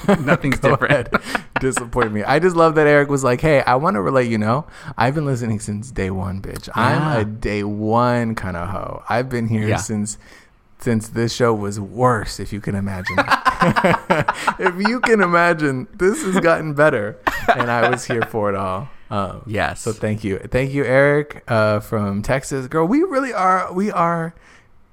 going. 0.07 0.25
Nothing's 0.25 0.59
different. 0.61 1.09
Disappoint 1.61 2.13
me. 2.13 2.23
I 2.23 2.39
just 2.39 2.57
love 2.57 2.75
that 2.77 2.87
Eric 2.87 3.11
was 3.11 3.23
like, 3.23 3.41
"Hey, 3.43 3.61
I 3.63 3.75
want 3.75 3.97
to 3.97 4.01
let 4.01 4.29
you 4.29 4.39
know, 4.39 4.67
I've 4.97 5.15
been 5.15 5.27
listening 5.27 5.61
since 5.61 5.91
day 5.91 6.11
one, 6.11 6.41
bitch. 6.41 6.69
I'm 6.75 7.21
a 7.21 7.25
day 7.25 7.65
one 7.65 8.35
kind 8.35 8.57
of 8.57 8.69
hoe. 8.69 9.03
I've 9.11 9.29
been 9.29 9.47
here 9.49 9.69
Yeah. 9.69 9.77
since 9.77 10.17
since 10.79 11.09
this 11.09 11.35
show 11.35 11.53
was 11.53 11.79
worse, 11.79 12.41
if 12.41 12.53
you 12.55 12.61
can 12.61 12.75
imagine. 12.75 13.17
if 14.59 14.89
you 14.89 15.01
can 15.01 15.21
imagine, 15.21 15.87
this 15.93 16.23
has 16.23 16.41
gotten 16.41 16.73
better, 16.75 17.19
and 17.55 17.71
I 17.71 17.91
was 17.91 18.05
here 18.05 18.23
for 18.23 18.49
it 18.49 18.55
all. 18.57 18.89
Um, 19.11 19.43
Yes. 19.47 19.83
So 19.83 19.93
thank 19.93 20.25
you, 20.25 20.39
thank 20.39 20.73
you, 20.73 20.85
Eric 20.85 21.43
uh, 21.49 21.81
from 21.81 22.23
Texas. 22.23 22.69
Girl, 22.69 22.87
we 22.87 23.03
really 23.03 23.33
are. 23.35 23.71
We 23.73 23.91
are 23.91 24.35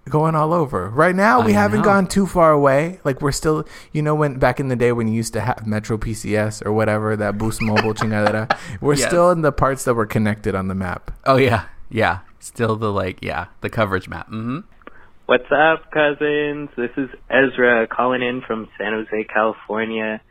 going 0.09 0.35
all 0.35 0.53
over 0.53 0.89
right 0.89 1.15
now. 1.15 1.41
We 1.45 1.51
I 1.53 1.61
haven't 1.61 1.79
know. 1.79 1.85
gone 1.85 2.07
too 2.07 2.25
far 2.27 2.51
away. 2.51 2.99
Like 3.03 3.21
we're 3.21 3.31
still, 3.31 3.65
you 3.91 4.01
know, 4.01 4.15
when 4.15 4.39
back 4.39 4.59
in 4.59 4.67
the 4.69 4.75
day 4.75 4.91
when 4.91 5.07
you 5.07 5.13
used 5.13 5.33
to 5.33 5.41
have 5.41 5.65
Metro 5.67 5.97
PCS 5.97 6.65
or 6.65 6.71
whatever 6.73 7.15
that 7.15 7.37
Boost 7.37 7.61
Mobile 7.61 7.93
chingadera, 7.93 8.55
we're 8.81 8.95
Yes. 8.95 9.07
still 9.07 9.31
in 9.31 9.41
the 9.41 9.51
parts 9.51 9.83
that 9.85 9.93
were 9.93 10.05
connected 10.05 10.55
on 10.55 10.67
the 10.67 10.75
map. 10.75 11.11
Oh 11.25 11.37
yeah, 11.37 11.65
yeah. 11.89 12.19
Still 12.39 12.75
the 12.75 12.91
like, 12.91 13.19
yeah, 13.21 13.47
the 13.61 13.69
coverage 13.69 14.07
map. 14.07 14.27
Mm-hmm. 14.27 14.59
What's 15.25 15.51
up, 15.51 15.91
cousins? 15.91 16.69
This 16.77 16.91
is 16.95 17.09
Ezra 17.29 17.87
calling 17.87 18.21
in 18.21 18.41
from 18.47 18.69
San 18.77 18.93
Jose, 18.93 19.25
California. 19.33 20.21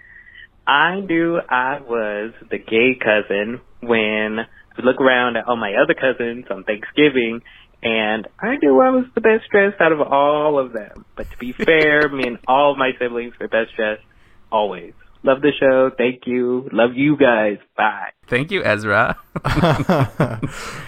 I 0.66 1.00
knew 1.00 1.38
I 1.48 1.80
was 1.80 2.32
the 2.50 2.58
gay 2.58 2.98
cousin 2.98 3.60
when 3.82 4.38
I 4.40 4.46
would 4.76 4.84
look 4.84 5.00
around 5.00 5.36
at 5.36 5.46
all 5.46 5.56
my 5.56 5.74
other 5.74 5.94
cousins 5.94 6.46
on 6.50 6.64
Thanksgiving, 6.64 7.42
and 7.86 8.26
I 8.40 8.56
knew 8.56 8.80
I 8.80 8.90
was 8.90 9.04
the 9.14 9.20
best 9.20 9.44
dressed 9.50 9.80
out 9.80 9.92
of 9.92 10.00
all 10.00 10.58
of 10.58 10.72
them. 10.72 11.04
But 11.16 11.30
to 11.30 11.36
be 11.38 11.52
fair, 11.68 12.08
me 12.08 12.26
and 12.26 12.38
all 12.48 12.72
of 12.72 12.78
my 12.78 12.90
siblings 12.98 13.34
were 13.38 13.46
best 13.48 13.70
dressed 13.76 14.02
always. 14.50 14.92
Love 15.22 15.40
the 15.40 15.52
show. 15.58 15.90
Thank 15.96 16.26
you. 16.26 16.68
Love 16.72 16.90
you 16.94 17.16
guys. 17.16 17.58
Bye. 17.76 18.10
Thank 18.28 18.50
you, 18.50 18.62
Ezra. 18.64 19.16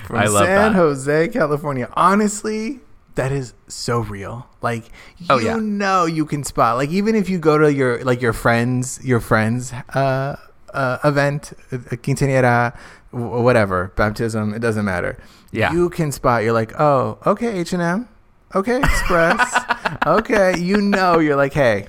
From 0.06 0.16
I 0.16 0.26
love 0.26 0.44
San 0.46 0.72
that. 0.72 0.74
Jose, 0.74 1.28
California. 1.28 1.88
Honestly, 1.94 2.80
that 3.14 3.32
is 3.32 3.54
so 3.68 3.98
real. 4.00 4.46
Like 4.62 4.84
you 5.18 5.26
Oh, 5.30 5.38
yeah. 5.38 5.56
know 5.56 6.04
you 6.06 6.24
can 6.24 6.44
spot. 6.44 6.76
Like 6.76 6.90
even 6.90 7.14
if 7.14 7.28
you 7.28 7.38
go 7.38 7.58
to 7.58 7.72
your 7.72 8.04
like 8.04 8.20
your 8.22 8.32
friends 8.32 9.00
your 9.04 9.20
friends 9.20 9.72
uh, 9.94 10.36
uh 10.72 10.98
event, 11.04 11.52
uh, 11.72 11.76
quinceañera, 12.04 12.76
whatever, 13.10 13.92
baptism, 13.96 14.54
it 14.54 14.60
doesn't 14.60 14.84
matter. 14.84 15.18
Yeah. 15.50 15.72
You 15.72 15.88
can 15.90 16.12
spot. 16.12 16.42
You're 16.44 16.52
like, 16.52 16.78
"Oh, 16.78 17.18
okay, 17.26 17.58
H&M. 17.60 18.08
Okay, 18.54 18.78
Express. 18.78 19.54
okay, 20.06 20.58
you 20.58 20.80
know 20.80 21.18
you're 21.18 21.36
like, 21.36 21.52
"Hey, 21.54 21.88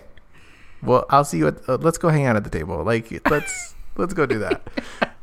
well, 0.82 1.05
I'll 1.10 1.24
see 1.26 1.38
you 1.39 1.47
at 1.47 1.68
uh, 1.70 1.78
let's 1.82 1.97
go 1.97 2.10
hang 2.10 2.26
out 2.26 2.36
at 2.36 2.43
the 2.43 2.49
table. 2.49 2.84
Like 2.84 3.12
let's 3.30 3.76
let's 3.97 4.14
go 4.14 4.26
do 4.26 4.39
that." 4.39 4.62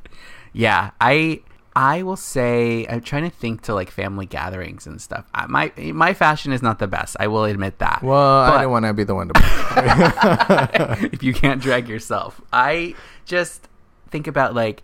Yeah, 0.52 0.92
I 1.02 1.42
I 1.74 2.02
will 2.02 2.16
say 2.16 2.86
I'm 2.88 3.02
trying 3.02 3.24
to 3.24 3.30
think 3.30 3.60
to 3.68 3.74
like 3.74 3.90
family 3.90 4.24
gatherings 4.24 4.86
and 4.86 4.98
stuff. 5.02 5.26
I, 5.34 5.44
my 5.46 5.70
my 5.92 6.14
fashion 6.14 6.52
is 6.52 6.62
not 6.62 6.78
the 6.78 6.86
best. 6.86 7.14
I 7.20 7.26
will 7.26 7.44
admit 7.44 7.78
that. 7.80 8.02
Well, 8.02 8.16
I 8.16 8.48
But- 8.50 8.58
didn't 8.60 8.70
want 8.70 8.84
to 8.86 8.94
be 8.94 9.04
the 9.04 9.14
one 9.14 9.28
to 9.28 9.34
if 11.12 11.22
you 11.22 11.34
can't 11.34 11.60
drag 11.60 11.88
yourself. 11.90 12.40
I 12.54 12.94
just 13.26 13.68
think 14.08 14.26
about 14.26 14.54
like 14.54 14.82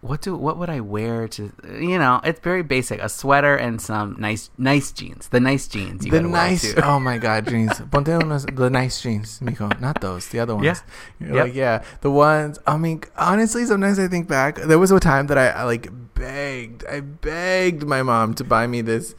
what 0.00 0.20
do 0.22 0.36
what 0.36 0.56
would 0.58 0.70
I 0.70 0.80
wear 0.80 1.26
to 1.28 1.52
you 1.80 1.98
know, 1.98 2.20
it's 2.22 2.40
very 2.40 2.62
basic. 2.62 3.00
A 3.02 3.08
sweater 3.08 3.56
and 3.56 3.80
some 3.80 4.14
nice 4.18 4.50
nice 4.56 4.92
jeans. 4.92 5.28
The 5.28 5.40
nice 5.40 5.66
jeans 5.66 6.04
you 6.06 6.12
the 6.12 6.20
nice 6.22 6.74
oh 6.82 7.00
my 7.00 7.18
god 7.18 7.48
jeans 7.48 7.80
ponte 7.90 8.06
unos 8.08 8.46
the 8.54 8.70
nice 8.70 9.00
jeans 9.02 9.40
mijo 9.40 9.68
not 9.80 10.00
those 10.00 10.28
the 10.28 10.38
other 10.38 10.54
ones 10.54 10.82
Yeah. 11.20 11.26
Yep. 11.26 11.44
like 11.44 11.54
yeah 11.54 11.82
the 12.00 12.10
ones 12.10 12.58
i 12.66 12.76
mean 12.76 13.02
honestly 13.16 13.64
sometimes 13.66 13.98
i 13.98 14.06
think 14.08 14.28
back 14.28 14.56
there 14.56 14.78
was 14.78 14.90
a 14.92 15.00
time 15.00 15.26
that 15.28 15.38
i, 15.38 15.48
I 15.48 15.62
like 15.64 15.90
begged 16.14 16.84
i 16.86 17.00
begged 17.00 17.84
my 17.86 18.02
mom 18.02 18.34
to 18.34 18.44
buy 18.44 18.66
me 18.66 18.80
this 18.82 19.14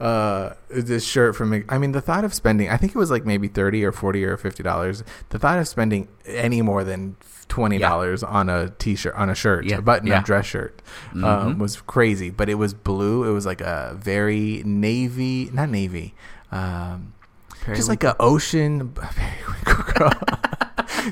uh 0.00 0.54
this 0.68 1.04
shirt 1.04 1.36
from 1.36 1.64
i 1.68 1.78
mean 1.78 1.92
the 1.92 2.00
thought 2.00 2.24
of 2.24 2.34
spending 2.34 2.68
i 2.68 2.76
think 2.76 2.94
it 2.94 2.98
was 2.98 3.10
like 3.10 3.24
maybe 3.24 3.46
30 3.48 3.84
or 3.84 3.92
40 3.92 4.24
or 4.24 4.36
50 4.36 4.62
dollars 4.62 5.04
the 5.30 5.38
thought 5.38 5.58
of 5.58 5.68
spending 5.68 6.08
any 6.26 6.62
more 6.62 6.82
than 6.82 7.16
20 7.48 7.78
dollars 7.78 8.22
on 8.22 8.48
a 8.48 8.70
t-shirt 8.70 9.14
on 9.14 9.28
a 9.30 9.34
shirt 9.34 9.64
Yeah. 9.64 9.76
a 9.78 9.82
button 9.82 10.06
Yeah. 10.08 10.22
dress 10.22 10.46
shirt 10.46 10.80
um, 11.12 11.22
Mhm. 11.22 11.58
was 11.58 11.80
crazy 11.82 12.30
but 12.30 12.48
it 12.48 12.54
was 12.54 12.74
blue 12.74 13.24
it 13.28 13.32
was 13.32 13.46
like 13.46 13.60
a 13.60 13.96
very 13.98 14.62
navy 14.64 15.50
not 15.52 15.68
navy 15.68 16.14
um 16.52 17.12
just 17.74 17.88
like 17.88 18.04
a 18.04 18.14
ocean 18.20 18.90
Periwinkle 19.16 20.10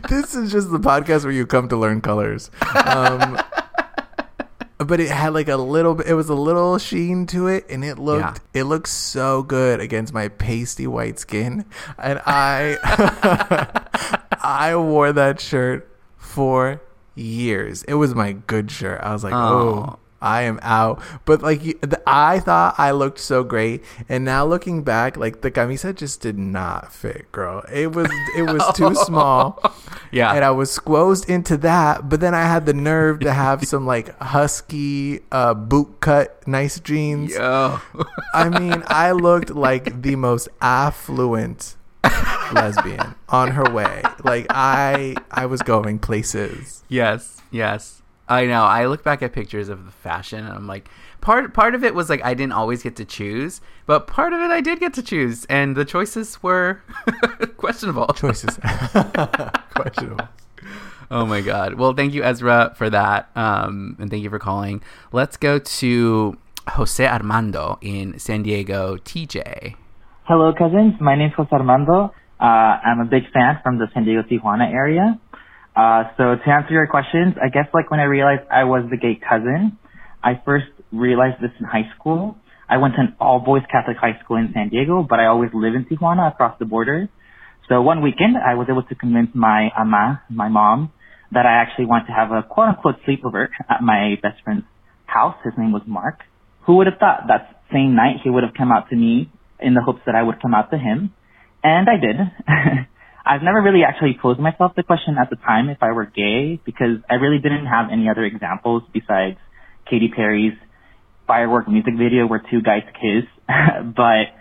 this 0.09 0.35
is 0.35 0.51
just 0.53 0.71
the 0.71 0.79
podcast 0.81 1.25
where 1.25 1.33
you 1.33 1.47
come 1.47 1.69
to 1.69 1.77
learn 1.77 2.01
colors 2.01 2.51
um 2.87 3.39
but 4.79 4.99
it 4.99 5.11
had 5.11 5.33
like 5.33 5.49
a 5.49 5.57
little 5.57 5.95
bit 5.95 6.07
it 6.09 6.15
was 6.15 6.29
a 6.29 6.35
little 6.35 6.77
sheen 6.79 7.25
to 7.27 7.47
it 7.47 7.65
and 7.71 7.85
it 7.85 7.99
looked 7.99 8.41
it 8.53 8.65
looked 8.65 8.89
so 8.89 9.43
good 9.45 9.79
against 9.81 10.13
my 10.13 10.27
pasty 10.29 10.87
white 10.89 11.19
skin 11.21 11.65
and 11.99 12.21
i 12.27 12.77
i 14.43 14.75
wore 14.75 15.13
that 15.13 15.41
shirt 15.41 15.89
for 16.23 16.81
years 17.15 17.83
it 17.85 17.95
was 17.95 18.15
my 18.15 18.33
good 18.33 18.71
shirt 18.71 19.01
i 19.03 19.13
was 19.13 19.23
like 19.23 19.35
oh, 19.35 19.93
Oh. 19.93 19.99
I 20.23 20.43
am 20.43 20.61
out. 20.63 21.03
But 21.25 21.43
like 21.43 21.63
the, 21.81 22.01
I 22.07 22.39
thought 22.39 22.77
I 22.79 22.93
looked 22.93 23.19
so 23.19 23.43
great, 23.43 23.83
and 24.09 24.25
now 24.25 24.47
looking 24.47 24.85
back, 24.85 25.17
like 25.17 25.43
the 25.43 25.51
camisa 25.51 25.93
just 25.93 26.21
did 26.21 26.39
not 26.39 26.93
fit, 26.93 27.31
girl. 27.33 27.65
It 27.71 27.93
was 27.93 28.09
it 28.37 28.43
was 28.43 28.63
too 28.75 28.95
small. 29.05 29.61
Yeah. 30.13 30.33
and 30.33 30.45
I 30.45 30.51
was 30.53 30.79
squozed 30.79 31.29
into 31.29 31.57
that. 31.59 32.09
But 32.09 32.21
then 32.21 32.35
I 32.35 32.43
had 32.45 32.67
the 32.67 32.73
nerve 32.73 33.21
to 33.21 33.33
have 33.33 33.65
some 33.67 33.85
like 33.85 34.17
husky 34.21 35.21
uh, 35.33 35.55
boot 35.55 36.01
cut 36.01 36.47
nice 36.47 36.79
jeans. 36.79 37.35
Yo. 37.35 37.81
I 38.33 38.49
mean, 38.49 38.85
I 38.87 39.11
looked 39.13 39.51
like 39.51 40.03
the 40.03 40.17
most 40.17 40.49
affluent 40.61 41.77
lesbian 42.53 43.15
on 43.29 43.51
her 43.53 43.71
way. 43.71 44.03
Like 44.25 44.47
I 44.51 45.17
I 45.31 45.47
was 45.47 45.63
going 45.63 45.99
places. 45.99 46.85
Yes, 46.89 47.41
yes. 47.51 48.03
I 48.29 48.47
know. 48.47 48.63
I 48.63 48.87
look 48.87 49.03
back 49.03 49.23
at 49.23 49.33
pictures 49.33 49.69
of 49.69 49.85
the 49.85 49.91
fashion 49.91 50.45
and 50.45 50.55
I'm 50.55 50.67
like 50.67 50.89
part 51.21 51.53
part 51.55 51.75
of 51.75 51.85
it 51.85 51.95
was 51.95 52.09
like 52.09 52.25
I 52.25 52.35
didn't 52.35 52.53
always 52.53 52.83
get 52.83 52.97
to 52.97 53.05
choose, 53.05 53.61
but 53.87 54.07
part 54.07 54.33
of 54.33 54.41
it 54.41 54.51
I 54.51 54.61
did 54.61 54.81
get 54.81 54.95
to 54.95 55.03
choose 55.03 55.45
and 55.47 55.77
the 55.77 55.85
choices 55.85 56.43
were 56.43 56.83
questionable. 57.57 58.07
Choices. 58.15 58.57
Questionable. 59.75 60.29
Oh 61.11 61.27
my 61.27 61.41
god. 61.41 61.75
Well, 61.75 61.93
thank 61.93 62.15
you 62.15 62.23
Ezra 62.23 62.75
for 62.77 62.89
that. 62.91 63.31
Um 63.37 63.97
and 63.99 64.11
thank 64.11 64.23
you 64.23 64.31
for 64.31 64.39
calling. 64.39 64.83
Let's 65.13 65.37
go 65.37 65.59
to 65.59 66.39
Jose 66.69 67.07
Armando 67.07 67.79
in 67.83 68.19
San 68.19 68.43
Diego, 68.45 68.97
TJ. 68.99 69.75
Hello, 70.25 70.53
cousins. 70.57 70.95
My 71.01 71.17
name 71.17 71.31
is 71.31 71.35
Jose 71.37 71.51
Armando. 71.51 72.15
Uh, 72.39 72.45
I'm 72.45 73.01
a 73.01 73.05
big 73.11 73.25
fan 73.35 73.59
from 73.65 73.79
the 73.79 73.89
San 73.93 74.05
Diego 74.05 74.23
Tijuana 74.23 74.73
area. 74.73 75.19
Uh, 75.75 76.05
so 76.17 76.37
to 76.39 76.49
answer 76.49 76.71
your 76.71 76.87
questions, 76.87 77.35
I 77.43 77.49
guess 77.49 77.67
like 77.75 77.91
when 77.91 77.99
I 77.99 78.05
realized 78.05 78.43
I 78.49 78.63
was 78.63 78.87
the 78.89 78.97
gay 78.97 79.19
cousin, 79.19 79.79
I 80.23 80.41
first 80.45 80.67
realized 80.93 81.43
this 81.43 81.51
in 81.59 81.67
high 81.67 81.91
school. 81.99 82.37
I 82.69 82.77
went 82.77 82.95
to 82.95 83.01
an 83.01 83.17
all 83.19 83.41
boys 83.41 83.63
Catholic 83.69 83.97
high 83.97 84.17
school 84.23 84.37
in 84.37 84.53
San 84.55 84.69
Diego, 84.69 85.03
but 85.03 85.19
I 85.19 85.27
always 85.27 85.51
live 85.53 85.75
in 85.75 85.87
Tijuana 85.87 86.31
across 86.31 86.57
the 86.61 86.67
border. 86.67 87.09
So 87.69 87.83
one 87.83 88.01
weekend, 88.01 88.37
I 88.39 88.55
was 88.55 88.69
able 88.71 88.85
to 88.85 88.95
convince 88.95 89.31
my 89.35 89.71
ama, 89.77 90.23
my 90.31 90.47
mom, 90.47 90.93
that 91.33 91.47
I 91.47 91.55
actually 91.61 91.87
want 91.87 92.07
to 92.07 92.13
have 92.13 92.31
a 92.31 92.45
quote 92.45 92.69
unquote 92.69 93.03
sleepover 93.03 93.49
at 93.69 93.83
my 93.83 94.15
best 94.23 94.41
friend's 94.45 94.67
house. 95.05 95.35
His 95.43 95.55
name 95.59 95.73
was 95.73 95.83
Mark. 95.85 96.21
Who 96.67 96.77
would 96.77 96.87
have 96.87 97.01
thought 97.01 97.27
that 97.27 97.61
same 97.73 97.97
night 97.97 98.23
he 98.23 98.31
would 98.31 98.45
have 98.45 98.55
come 98.55 98.71
out 98.71 98.89
to 98.91 98.95
me 98.95 99.33
in 99.63 99.75
the 99.75 99.81
hopes 99.81 100.01
that 100.07 100.15
I 100.15 100.23
would 100.23 100.41
come 100.41 100.55
out 100.55 100.71
to 100.71 100.79
him? 100.79 101.13
And 101.63 101.89
I 101.89 101.97
did. 101.97 102.17
I've 103.25 103.43
never 103.43 103.63
really 103.63 103.83
actually 103.87 104.19
posed 104.21 104.41
myself 104.41 104.73
the 104.75 104.83
question 104.83 105.17
at 105.21 105.31
the 105.31 105.37
time 105.37 105.69
if 105.69 105.79
I 105.81 105.93
were 105.93 106.07
gay 106.07 106.61
because 106.65 106.99
I 107.09 107.15
really 107.15 107.39
didn't 107.39 107.67
have 107.67 107.87
any 107.93 108.09
other 108.09 108.25
examples 108.25 108.83
besides 108.93 109.39
Katy 109.89 110.11
Perry's 110.15 110.55
firework 111.27 111.69
music 111.69 111.95
video 111.97 112.27
where 112.27 112.43
two 112.51 112.63
guys 112.63 112.83
kiss. 112.95 113.25
but 113.47 114.35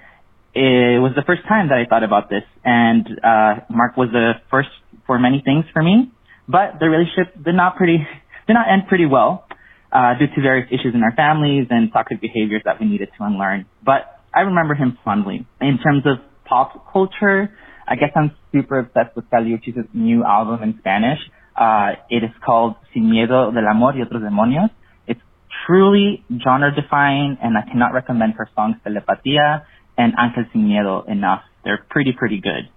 it 0.54 1.00
was 1.00 1.14
the 1.16 1.24
first 1.26 1.44
time 1.48 1.70
that 1.70 1.78
I 1.78 1.86
thought 1.86 2.04
about 2.04 2.30
this 2.30 2.44
and 2.66 3.08
uh 3.24 3.62
Mark 3.70 3.96
was 3.96 4.10
the 4.12 4.34
first 4.50 4.70
for 5.06 5.20
many 5.20 5.42
things 5.46 5.66
for 5.74 5.84
me. 5.84 6.12
But 6.48 6.80
the 6.80 6.90
relationship 6.90 7.36
did 7.36 7.56
not 7.56 7.76
pretty 7.76 7.98
did 8.48 8.54
not 8.54 8.68
end 8.68 8.88
pretty 8.88 9.06
well, 9.06 9.46
uh, 9.92 10.18
due 10.18 10.28
to 10.28 10.42
various 10.42 10.68
issues 10.72 10.96
in 10.96 11.04
our 11.04 11.14
families 11.16 11.68
and 11.70 11.92
toxic 11.92 12.22
behaviors 12.22 12.62
that 12.66 12.80
we 12.80 12.88
needed 12.88 13.10
to 13.18 13.24
unlearn. 13.24 13.66
But 13.84 14.21
I 14.34 14.42
remember 14.42 14.76
him 14.76 14.98
fondly. 15.04 15.46
In 15.60 15.78
terms 15.78 16.04
of 16.06 16.18
pop 16.46 16.92
culture, 16.92 17.52
I 17.88 17.96
guess 17.96 18.12
I'm 18.16 18.32
super 18.52 18.80
obsessed 18.80 19.16
with 19.16 19.30
Kali 19.30 19.52
Uchis's 19.52 19.88
new 19.94 20.24
album 20.24 20.64
in 20.64 20.80
Spanish. 20.80 21.20
Uh, 21.56 22.00
it 22.10 22.24
is 22.24 22.32
called 22.46 22.76
Sin 22.94 23.04
Miedo 23.04 23.54
del 23.54 23.68
Amor 23.68 23.94
y 23.94 24.02
Otros 24.02 24.24
Demonios. 24.24 24.70
It's 25.08 25.20
truly 25.68 26.24
genre 26.44 26.74
defying 26.74 27.38
and 27.42 27.58
I 27.58 27.64
cannot 27.70 27.94
recommend 27.94 28.34
her 28.38 28.50
songs 28.56 28.78
Telepatía 28.86 29.64
and 29.98 30.14
Ángel 30.16 30.50
Sin 30.54 30.68
Miedo 30.68 31.08
enough. 31.10 31.42
They're 31.66 31.86
pretty, 31.90 32.14
pretty 32.18 32.40
good. 32.40 32.70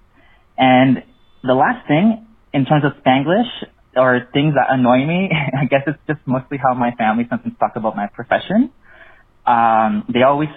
And 0.59 1.05
the 1.42 1.55
last 1.55 1.86
thing, 1.86 2.26
in 2.52 2.64
terms 2.64 2.84
of 2.84 2.92
Spanglish 3.02 3.50
or 3.96 4.26
things 4.32 4.55
that 4.55 4.66
annoy 4.70 5.07
me, 5.07 5.30
I 5.61 5.66
guess 5.66 5.82
it's 5.86 5.98
just 6.09 6.20
mostly 6.26 6.59
how 6.59 6.74
my 6.74 6.90
family 6.98 7.26
sometimes 7.30 7.55
talk 7.61 7.76
about 7.76 7.94
my 7.94 8.09
profession. 8.09 8.72
Um, 9.46 10.05
they 10.12 10.22
always 10.22 10.48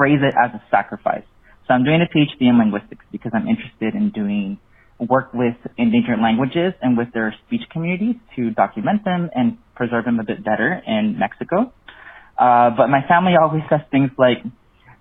phrase 0.00 0.20
it 0.24 0.32
as 0.32 0.50
a 0.56 0.62
sacrifice. 0.70 1.28
So 1.68 1.74
I'm 1.74 1.84
doing 1.84 2.00
a 2.00 2.08
PhD 2.08 2.48
in 2.48 2.56
linguistics 2.56 3.04
because 3.12 3.32
I'm 3.34 3.46
interested 3.46 3.92
in 3.94 4.10
doing 4.16 4.58
work 4.98 5.34
with 5.34 5.56
endangered 5.76 6.20
languages 6.20 6.72
and 6.80 6.96
with 6.96 7.12
their 7.12 7.34
speech 7.44 7.68
communities 7.70 8.16
to 8.36 8.50
document 8.50 9.04
them 9.04 9.28
and 9.34 9.58
preserve 9.74 10.06
them 10.06 10.18
a 10.18 10.24
bit 10.24 10.42
better 10.42 10.80
in 10.86 11.18
Mexico. 11.18 11.72
Uh, 12.38 12.70
but 12.72 12.88
my 12.88 13.04
family 13.06 13.34
always 13.36 13.62
says 13.68 13.80
things 13.90 14.10
like, 14.16 14.40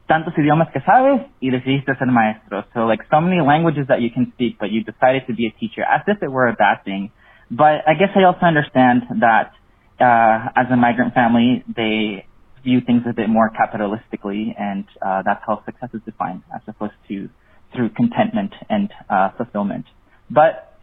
tantos 0.10 0.36
idiomas 0.38 0.68
que 0.74 0.82
sabes 0.82 1.22
y 1.40 1.50
decidiste 1.50 1.96
ser 1.98 2.08
maestro. 2.08 2.66
So 2.74 2.80
like 2.86 3.00
so 3.10 3.22
many 3.22 3.40
languages 3.40 3.88
that 3.88 4.02
you 4.02 4.10
can 4.12 4.34
speak, 4.34 4.58
but 4.60 4.70
you 4.70 4.84
decided 4.84 5.28
to 5.28 5.34
be 5.34 5.48
a 5.48 5.54
teacher 5.60 5.84
as 5.84 6.02
if 6.08 6.22
it 6.22 6.30
were 6.30 6.48
a 6.48 6.56
bad 6.56 6.84
thing. 6.84 7.12
But 7.50 7.88
I 7.88 7.94
guess 7.94 8.10
I 8.16 8.24
also 8.26 8.44
understand 8.44 9.04
that, 9.22 9.54
uh, 10.00 10.50
as 10.56 10.68
a 10.72 10.76
migrant 10.76 11.14
family, 11.14 11.64
they 11.68 12.26
view 12.64 12.82
things 12.82 13.04
a 13.10 13.14
bit 13.14 13.30
more 13.30 13.50
capitalistically 13.52 14.54
and, 14.60 14.86
uh, 15.02 15.22
that's 15.24 15.44
how 15.46 15.64
success 15.66 15.90
is 15.94 16.02
defined 16.06 16.42
as 16.54 16.62
opposed 16.68 16.94
to 17.08 17.30
through 17.76 17.90
contentment 17.90 18.54
and, 18.70 18.92
uh, 19.10 19.30
fulfillment. 19.38 19.86
But, 20.30 20.78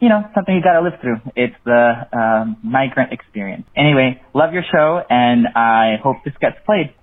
you 0.00 0.08
know, 0.08 0.24
something 0.34 0.54
you 0.54 0.62
gotta 0.62 0.80
live 0.80 1.00
through. 1.00 1.20
It's 1.36 1.54
the, 1.64 2.06
um, 2.12 2.56
migrant 2.62 3.12
experience. 3.12 3.66
Anyway, 3.76 4.20
love 4.34 4.52
your 4.52 4.64
show 4.72 5.02
and 5.08 5.46
I 5.54 5.96
hope 6.02 6.16
this 6.24 6.34
gets 6.40 6.56
played. 6.64 6.94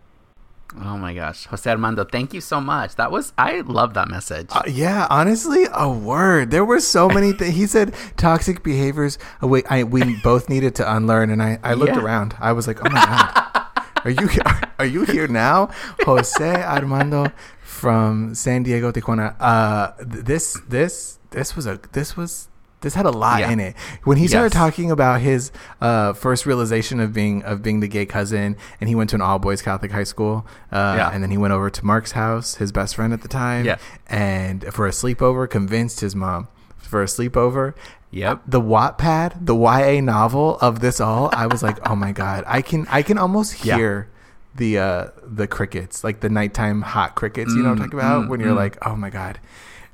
Oh 0.85 0.97
my 0.97 1.15
gosh, 1.15 1.45
Jose 1.47 1.67
Armando, 1.67 2.03
thank 2.05 2.31
you 2.31 2.41
so 2.41 2.61
much. 2.61 2.95
That 2.97 3.11
was 3.11 3.33
I 3.39 3.61
love 3.61 3.95
that 3.95 4.07
message. 4.07 4.49
Uh, 4.51 4.61
yeah, 4.67 5.07
honestly, 5.09 5.65
a 5.73 5.89
word. 5.89 6.51
There 6.51 6.63
were 6.63 6.79
so 6.79 7.09
many 7.09 7.31
things. 7.39 7.55
He 7.55 7.65
said 7.65 7.95
toxic 8.17 8.61
behaviors. 8.61 9.17
Oh, 9.41 9.47
wait, 9.47 9.65
I, 9.67 9.83
we 9.83 10.15
both 10.21 10.47
needed 10.47 10.75
to 10.75 10.95
unlearn, 10.95 11.31
and 11.31 11.41
I, 11.41 11.57
I 11.63 11.73
looked 11.73 11.95
Yeah. 11.95 12.03
around. 12.03 12.35
I 12.39 12.51
was 12.51 12.67
like, 12.67 12.85
oh 12.85 12.89
my 12.91 13.03
god, 13.03 13.65
are 14.03 14.09
you 14.11 14.29
are, 14.79 14.85
you 14.85 15.03
here 15.03 15.27
now, 15.27 15.69
Jose 16.05 16.63
Armando 16.63 17.31
from 17.61 18.33
San 18.35 18.63
Diego, 18.63 18.91
Tijuana? 18.91 19.35
Uh, 19.39 19.91
this 19.99 20.59
this 20.67 21.19
this 21.31 21.55
was 21.55 21.65
a 21.65 21.79
this 21.91 22.15
was. 22.17 22.47
This 22.81 22.93
had 22.95 23.05
a 23.05 23.11
lot 23.11 23.41
Yeah. 23.41 23.51
in 23.51 23.59
it. 23.59 23.75
When 24.05 24.15
he 24.15 24.25
started 24.29 24.53
Yes. 24.53 24.61
talking 24.63 24.89
about 24.89 25.19
his 25.19 25.51
uh, 25.81 26.13
first 26.13 26.45
realization 26.45 27.01
of 27.01 27.11
being 27.11 27.43
of 27.43 27.61
being 27.61 27.81
the 27.81 27.89
gay 27.89 28.05
cousin, 28.05 28.55
and 28.79 28.87
he 28.87 28.95
went 28.95 29.09
to 29.09 29.17
an 29.17 29.21
all 29.21 29.37
boys 29.37 29.61
Catholic 29.61 29.91
high 29.91 30.05
school, 30.05 30.47
uh, 30.71 30.93
Yeah. 30.97 31.09
and 31.11 31.21
then 31.21 31.29
he 31.29 31.35
went 31.37 31.51
over 31.51 31.69
to 31.69 31.85
Mark's 31.85 32.13
house, 32.13 32.55
his 32.55 32.71
best 32.71 32.95
friend 32.95 33.11
at 33.11 33.21
the 33.21 33.27
time, 33.27 33.65
Yeah. 33.65 33.79
and 34.07 34.63
for 34.73 34.87
a 34.87 34.91
sleepover, 34.91 35.49
convinced 35.49 35.99
his 35.99 36.15
mom 36.15 36.47
for 36.77 37.03
a 37.03 37.05
sleepover. 37.05 37.73
Yep. 38.11 38.41
The 38.47 38.59
Wattpad, 38.61 39.45
the 39.45 39.55
YA 39.55 40.01
novel 40.01 40.57
of 40.59 40.79
this 40.79 40.99
all, 40.99 41.29
I 41.33 41.45
was 41.47 41.61
like, 41.61 41.77
oh 41.89 41.95
my 41.95 42.11
god, 42.11 42.43
I 42.47 42.61
can 42.61 42.87
I 42.89 43.01
can 43.03 43.17
almost 43.17 43.63
Yeah. 43.63 43.75
hear 43.77 44.09
the 44.55 44.79
uh 44.79 45.07
the 45.23 45.47
crickets, 45.47 46.03
like 46.03 46.19
the 46.21 46.29
nighttime 46.29 46.81
hot 46.81 47.15
crickets. 47.15 47.53
You 47.55 47.61
know 47.63 47.69
what 47.69 47.79
I'm 47.81 47.89
Mm, 47.89 47.91
talking 47.91 47.99
about? 47.99 48.23
mm, 48.25 48.29
when 48.29 48.39
you're 48.39 48.53
mm. 48.53 48.63
like, 48.65 48.77
oh 48.85 48.95
my 48.95 49.09
god. 49.11 49.39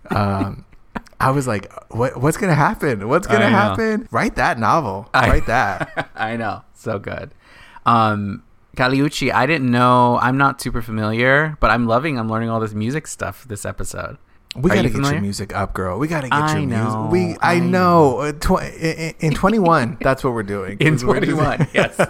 Um, 0.10 0.66
I 1.20 1.32
was 1.32 1.46
like, 1.48 1.72
what 1.94 2.16
what's 2.22 2.38
gonna 2.38 2.56
happen? 2.56 3.08
What's 3.10 3.28
gonna 3.28 3.50
happen? 3.50 4.08
Write 4.12 4.36
that 4.36 4.60
novel. 4.60 5.10
I- 5.14 5.30
Write 5.30 5.46
that. 5.48 6.10
I 6.16 6.38
know, 6.38 6.64
so 6.74 7.00
good. 7.00 7.32
Um, 7.86 8.44
Kali 8.78 8.98
Uchis, 9.00 9.32
I 9.34 9.46
didn't 9.46 9.72
know. 9.72 10.18
I'm 10.22 10.38
not 10.38 10.62
super 10.62 10.82
familiar, 10.82 11.58
but 11.60 11.70
I'm 11.72 11.86
loving. 11.86 12.18
I'm 12.20 12.30
learning 12.30 12.50
all 12.50 12.60
this 12.60 12.74
music 12.74 13.08
stuff 13.08 13.44
this 13.48 13.66
episode. 13.66 14.18
We 14.56 14.72
Are 14.72 14.76
gotta 14.76 14.82
you 14.84 14.84
get 14.90 14.94
familiar? 14.94 15.14
your 15.16 15.22
music 15.22 15.56
up, 15.56 15.74
girl. 15.74 16.00
We 16.00 16.08
gotta 16.08 16.30
get 16.30 16.34
I 16.42 16.58
your 16.58 16.66
know, 16.68 17.08
music. 17.10 17.12
We, 17.12 17.38
I, 17.42 17.56
I 17.56 17.60
know. 17.60 18.20
Uh, 18.20 18.32
tw- 18.32 18.62
in, 18.64 19.14
in 19.20 19.34
21, 19.36 19.98
that's 20.02 20.24
what 20.24 20.34
we're 20.34 20.44
doing. 20.44 20.78
In 20.80 20.94
just- 20.94 21.04
21, 21.06 21.68
yes. 21.74 22.00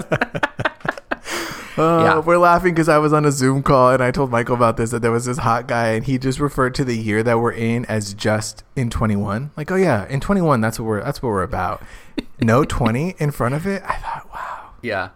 Uh, 1.78 2.04
Yeah. 2.06 2.20
We're 2.20 2.38
laughing 2.38 2.74
because 2.74 2.88
I 2.88 3.00
was 3.00 3.12
on 3.12 3.26
a 3.26 3.32
Zoom 3.34 3.62
call 3.62 3.92
and 3.92 4.02
I 4.02 4.10
told 4.10 4.32
Michael 4.32 4.56
about 4.56 4.78
this 4.78 4.92
that 4.92 5.02
there 5.02 5.12
was 5.12 5.26
this 5.26 5.40
hot 5.40 5.68
guy 5.68 5.90
and 5.90 6.06
he 6.06 6.18
just 6.18 6.40
referred 6.40 6.74
to 6.76 6.86
the 6.86 6.96
year 6.98 7.22
that 7.24 7.38
we're 7.40 7.52
in 7.52 7.84
as 7.88 8.14
just 8.14 8.64
in 8.78 8.90
21. 8.90 9.52
Like, 9.58 9.70
oh 9.72 9.76
yeah, 9.76 10.08
in 10.08 10.22
21, 10.22 10.62
that's 10.62 10.80
what 10.80 10.86
we're 10.86 11.04
that's 11.04 11.22
what 11.22 11.30
we're 11.30 11.44
about. 11.44 11.84
No 12.40 12.64
20 12.64 13.16
in 13.18 13.32
front 13.32 13.56
of 13.56 13.66
it. 13.68 13.82
I 13.86 13.96
thought, 13.98 14.30
wow. 14.34 14.70
Yeah. 14.82 15.10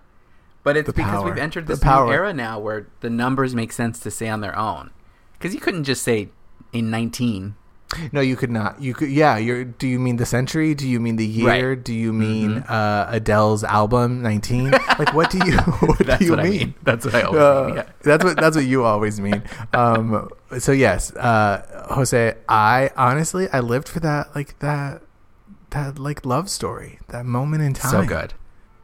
But 0.64 0.76
it's 0.76 0.88
The 0.88 0.92
because 0.94 1.12
power. 1.22 1.26
we've 1.30 1.38
entered 1.38 1.68
this 1.68 1.80
power. 1.80 2.08
new 2.08 2.12
era 2.14 2.34
now 2.34 2.60
where 2.60 2.88
the 3.00 3.10
numbers 3.10 3.56
make 3.56 3.72
sense 3.72 4.00
to 4.02 4.12
say 4.12 4.28
on 4.28 4.42
their 4.42 4.58
own. 4.58 4.90
Because 5.34 5.54
you 5.54 5.62
couldn't 5.62 5.86
just 5.86 6.04
say 6.04 6.28
in 6.74 6.90
19. 6.90 7.56
No, 8.12 8.22
you 8.22 8.36
could 8.36 8.52
not. 8.52 8.80
You 8.80 8.94
could. 8.94 9.10
Yeah. 9.10 9.38
You're. 9.38 9.64
Do 9.66 9.88
you 9.88 9.98
mean 10.00 10.18
the 10.18 10.26
century? 10.26 10.76
Do 10.76 10.88
you 10.88 11.00
mean 11.00 11.16
the 11.16 11.26
year? 11.26 11.72
Right. 11.74 11.84
Do 11.84 11.92
you 11.92 12.14
mean 12.14 12.60
uh, 12.70 13.08
Adele's 13.10 13.64
album 13.64 14.22
19? 14.22 14.70
like, 15.00 15.12
what 15.16 15.32
do 15.32 15.40
you? 15.44 15.58
What 15.82 15.98
That's 16.06 16.20
do 16.20 16.26
you 16.26 16.32
what 16.32 16.40
I 16.40 16.44
mean? 16.44 16.52
mean. 16.60 16.74
That's 16.84 17.06
what 17.06 17.16
I 17.16 17.22
always 17.24 17.42
Uh, 17.42 17.64
mean. 17.66 17.76
Yeah. 17.78 17.84
That's 18.04 18.24
what 18.24 18.38
that's 18.38 18.56
what 18.56 18.66
you 18.66 18.84
always 18.84 19.20
mean. 19.20 19.42
Um, 19.74 20.30
so 20.60 20.72
yes, 20.72 21.12
uh, 21.16 21.88
Jose, 21.90 22.36
I 22.48 22.92
honestly 22.96 23.50
I 23.50 23.60
lived 23.60 23.90
for 23.90 24.00
that 24.02 24.36
like 24.36 24.60
that 24.60 25.02
that 25.72 25.98
like 25.98 26.24
love 26.28 26.48
story, 26.48 27.00
that 27.08 27.26
moment 27.26 27.64
in 27.64 27.74
time. 27.74 27.90
So 27.92 28.06
good. 28.06 28.36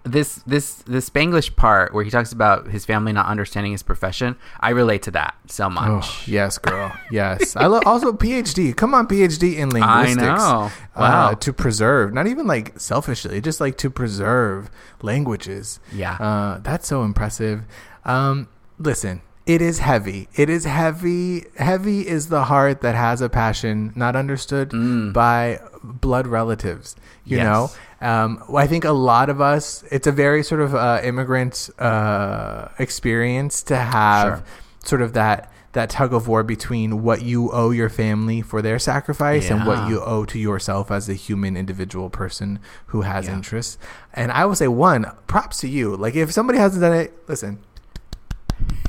This 0.05 0.35
this 0.45 0.75
the 0.83 0.99
Spanglish 0.99 1.55
part 1.55 1.93
where 1.93 2.03
he 2.03 2.11
talks 2.11 2.31
about 2.31 2.67
his 2.67 2.85
family 2.85 3.11
not 3.11 3.25
understanding 3.25 3.71
his 3.71 3.81
profession, 3.81 4.35
I 4.59 4.69
relate 4.69 5.01
to 5.03 5.11
that 5.11 5.35
so 5.47 5.67
much. 5.69 6.05
Oh, 6.05 6.23
yes, 6.27 6.59
girl. 6.59 6.93
Yes. 7.09 7.55
I 7.55 7.65
love 7.65 7.83
also 7.87 8.13
PhD. 8.13 8.75
Come 8.75 8.93
on, 8.93 9.07
PhD 9.07 9.55
in 9.57 9.69
linguistics. 9.73 10.17
know. 10.17 10.71
Wow. 10.95 11.31
Uh, 11.31 11.35
to 11.35 11.51
preserve, 11.51 12.13
not 12.13 12.27
even 12.27 12.45
like 12.45 12.79
selfishly, 12.79 13.41
just 13.41 13.59
like 13.59 13.77
to 13.79 13.89
preserve 13.89 14.69
languages. 15.01 15.79
Yeah. 15.91 16.13
Uh, 16.15 16.59
that's 16.59 16.87
so 16.87 17.03
impressive. 17.03 17.63
Um, 18.05 18.47
listen, 18.77 19.21
it 19.45 19.61
is 19.61 19.79
heavy. 19.79 20.27
It 20.35 20.49
is 20.49 20.65
heavy. 20.65 21.45
Heavy 21.57 22.07
is 22.07 22.29
the 22.29 22.45
heart 22.45 22.81
that 22.81 22.95
has 22.95 23.21
a 23.21 23.29
passion 23.29 23.91
not 23.95 24.15
understood 24.15 24.69
by 25.13 25.59
blood 26.05 26.27
relatives. 26.27 26.95
You. 27.25 27.37
Yes. 27.37 27.45
know, 27.45 28.07
um, 28.07 28.43
I 28.55 28.67
think 28.67 28.85
a 28.85 28.91
lot 28.91 29.27
of 29.29 29.41
us, 29.41 29.83
it's 29.91 30.05
a 30.07 30.11
very 30.11 30.43
sort 30.43 30.61
of 30.61 30.75
uh, 30.75 31.01
immigrant 31.03 31.69
uh, 31.79 32.67
experience 32.77 33.63
to 33.63 33.75
have 33.77 34.27
Sure. 34.37 34.43
sort 34.85 35.01
of 35.01 35.13
that 35.13 35.51
that 35.73 35.89
tug 35.89 36.13
of 36.13 36.25
war 36.29 36.41
between 36.41 37.03
what 37.03 37.21
you 37.21 37.51
owe 37.51 37.71
your 37.71 37.89
family 37.89 38.41
for 38.41 38.61
their 38.61 38.79
sacrifice 38.79 39.49
and 39.51 39.65
what 39.65 39.89
you 39.89 39.99
owe 39.99 40.23
to 40.23 40.39
yourself 40.39 40.89
as 40.89 41.09
a 41.09 41.13
human 41.13 41.57
individual 41.57 42.09
person 42.09 42.59
who 42.87 43.01
has 43.01 43.25
Yeah. 43.25 43.33
interests. 43.33 43.77
And 44.13 44.31
I 44.31 44.45
will 44.45 44.55
say 44.55 44.69
one, 44.69 45.11
props 45.27 45.57
to 45.61 45.67
you. 45.67 45.97
Like 45.97 46.15
if 46.15 46.31
somebody 46.31 46.59
hasn't 46.59 46.81
done 46.81 46.93
it, 46.93 47.11
listen. 47.27 47.59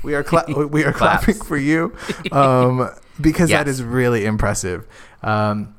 We 0.04 0.14
are 0.14 0.22
cla- 0.22 0.44
we 0.76 0.84
are 0.84 0.92
clapping 1.02 1.34
for 1.34 1.56
you 1.56 1.92
um, 2.30 2.88
because 3.20 3.48
that 3.50 3.66
Yes. 3.66 3.76
is 3.76 3.82
really 3.82 4.24
impressive. 4.24 4.86
Um, 5.24 5.74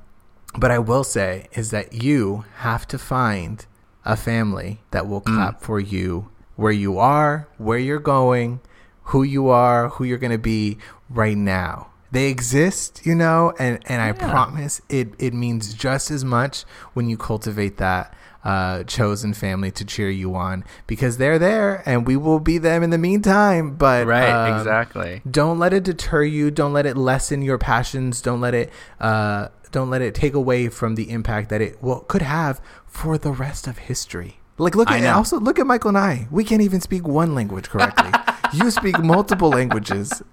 but 0.55 0.71
I 0.71 0.79
will 0.79 1.03
say 1.03 1.47
is 1.53 1.71
that 1.71 1.93
you 1.93 2.45
have 2.57 2.87
to 2.89 2.97
find 2.97 3.65
a 4.05 4.15
family 4.15 4.81
that 4.91 5.07
will 5.07 5.21
Mm. 5.21 5.35
clap 5.35 5.61
for 5.61 5.79
you 5.79 6.29
where 6.55 6.71
you 6.71 6.97
are, 6.97 7.47
where 7.57 7.77
you're 7.77 7.99
going, 7.99 8.59
who 9.11 9.23
you 9.23 9.49
are, 9.49 9.89
who 9.89 10.03
you're 10.03 10.17
going 10.17 10.31
to 10.31 10.37
be 10.37 10.77
right 11.09 11.37
now. 11.37 11.87
They 12.11 12.29
exist, 12.29 13.05
you 13.05 13.15
know, 13.15 13.53
and, 13.59 13.79
and 13.85 14.01
I 14.01 14.07
Yeah. 14.07 14.29
promise 14.31 14.81
it, 14.89 15.09
it 15.19 15.33
means 15.33 15.73
just 15.73 16.09
as 16.09 16.23
much 16.23 16.63
when 16.93 17.09
you 17.09 17.17
cultivate 17.17 17.77
that 17.77 18.13
uh, 18.45 18.83
chosen 18.83 19.33
family 19.33 19.71
to 19.71 19.83
cheer 19.83 20.09
you 20.09 20.33
on 20.33 20.63
because 20.87 21.17
they're 21.17 21.37
there 21.37 21.83
and 21.85 22.07
we 22.07 22.15
will 22.15 22.39
be 22.39 22.57
them 22.57 22.81
in 22.81 22.91
the 22.91 22.97
meantime. 22.97 23.75
But 23.75 24.07
Right, 24.07 24.29
um, 24.33 24.57
exactly. 24.57 25.21
don't 25.29 25.59
let 25.59 25.73
it 25.73 25.83
deter 25.83 26.23
you 26.23 26.49
don't 26.49 26.71
let 26.71 26.85
it 26.85 26.95
lessen 26.95 27.41
your 27.41 27.57
passions 27.57 28.21
don't 28.21 28.39
let 28.39 28.53
it 28.53 28.71
uh, 29.01 29.49
don't 29.71 29.89
let 29.89 30.01
it 30.01 30.15
take 30.15 30.33
away 30.33 30.69
from 30.69 30.95
the 30.95 31.09
impact 31.09 31.49
that 31.49 31.61
it 31.61 31.77
could 32.07 32.21
have 32.21 32.61
for 32.85 33.17
the 33.17 33.31
rest 33.31 33.67
of 33.67 33.77
history. 33.77 34.39
Like 34.57 34.75
look 34.75 34.89
at 34.89 35.15
also 35.15 35.39
look 35.39 35.59
at 35.59 35.67
michael 35.67 35.89
and 35.89 35.97
i 35.99 36.27
we 36.31 36.43
can't 36.43 36.63
even 36.63 36.81
speak 36.81 37.07
one 37.07 37.35
language 37.35 37.69
correctly. 37.69 38.11
You 38.53 38.71
speak 38.71 38.97
multiple 38.99 39.49
languages. 39.49 40.23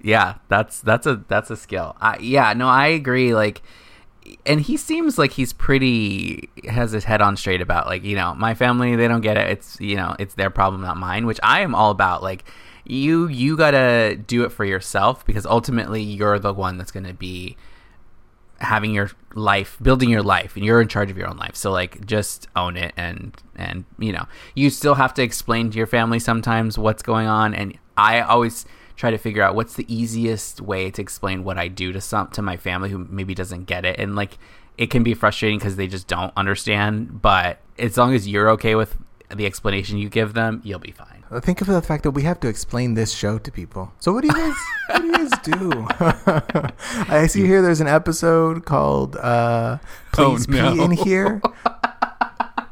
Yeah 0.00 0.36
that's 0.48 0.80
that's 0.80 1.04
a 1.04 1.16
that's 1.26 1.50
a 1.50 1.56
skill. 1.56 1.96
I, 2.00 2.18
yeah 2.18 2.52
no 2.52 2.68
i 2.68 2.86
agree 2.86 3.34
like 3.34 3.60
and 4.46 4.60
he 4.60 4.76
seems 4.76 5.18
like 5.18 5.32
he's 5.32 5.52
pretty 5.52 6.48
has 6.68 6.92
his 6.92 7.04
head 7.04 7.20
on 7.20 7.36
straight 7.36 7.60
about 7.60 7.86
like 7.86 8.04
you 8.04 8.14
know 8.14 8.34
my 8.34 8.54
family 8.54 8.94
they 8.94 9.08
don't 9.08 9.20
get 9.20 9.36
it. 9.36 9.50
It's 9.50 9.80
you 9.80 9.96
know 9.96 10.14
it's 10.18 10.34
their 10.34 10.50
problem 10.50 10.82
not 10.82 10.96
mine 10.96 11.26
which 11.26 11.40
i 11.42 11.60
am 11.60 11.74
all 11.74 11.90
about 11.90 12.22
like 12.22 12.44
you 12.84 13.26
you 13.28 13.56
gotta 13.56 14.16
do 14.16 14.44
it 14.44 14.50
for 14.50 14.64
yourself 14.64 15.24
because 15.26 15.44
ultimately 15.44 16.02
you're 16.02 16.38
the 16.38 16.54
one 16.54 16.78
that's 16.78 16.90
gonna 16.90 17.12
be 17.12 17.56
having 18.58 18.92
your 18.92 19.10
life 19.34 19.78
building 19.80 20.10
your 20.10 20.22
life 20.22 20.56
and 20.56 20.64
you're 20.64 20.80
in 20.80 20.88
charge 20.88 21.10
of 21.10 21.16
your 21.16 21.28
own 21.28 21.36
life. 21.36 21.54
So 21.54 21.70
like 21.70 22.04
just 22.06 22.48
own 22.56 22.76
it 22.76 22.92
and 22.96 23.36
and 23.54 23.84
you 23.98 24.12
know 24.12 24.26
you 24.54 24.70
still 24.70 24.94
have 24.94 25.14
to 25.14 25.22
explain 25.22 25.70
to 25.70 25.78
your 25.78 25.86
family 25.86 26.18
sometimes 26.18 26.78
what's 26.78 27.02
going 27.02 27.26
on. 27.26 27.54
And 27.54 27.78
i 27.96 28.20
always 28.20 28.64
try 28.98 29.10
to 29.12 29.18
figure 29.18 29.42
out 29.42 29.54
what's 29.54 29.74
the 29.74 29.86
easiest 29.92 30.60
way 30.60 30.90
to 30.90 31.00
explain 31.00 31.44
what 31.44 31.56
I 31.56 31.68
do 31.68 31.92
to 31.92 32.00
some 32.00 32.28
to 32.32 32.42
my 32.42 32.56
family 32.56 32.90
who 32.90 32.98
maybe 32.98 33.34
doesn't 33.34 33.64
get 33.64 33.84
it, 33.84 33.98
and 33.98 34.16
like 34.16 34.38
it 34.76 34.90
can 34.90 35.02
be 35.02 35.14
frustrating 35.14 35.58
because 35.58 35.76
they 35.76 35.86
just 35.86 36.08
don't 36.08 36.32
understand. 36.36 37.22
But 37.22 37.60
as 37.78 37.96
long 37.96 38.12
as 38.14 38.28
you're 38.28 38.50
okay 38.50 38.74
with 38.74 38.98
the 39.34 39.46
explanation 39.46 39.98
you 39.98 40.08
give 40.08 40.34
them, 40.34 40.60
you'll 40.64 40.78
be 40.78 40.92
fine. 40.92 41.22
Think 41.42 41.60
of 41.60 41.66
the 41.66 41.82
fact 41.82 42.04
that 42.04 42.12
we 42.12 42.22
have 42.22 42.40
to 42.40 42.48
explain 42.48 42.94
this 42.94 43.12
show 43.12 43.38
to 43.38 43.52
people. 43.52 43.92
So 44.00 44.12
what 44.14 44.22
do 44.22 44.28
you 44.28 44.32
guys 44.34 44.54
what 44.88 45.02
do 45.02 45.06
you 45.06 45.12
guys 45.12 45.30
do? 45.42 45.86
I 47.12 47.26
see 47.26 47.44
here 47.46 47.60
there's 47.60 47.82
an 47.82 47.88
episode 47.88 48.64
called 48.64 49.16
uh 49.16 49.78
Please 50.12 50.46
Oh, 50.48 50.52
no. 50.52 50.72
Pee 50.74 50.82
in 50.82 50.90
Here. 50.92 51.42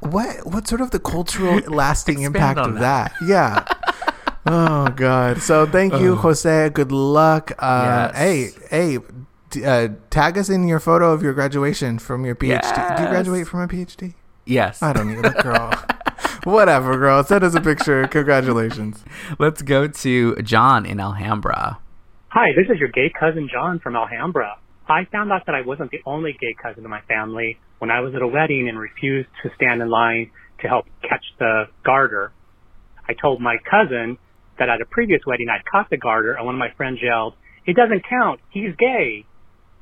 What 0.01 0.47
what 0.47 0.69
sort 0.69 0.81
of 0.81 0.91
the 0.93 1.01
cultural 1.01 1.59
lasting 1.67 2.23
impact 2.23 2.61
of 2.61 2.79
that? 2.79 3.13
Yeah. 3.27 3.65
Oh 4.47 4.89
god. 4.91 5.43
So 5.43 5.67
thank 5.67 5.95
you, 5.95 6.15
Jose. 6.17 6.71
Good 6.71 6.93
luck. 6.93 7.53
Uh 7.59 8.13
Yes. 8.15 8.57
hey, 8.71 8.99
hey, 9.57 9.65
uh, 9.67 9.89
tag 10.11 10.39
us 10.39 10.49
in 10.49 10.69
your 10.69 10.79
photo 10.81 11.13
of 11.13 11.23
your 11.23 11.33
graduation 11.33 11.99
from 11.99 12.25
your 12.25 12.37
PhD. 12.37 12.97
Do 12.97 13.03
you 13.03 13.09
graduate 13.09 13.49
from 13.49 13.61
a 13.61 13.69
PhD? 13.69 14.15
Yes. 14.45 14.81
I 14.83 14.93
don't 14.93 15.09
need 15.13 15.25
a 15.27 15.31
girl. 15.43 15.73
Whatever, 16.47 16.97
girl. 16.97 17.25
Send 17.25 17.43
us 17.43 17.57
a 17.57 17.61
picture. 17.61 18.07
Congratulations. 18.11 19.03
Let's 19.37 19.63
go 19.63 19.89
to 19.89 20.37
John 20.43 20.87
in 20.87 21.01
Alhambra. 21.01 21.81
Hi, 22.29 22.51
this 22.55 22.73
is 22.73 22.79
your 22.79 22.89
gay 22.89 23.11
cousin 23.19 23.49
John 23.53 23.81
from 23.81 23.97
Alhambra. 23.97 24.57
I 24.89 25.07
found 25.11 25.33
out 25.33 25.43
that 25.47 25.57
I 25.57 25.63
wasn't 25.67 25.91
the 25.91 26.03
only 26.07 26.37
gay 26.41 26.55
cousin 26.63 26.85
in 26.85 26.91
my 26.91 27.01
family 27.09 27.59
when 27.81 27.91
I 27.91 27.99
was 27.99 28.15
at 28.15 28.23
a 28.23 28.29
wedding 28.29 28.69
and 28.69 28.79
refused 28.79 29.29
to 29.43 29.51
stand 29.57 29.83
in 29.83 29.91
line 29.91 30.31
to 30.61 30.69
help 30.69 30.87
catch 31.03 31.25
the 31.41 31.65
garter. 31.85 32.31
I 33.09 33.15
told 33.21 33.41
my 33.41 33.57
cousin 33.69 34.17
that 34.61 34.69
at 34.69 34.81
a 34.81 34.87
previous 34.87 35.23
wedding 35.27 35.49
I'd 35.51 35.65
caught 35.69 35.91
the 35.91 35.97
garter 35.97 36.35
and 36.35 36.47
one 36.47 36.55
of 36.55 36.61
my 36.61 36.71
friends 36.77 37.01
yelled, 37.03 37.35
it 37.67 37.75
doesn't 37.75 38.05
count, 38.09 38.39
he's 38.51 38.71
gay. 38.79 39.27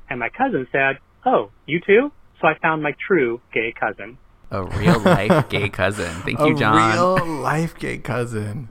And 0.09 0.19
my 0.19 0.31
cousin 0.31 0.67
said, 0.73 0.97
oh, 1.27 1.51
you 1.67 1.81
too? 1.87 2.11
So 2.41 2.49
I 2.49 2.59
found 2.59 2.83
my 2.83 2.93
true 3.07 3.43
gay 3.53 3.75
cousin. 3.79 4.17
A 4.55 4.63
real 4.79 5.01
life 5.01 5.49
gay 5.49 5.69
cousin. 5.69 6.11
Thank 6.23 6.39
you, 6.39 6.57
John. 6.57 6.77
a 6.77 6.95
real 6.95 7.27
life 7.27 7.77
gay 7.77 7.99
cousin. 7.99 8.69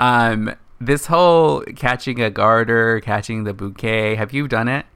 Um, 0.00 0.54
this 0.80 1.06
whole 1.06 1.62
catching 1.76 2.20
a 2.20 2.28
garter, 2.30 3.00
catching 3.00 3.44
the 3.44 3.54
bouquet. 3.54 4.16
Have 4.16 4.32
you 4.32 4.48
done 4.48 4.66
it? 4.68 4.86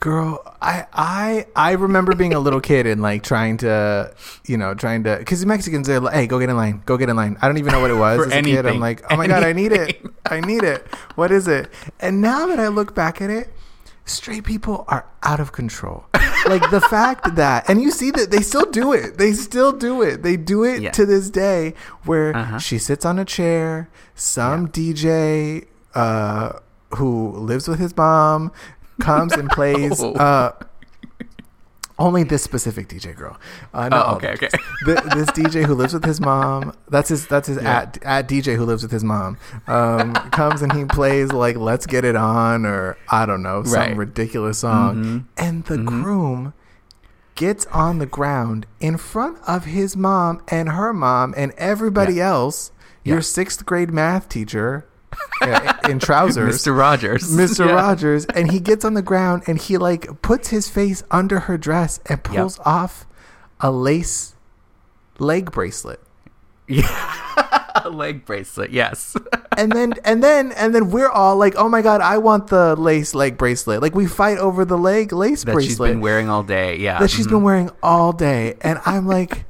Girl, 0.00 0.42
I 0.60 0.86
I 0.92 1.46
I 1.54 1.72
remember 1.72 2.14
being 2.14 2.34
a 2.34 2.40
little 2.40 2.60
kid 2.60 2.86
and 2.86 3.00
like 3.00 3.22
trying 3.22 3.56
to, 3.58 4.12
you 4.46 4.56
know, 4.56 4.74
trying 4.74 5.04
to 5.04 5.16
because 5.16 5.40
the 5.40 5.46
Mexicans 5.46 5.88
are 5.88 6.00
like, 6.00 6.14
hey, 6.14 6.26
go 6.26 6.38
get 6.40 6.50
in 6.50 6.56
line, 6.56 6.82
go 6.86 6.96
get 6.96 7.08
in 7.08 7.14
line. 7.16 7.38
I 7.40 7.46
don't 7.46 7.58
even 7.58 7.72
know 7.72 7.80
what 7.80 7.90
it 7.90 7.94
was 7.98 8.26
as 8.26 8.32
a 8.32 8.42
kid. 8.42 8.66
I'm 8.66 8.80
like, 8.80 9.04
oh 9.12 9.16
my 9.16 9.26
god, 9.26 9.44
I 9.44 9.52
need 9.52 9.72
it, 9.72 10.04
I 10.26 10.40
need 10.40 10.64
it. 10.64 10.86
What 11.14 11.30
is 11.30 11.46
it? 11.46 11.70
And 12.00 12.20
now 12.20 12.46
that 12.46 12.58
I 12.58 12.68
look 12.68 12.94
back 12.94 13.20
at 13.22 13.30
it, 13.30 13.52
straight 14.04 14.44
people 14.44 14.84
are 14.88 15.06
out 15.22 15.40
of 15.40 15.52
control. 15.52 16.04
like 16.46 16.68
the 16.70 16.80
fact 16.80 17.36
that, 17.36 17.68
and 17.68 17.80
you 17.80 17.90
see 17.90 18.10
that 18.10 18.30
they 18.30 18.40
still 18.40 18.68
do 18.70 18.92
it. 18.92 19.16
They 19.18 19.32
still 19.32 19.72
do 19.72 20.02
it. 20.02 20.22
They 20.22 20.36
do 20.36 20.64
it 20.64 20.82
Yeah. 20.82 20.90
to 20.92 21.06
this 21.06 21.30
day, 21.30 21.74
where 22.04 22.34
Uh-huh. 22.36 22.58
she 22.58 22.78
sits 22.78 23.04
on 23.04 23.18
a 23.18 23.24
chair. 23.24 23.88
Some 24.14 24.68
DJ 24.68 25.66
uh, 25.94 26.54
who 26.96 27.30
lives 27.36 27.68
with 27.68 27.78
his 27.78 27.96
mom 27.96 28.50
comes 29.00 29.32
and 29.34 29.48
plays. 29.58 30.00
No. 30.02 30.12
Uh, 30.14 30.52
only 31.98 32.22
this 32.24 32.42
specific 32.42 32.88
DJ 32.88 33.14
girl. 33.14 33.38
Uh, 33.74 33.88
no, 33.88 34.02
Oh, 34.06 34.14
okay, 34.16 34.32
okay. 34.32 34.48
Th- 34.84 34.98
this 35.14 35.30
DJ 35.30 35.64
who 35.64 35.74
lives 35.74 35.92
with 35.94 36.04
his 36.04 36.20
mom. 36.20 36.74
That's 36.88 37.08
his. 37.08 37.26
That's 37.26 37.48
his 37.48 37.58
at 37.58 37.98
at 38.02 38.28
DJ 38.28 38.56
who 38.56 38.64
lives 38.64 38.82
with 38.82 38.92
his 38.92 39.04
mom. 39.04 39.36
Um, 39.66 40.12
comes 40.32 40.62
and 40.62 40.72
he 40.72 40.84
plays 40.84 41.32
like 41.32 41.56
"Let's 41.56 41.86
Get 41.86 42.04
It 42.04 42.16
On" 42.16 42.64
or 42.66 42.96
I 43.10 43.26
don't 43.26 43.42
know 43.42 43.62
some 43.64 43.78
Right. 43.78 43.96
ridiculous 43.96 44.58
song, 44.58 44.96
Mhm. 44.96 45.24
and 45.36 45.64
the 45.66 45.78
groom 45.78 46.54
gets 47.34 47.66
on 47.66 47.98
the 47.98 48.06
ground 48.06 48.66
in 48.80 48.96
front 48.96 49.38
of 49.46 49.64
his 49.64 49.96
mom 49.96 50.42
and 50.48 50.70
her 50.70 50.92
mom 50.92 51.34
and 51.36 51.52
everybody 51.56 52.20
else. 52.20 52.72
Your 53.04 53.20
sixth 53.22 53.66
grade 53.66 53.90
math 53.90 54.28
teacher 54.28 54.86
uh, 55.42 55.72
in 55.88 55.98
trousers, 55.98 56.62
Mr. 56.62 56.76
Rogers. 56.76 57.30
Mr. 57.34 57.66
Yeah. 57.66 57.72
Rogers, 57.72 58.26
and 58.26 58.50
he 58.50 58.60
gets 58.60 58.84
on 58.84 58.94
the 58.94 59.02
ground 59.02 59.42
and 59.46 59.58
he 59.58 59.78
like 59.78 60.22
puts 60.22 60.48
his 60.48 60.68
face 60.68 61.02
under 61.10 61.40
her 61.40 61.58
dress 61.58 62.00
and 62.06 62.22
pulls 62.22 62.58
off 62.60 63.06
a 63.60 63.70
lace 63.70 64.34
leg 65.18 65.50
bracelet. 65.52 66.00
Yeah. 66.68 66.86
a 67.84 67.90
leg 67.90 68.24
bracelet. 68.24 68.70
Yes. 68.70 69.16
And 69.54 69.70
then 69.70 69.92
and 70.06 70.22
then 70.24 70.50
and 70.52 70.74
then 70.74 70.90
we're 70.90 71.10
all 71.10 71.36
like, 71.36 71.52
"Oh 71.58 71.68
my 71.68 71.82
god, 71.82 72.00
I 72.00 72.16
want 72.16 72.46
the 72.46 72.74
lace 72.74 73.14
leg 73.14 73.36
bracelet." 73.36 73.82
Like 73.82 73.94
we 73.94 74.06
fight 74.06 74.38
over 74.38 74.64
the 74.64 74.78
leg 74.78 75.12
lace 75.12 75.44
that 75.44 75.52
bracelet 75.52 75.68
she's 75.68 75.78
been 75.78 76.00
wearing 76.00 76.30
all 76.30 76.42
day. 76.42 76.78
Yeah. 76.78 76.98
that 77.00 77.10
she's 77.10 77.26
Mhm. 77.26 77.30
been 77.32 77.42
wearing 77.42 77.70
all 77.82 78.12
day, 78.14 78.54
and 78.62 78.78
I'm 78.86 79.06
like, 79.06 79.44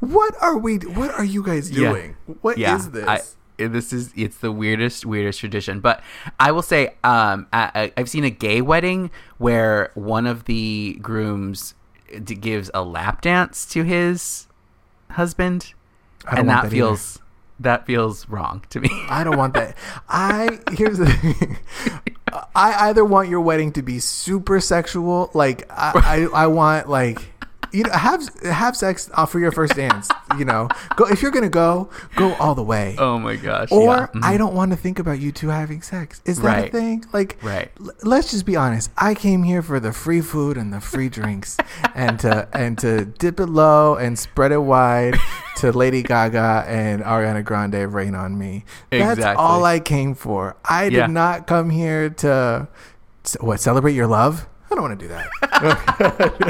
"What 0.00 0.34
are 0.40 0.56
we? 0.56 0.76
What 0.78 1.10
are 1.10 1.24
you 1.26 1.42
guys 1.42 1.70
Yeah. 1.70 1.90
doing? 1.90 2.16
What 2.40 2.52
is 2.54 2.60
Yeah, 2.60 2.78
this?" 2.90 3.06
I- 3.06 3.20
this 3.56 3.92
is 3.92 4.12
it's 4.16 4.38
the 4.38 4.50
weirdest 4.50 5.06
weirdest 5.06 5.40
tradition 5.40 5.80
but 5.80 6.02
i 6.40 6.50
will 6.50 6.62
say 6.62 6.94
um 7.04 7.46
I, 7.52 7.92
i've 7.96 8.08
seen 8.08 8.24
a 8.24 8.30
gay 8.30 8.60
wedding 8.60 9.10
where 9.38 9.90
one 9.94 10.26
of 10.26 10.44
the 10.44 10.98
grooms 11.00 11.74
d- 12.22 12.34
gives 12.34 12.70
a 12.74 12.82
lap 12.82 13.20
dance 13.22 13.66
to 13.66 13.84
his 13.84 14.48
husband 15.10 15.72
and 16.30 16.48
that, 16.48 16.64
that 16.64 16.70
feels 16.70 17.20
that 17.60 17.86
feels 17.86 18.28
wrong 18.28 18.64
to 18.70 18.80
me 18.80 18.90
I 19.08 19.22
don't 19.22 19.36
want 19.36 19.54
that. 19.54 19.76
I 20.08 20.58
here's 20.72 20.98
the 20.98 21.06
thing. 21.06 21.58
I 22.54 22.88
either 22.88 23.04
want 23.04 23.28
your 23.28 23.40
wedding 23.40 23.72
to 23.72 23.82
be 23.82 24.00
super 24.00 24.58
sexual, 24.60 25.30
like 25.34 25.70
I, 25.70 26.28
I, 26.34 26.42
I 26.44 26.46
want 26.48 26.88
like 26.88 27.33
you 27.74 27.82
know 27.84 27.90
have 27.92 28.22
have 28.44 28.76
sex 28.76 29.10
uh, 29.14 29.26
for 29.26 29.38
your 29.40 29.52
first 29.52 29.74
dance. 29.76 30.08
You 30.36 30.44
know, 30.44 30.66
go 30.96 31.04
if 31.06 31.22
you're 31.22 31.30
gonna 31.30 31.48
go, 31.48 31.88
go 32.16 32.34
all 32.40 32.56
the 32.56 32.62
way. 32.64 32.96
oh 32.98 33.20
my 33.20 33.36
gosh 33.36 33.70
Or 33.70 33.94
yeah. 33.94 34.06
Mhm. 34.08 34.24
I 34.24 34.36
don't 34.36 34.52
want 34.54 34.72
to 34.72 34.76
think 34.76 34.98
about 34.98 35.20
you 35.20 35.30
two 35.30 35.46
having 35.48 35.80
sex. 35.80 36.20
Is 36.24 36.40
that 36.40 36.68
a 36.68 36.70
thing? 36.72 37.04
Like, 37.12 37.36
Right. 37.40 37.70
l- 37.80 37.92
let's 38.02 38.32
just 38.32 38.44
be 38.44 38.56
honest. 38.56 38.90
I 38.98 39.14
came 39.14 39.44
here 39.44 39.62
for 39.62 39.78
the 39.78 39.92
free 39.92 40.20
food 40.22 40.56
and 40.56 40.72
the 40.72 40.80
free 40.80 41.08
drinks, 41.08 41.56
and 41.94 42.18
to 42.20 42.48
and 42.52 42.76
to 42.78 43.04
dip 43.04 43.38
it 43.38 43.46
low 43.46 43.94
and 43.94 44.18
spread 44.18 44.50
it 44.50 44.58
wide 44.74 45.14
to 45.58 45.70
Lady 45.70 46.02
Gaga 46.02 46.64
and 46.66 47.00
Ariana 47.04 47.44
Grande 47.44 47.86
"Rain 47.94 48.16
on 48.16 48.36
Me." 48.36 48.64
That's 48.90 49.18
Exactly. 49.18 49.40
all 49.44 49.64
I 49.64 49.78
came 49.78 50.16
for. 50.16 50.56
I 50.64 50.84
Yeah. 50.86 51.06
did 51.06 51.12
not 51.12 51.46
come 51.46 51.70
here 51.70 52.10
to 52.10 52.66
what 53.38 53.60
celebrate 53.60 53.94
your 53.94 54.08
love. 54.08 54.48
I 54.68 54.74
don't 54.74 54.82
want 54.82 54.98
to 54.98 55.06
do 55.06 55.14
that. 55.14 55.28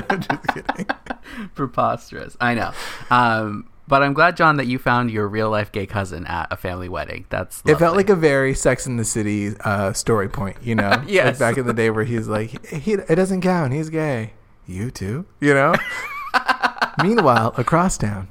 just 0.29 0.55
kidding. 0.55 0.87
preposterous 1.55 2.37
i 2.41 2.55
know 2.55 2.73
um 3.11 3.69
but 3.87 4.03
i'm 4.03 4.13
glad 4.13 4.37
john 4.37 4.57
that 4.57 4.67
you 4.67 4.79
found 4.79 5.11
your 5.11 5.29
real 5.29 5.51
life 5.51 5.71
gay 5.73 5.87
cousin 5.87 6.27
at 6.27 6.47
a 6.51 6.57
family 6.57 6.89
wedding 6.89 7.25
that's 7.29 7.63
It 7.67 7.79
felt 7.79 7.97
like 7.97 8.09
a 8.11 8.17
very 8.17 8.55
Sex 8.55 8.87
in 8.87 8.97
the 8.97 9.05
City 9.05 9.55
uh, 9.61 9.93
story 9.93 10.29
point, 10.29 10.57
you 10.63 10.75
know? 10.75 11.03
Yes. 11.07 11.27
Like 11.27 11.39
back 11.39 11.59
in 11.59 11.67
the 11.67 11.73
day 11.73 11.91
where 11.91 12.05
he's 12.05 12.29
like, 12.29 12.67
he, 12.67 12.93
it 12.95 13.15
doesn't 13.15 13.41
count. 13.43 13.73
He's 13.73 13.91
gay. 13.91 14.33
You 14.67 14.91
too, 14.91 15.27
you 15.41 15.53
know? 15.55 15.75
Meanwhile, 17.03 17.55
across 17.57 17.99
town. 17.99 18.29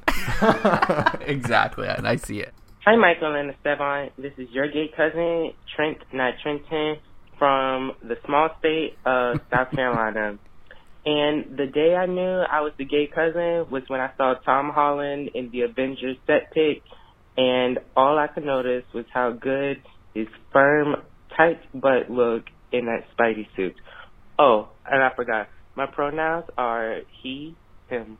exactly 1.20 1.86
and 1.86 2.06
i 2.08 2.16
see 2.16 2.40
it 2.40 2.52
Hi, 2.86 2.96
Michael 2.96 3.34
and 3.34 3.50
Esteban. 3.50 4.10
This 4.18 4.34
is 4.36 4.50
your 4.50 4.68
gay 4.70 4.88
cousin, 4.94 5.54
Trent, 5.74 5.96
not 6.12 6.34
Trenton, 6.42 6.98
from 7.38 7.92
the 8.02 8.18
small 8.26 8.50
state 8.58 8.98
of 9.06 9.40
South 9.50 9.70
Carolina. 9.70 10.38
And 11.06 11.56
the 11.56 11.66
day 11.66 11.94
I 11.94 12.06
knew 12.06 12.22
I 12.22 12.60
was 12.62 12.72
the 12.78 12.84
gay 12.84 13.06
cousin 13.06 13.70
was 13.70 13.82
when 13.88 14.00
I 14.00 14.10
saw 14.16 14.34
Tom 14.34 14.70
Holland 14.70 15.30
in 15.34 15.50
the 15.50 15.62
Avengers 15.62 16.16
set 16.26 16.50
pic, 16.52 16.82
and 17.36 17.78
all 17.94 18.18
I 18.18 18.26
could 18.28 18.44
notice 18.44 18.84
was 18.94 19.04
how 19.12 19.32
good 19.32 19.82
his 20.14 20.28
firm, 20.52 20.96
tight 21.36 21.60
butt 21.74 22.10
looked 22.10 22.50
in 22.72 22.86
that 22.86 23.04
Spidey 23.16 23.46
suit. 23.54 23.74
Oh, 24.38 24.68
and 24.90 25.02
I 25.02 25.14
forgot. 25.14 25.48
My 25.76 25.86
pronouns 25.86 26.44
are 26.56 27.00
he, 27.22 27.54
him. 27.88 28.16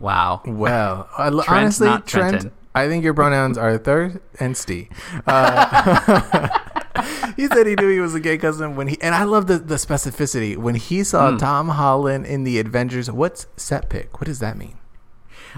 wow 0.00 0.42
Well, 0.44 1.08
I, 1.16 1.30
Trent, 1.30 1.48
honestly, 1.48 1.86
not 1.86 2.06
Trent, 2.06 2.52
I 2.74 2.88
think 2.88 3.04
your 3.04 3.14
pronouns 3.14 3.56
are 3.56 3.78
third 3.78 4.20
and 4.38 4.56
Steve. 4.56 4.88
Uh, 5.26 6.48
he 7.36 7.46
said 7.48 7.66
he 7.66 7.74
knew 7.74 7.88
he 7.88 8.00
was 8.00 8.14
a 8.14 8.20
gay 8.20 8.38
cousin 8.38 8.76
when 8.76 8.88
he, 8.88 9.00
and 9.00 9.14
I 9.14 9.24
love 9.24 9.46
the, 9.46 9.58
the 9.58 9.76
specificity. 9.76 10.56
When 10.56 10.74
he 10.76 11.02
saw 11.04 11.30
Mm. 11.32 11.38
Tom 11.38 11.68
Holland 11.70 12.26
in 12.26 12.44
the 12.44 12.58
Avengers, 12.58 13.10
what's 13.10 13.46
set 13.56 13.88
pic? 13.88 14.20
What 14.20 14.26
does 14.26 14.38
that 14.40 14.56
mean? 14.56 14.76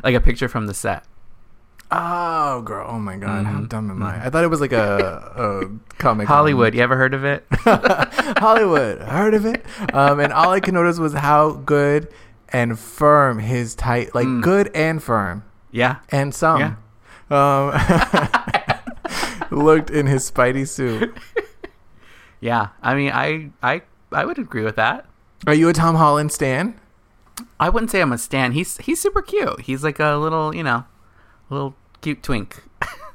like 0.04 0.14
a 0.14 0.20
picture 0.20 0.48
from 0.48 0.66
the 0.68 0.74
set 0.74 1.04
Oh, 1.90 2.60
girl. 2.62 2.86
Oh, 2.88 2.98
my 2.98 3.16
God. 3.16 3.46
How 3.46 3.58
Mhm. 3.60 3.68
dumb 3.68 3.90
am 3.90 4.02
I? 4.02 4.26
I 4.26 4.30
thought 4.30 4.44
it 4.44 4.48
was 4.50 4.60
like 4.60 4.72
a, 4.72 5.32
a 5.36 5.94
comic. 5.98 6.28
hollywood 6.28 6.74
you 6.74 6.82
ever 6.82 6.96
heard 6.96 7.14
of 7.14 7.24
it 7.24 7.44
Hollywood. 8.38 9.00
Heard 9.00 9.34
of 9.34 9.46
it? 9.46 9.64
Um, 9.94 10.20
and 10.20 10.32
all 10.32 10.50
I 10.52 10.60
could 10.60 10.74
notice 10.74 10.98
was 10.98 11.14
how 11.14 11.52
good 11.52 12.08
and 12.50 12.78
firm 12.78 13.38
his 13.38 13.74
tight, 13.74 14.14
like 14.14 14.26
Mm. 14.26 14.42
good 14.42 14.70
and 14.74 15.02
firm 15.02 15.44
yeah 15.70 15.96
and 16.10 16.34
some, 16.34 16.76
um, 17.30 17.72
looked 19.50 19.90
in 19.90 20.06
his 20.06 20.30
Spidey 20.30 20.66
suit. 20.66 21.16
Yeah, 22.40 22.68
I 22.82 22.94
mean, 22.94 23.10
I 23.12 23.50
I 23.62 23.82
I 24.12 24.24
would 24.24 24.38
agree 24.38 24.62
with 24.62 24.76
that. 24.76 25.06
Are 25.48 25.54
you 25.54 25.68
a 25.68 25.72
Tom 25.72 25.96
Holland 25.96 26.30
stan? 26.30 26.78
I 27.58 27.68
wouldn't 27.68 27.90
say 27.90 28.00
I'm 28.00 28.12
a 28.12 28.18
stan. 28.18 28.52
He's 28.52 28.76
he's 28.78 29.00
super 29.00 29.22
cute. 29.22 29.62
He's 29.62 29.82
like 29.82 29.98
a 29.98 30.14
little, 30.16 30.54
you 30.54 30.62
know, 30.62 30.84
little 31.50 31.74
cute 32.00 32.22
twink. 32.22 32.62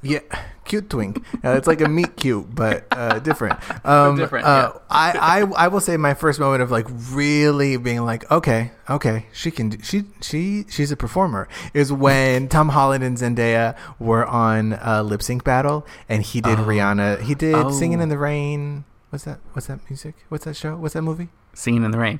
Yeah, 0.01 0.19
cute 0.66 0.89
twink. 0.89 1.24
Uh, 1.43 1.51
it's 1.57 1.68
like 1.68 1.82
a 1.82 1.88
meet 1.89 2.16
cute, 2.16 2.53
but 2.53 2.86
uh, 2.91 3.20
different. 3.20 3.59
Um, 3.86 4.16
different, 4.16 4.45
uh, 4.45 4.74
I, 4.89 5.41
I 5.41 5.66
I 5.66 5.68
will 5.68 5.82
say 5.82 5.97
my 5.97 6.14
first 6.14 6.39
moment 6.39 6.61
of 6.64 6.72
like 6.72 6.88
really 7.11 7.76
being 7.78 8.05
like, 8.05 8.30
okay, 8.32 8.72
okay, 8.89 9.26
she 9.34 9.51
can, 9.51 9.70
do, 9.70 9.78
she 9.84 10.03
she 10.22 10.66
she's 10.70 10.91
a 10.91 10.95
performer. 10.95 11.47
Is 11.74 11.91
when 11.91 12.47
Tom 12.55 12.70
Holland 12.70 13.03
and 13.03 13.18
Zendaya 13.18 13.76
were 13.99 14.26
on 14.26 14.74
uh, 14.74 15.03
lip 15.03 15.22
sync 15.22 15.43
battle, 15.43 15.86
and 16.07 16.24
he 16.24 16.39
did 16.39 16.59
Oh. 16.59 16.64
Rihanna. 16.64 17.22
He 17.22 17.36
did 17.36 17.55
Oh. 17.55 17.72
singing 17.72 17.99
in 17.99 18.07
the 18.09 18.18
rain. 18.18 18.86
What's 19.09 19.26
that? 19.26 19.39
What's 19.51 19.68
that 19.68 19.80
music? 19.89 20.16
What's 20.30 20.45
that 20.45 20.55
show? 20.55 20.76
What's 20.78 20.93
that 20.93 21.01
movie? 21.03 21.28
Singing 21.53 21.84
in 21.84 21.91
the 21.91 21.99
rain. 21.99 22.20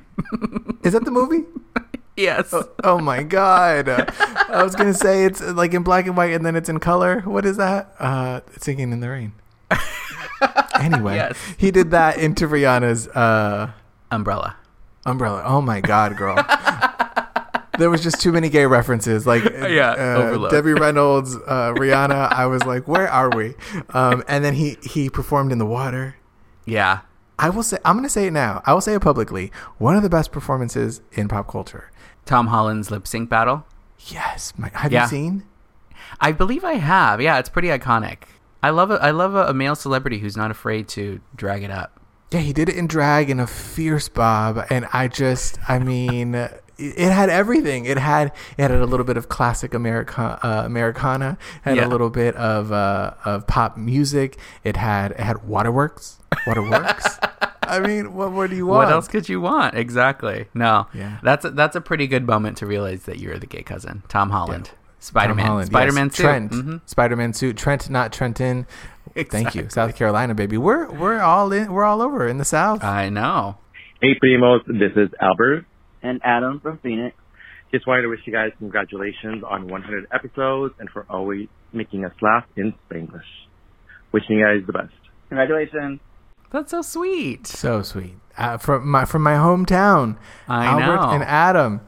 Is 0.84 0.92
that 0.92 1.04
the 1.04 1.10
movie? 1.10 1.44
yes. 2.16 2.54
Oh 2.82 2.98
my 2.98 3.22
god! 3.22 3.88
I 3.88 4.62
was 4.62 4.74
gonna 4.74 4.94
say 4.94 5.24
it's 5.24 5.40
uh, 5.40 5.52
like 5.54 5.74
in 5.74 5.82
black 5.82 6.06
and 6.06 6.16
white, 6.16 6.32
and 6.32 6.44
then 6.44 6.56
it's 6.56 6.68
in 6.68 6.78
color. 6.80 7.20
What 7.20 7.44
is 7.44 7.56
that? 7.56 7.92
Uh, 7.98 8.40
singing 8.58 8.92
in 8.92 9.00
the 9.00 9.08
rain. 9.10 9.32
anyway, 10.80 11.16
Yes. 11.16 11.38
he 11.56 11.70
did 11.70 11.90
that 11.92 12.18
into 12.18 12.46
Rihanna's 12.46 13.08
uh, 13.08 13.70
Umbrella. 14.10 14.56
umbrella. 15.06 15.42
Oh 15.44 15.60
my 15.60 15.80
god, 15.80 16.16
girl! 16.16 16.36
there 17.78 17.90
was 17.90 18.02
just 18.02 18.20
too 18.20 18.32
many 18.32 18.48
gay 18.48 18.66
references, 18.66 19.26
like 19.26 19.42
Yeah, 19.68 19.90
uh. 19.92 20.48
Debbie 20.48 20.74
Reynolds, 20.74 21.34
uh, 21.36 21.72
Rihanna. 21.74 22.32
I 22.32 22.46
was 22.46 22.64
like, 22.64 22.86
where 22.86 23.08
are 23.08 23.30
we? 23.34 23.54
Um, 23.90 24.22
and 24.28 24.44
then 24.44 24.54
he 24.54 24.76
he 24.82 25.08
performed 25.10 25.52
in 25.52 25.58
the 25.58 25.66
water. 25.66 26.16
Yeah. 26.64 27.00
I 27.36 27.50
will 27.50 27.64
say, 27.64 27.78
I'm 27.84 27.96
gonna 27.96 28.08
say 28.08 28.26
it 28.28 28.32
now. 28.32 28.62
I 28.64 28.72
will 28.74 28.80
say 28.80 28.94
it 28.94 29.00
publicly. 29.02 29.50
One 29.78 29.96
of 29.96 30.02
the 30.04 30.08
best 30.08 30.30
performances 30.30 31.00
in 31.12 31.26
pop 31.26 31.48
culture. 31.48 31.90
Tom 32.26 32.48
Holland's 32.48 32.90
lip 32.90 33.06
sync 33.06 33.28
battle. 33.28 33.66
Yes, 34.06 34.52
my, 34.56 34.70
have 34.74 34.92
Yeah. 34.92 35.02
you 35.04 35.08
seen? 35.08 35.44
I 36.20 36.32
believe 36.32 36.64
I 36.64 36.74
have. 36.74 37.20
Yeah, 37.20 37.38
it's 37.38 37.48
pretty 37.48 37.68
iconic. 37.68 38.18
I 38.62 38.70
love 38.70 38.90
a, 38.90 38.94
I 39.02 39.10
love 39.10 39.34
a, 39.34 39.46
a 39.46 39.54
male 39.54 39.74
celebrity 39.74 40.18
who's 40.18 40.36
not 40.36 40.50
afraid 40.50 40.88
to 40.88 41.20
drag 41.36 41.62
it 41.62 41.70
up. 41.70 42.00
Yeah, 42.30 42.40
he 42.40 42.52
did 42.52 42.68
it 42.68 42.76
in 42.76 42.86
drag 42.86 43.30
in 43.30 43.38
a 43.40 43.46
fierce 43.46 44.08
bob, 44.08 44.64
and 44.70 44.86
I 44.92 45.08
just, 45.08 45.58
I 45.68 45.78
mean, 45.78 46.34
it, 46.34 46.62
it 46.76 47.12
had 47.12 47.28
everything. 47.30 47.84
It 47.84 47.98
had 47.98 48.32
it 48.58 48.62
had 48.62 48.70
a 48.72 48.86
little 48.86 49.04
bit 49.04 49.16
of 49.16 49.28
classic 49.28 49.74
America, 49.74 50.38
uh, 50.42 50.62
Americana, 50.64 51.36
had 51.62 51.76
Yeah. 51.76 51.86
a 51.86 51.88
little 51.88 52.10
bit 52.10 52.34
of 52.36 52.72
uh, 52.72 53.14
of 53.24 53.46
pop 53.46 53.76
music. 53.76 54.38
It 54.64 54.76
had 54.76 55.12
it 55.12 55.20
had 55.20 55.44
Waterworks, 55.44 56.18
Waterworks. 56.46 57.18
I 57.68 57.80
mean, 57.80 58.14
what 58.14 58.32
more 58.32 58.48
do 58.48 58.56
you 58.56 58.66
want? 58.66 58.86
What 58.86 58.92
else 58.92 59.08
could 59.08 59.28
you 59.28 59.40
want? 59.40 59.74
Exactly. 59.76 60.46
No. 60.54 60.86
Yeah. 60.94 61.18
That's 61.22 61.44
a, 61.44 61.50
that's 61.50 61.76
a 61.76 61.80
pretty 61.80 62.06
good 62.06 62.26
moment 62.26 62.58
to 62.58 62.66
realize 62.66 63.04
that 63.04 63.18
you're 63.18 63.38
the 63.38 63.46
gay 63.46 63.62
cousin, 63.62 64.02
Tom 64.08 64.30
Holland, 64.30 64.70
Spider 65.00 65.34
Tom 65.34 65.56
Man, 65.58 65.66
Spider 65.66 65.92
Man 65.92 66.06
yes. 66.06 66.16
suit. 66.16 66.22
Trent, 66.22 66.52
Mhm. 66.52 66.80
Spider 66.86 67.16
Man 67.16 67.32
suit, 67.32 67.56
Trent, 67.56 67.90
not 67.90 68.12
Trenton. 68.12 68.66
Thank 69.14 69.54
you, 69.54 69.68
South 69.68 69.94
Carolina, 69.96 70.34
baby. 70.34 70.56
We're 70.58 70.90
we're 70.90 71.20
all 71.20 71.52
in. 71.52 71.72
We're 71.72 71.84
all 71.84 72.02
over 72.02 72.26
in 72.26 72.38
the 72.38 72.44
South. 72.44 72.82
I 72.82 73.08
know. 73.10 73.58
Hey, 74.00 74.18
Primos. 74.22 74.64
This 74.66 74.92
is 74.96 75.10
Albert. 75.20 75.66
And 76.02 76.20
Adam 76.24 76.60
from 76.60 76.78
Phoenix. 76.78 77.16
Just 77.70 77.86
wanted 77.86 78.02
to 78.02 78.08
wish 78.08 78.20
you 78.26 78.32
guys 78.32 78.52
congratulations 78.58 79.42
on 79.42 79.68
100 79.68 80.06
episodes 80.12 80.74
and 80.78 80.88
for 80.90 81.06
always 81.08 81.48
making 81.72 82.04
us 82.04 82.12
laugh 82.20 82.44
in 82.56 82.74
Spanglish. 82.90 83.22
Wishing 84.12 84.38
you 84.38 84.44
guys 84.44 84.64
the 84.66 84.72
best. 84.72 84.92
Congratulations. 85.28 85.98
That's 86.54 86.70
so 86.70 86.82
sweet. 86.82 87.48
So 87.48 87.82
sweet. 87.82 88.14
Uh, 88.38 88.56
from 88.58 88.88
my 88.88 89.04
from 89.04 89.22
my 89.22 89.34
hometown, 89.34 90.16
I 90.48 90.66
Albert 90.66 91.02
know. 91.02 91.10
and 91.10 91.24
Adam. 91.24 91.80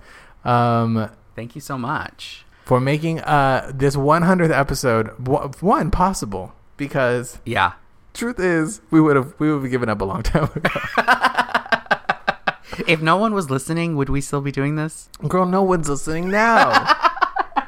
Um, 0.45 1.09
Thank 1.37 1.55
you 1.55 1.61
so 1.61 1.79
much. 1.79 2.45
for 2.65 2.81
making 2.81 3.21
uh 3.21 3.71
this 3.73 3.95
100th 3.95 4.51
episode 4.51 5.07
w- 5.23 5.51
one 5.61 5.91
possible 5.93 6.53
because 6.77 7.39
Yeah. 7.45 7.73
truth 8.13 8.41
is 8.41 8.81
we 8.91 9.01
would 9.01 9.15
have 9.15 9.35
we 9.39 9.53
would 9.53 9.63
have 9.63 9.71
given 9.71 9.89
up 9.89 10.01
a 10.01 10.05
long 10.05 10.23
time 10.35 10.51
ago. 10.55 10.71
If 12.87 13.01
no 13.01 13.17
one 13.17 13.33
was 13.35 13.49
listening, 13.51 13.97
would 13.97 14.09
we 14.11 14.21
still 14.21 14.41
be 14.43 14.53
doing 14.53 14.77
this? 14.77 15.09
Girl, 15.29 15.47
no 15.47 15.63
one's 15.63 15.89
listening 15.89 16.29
now. 16.29 16.69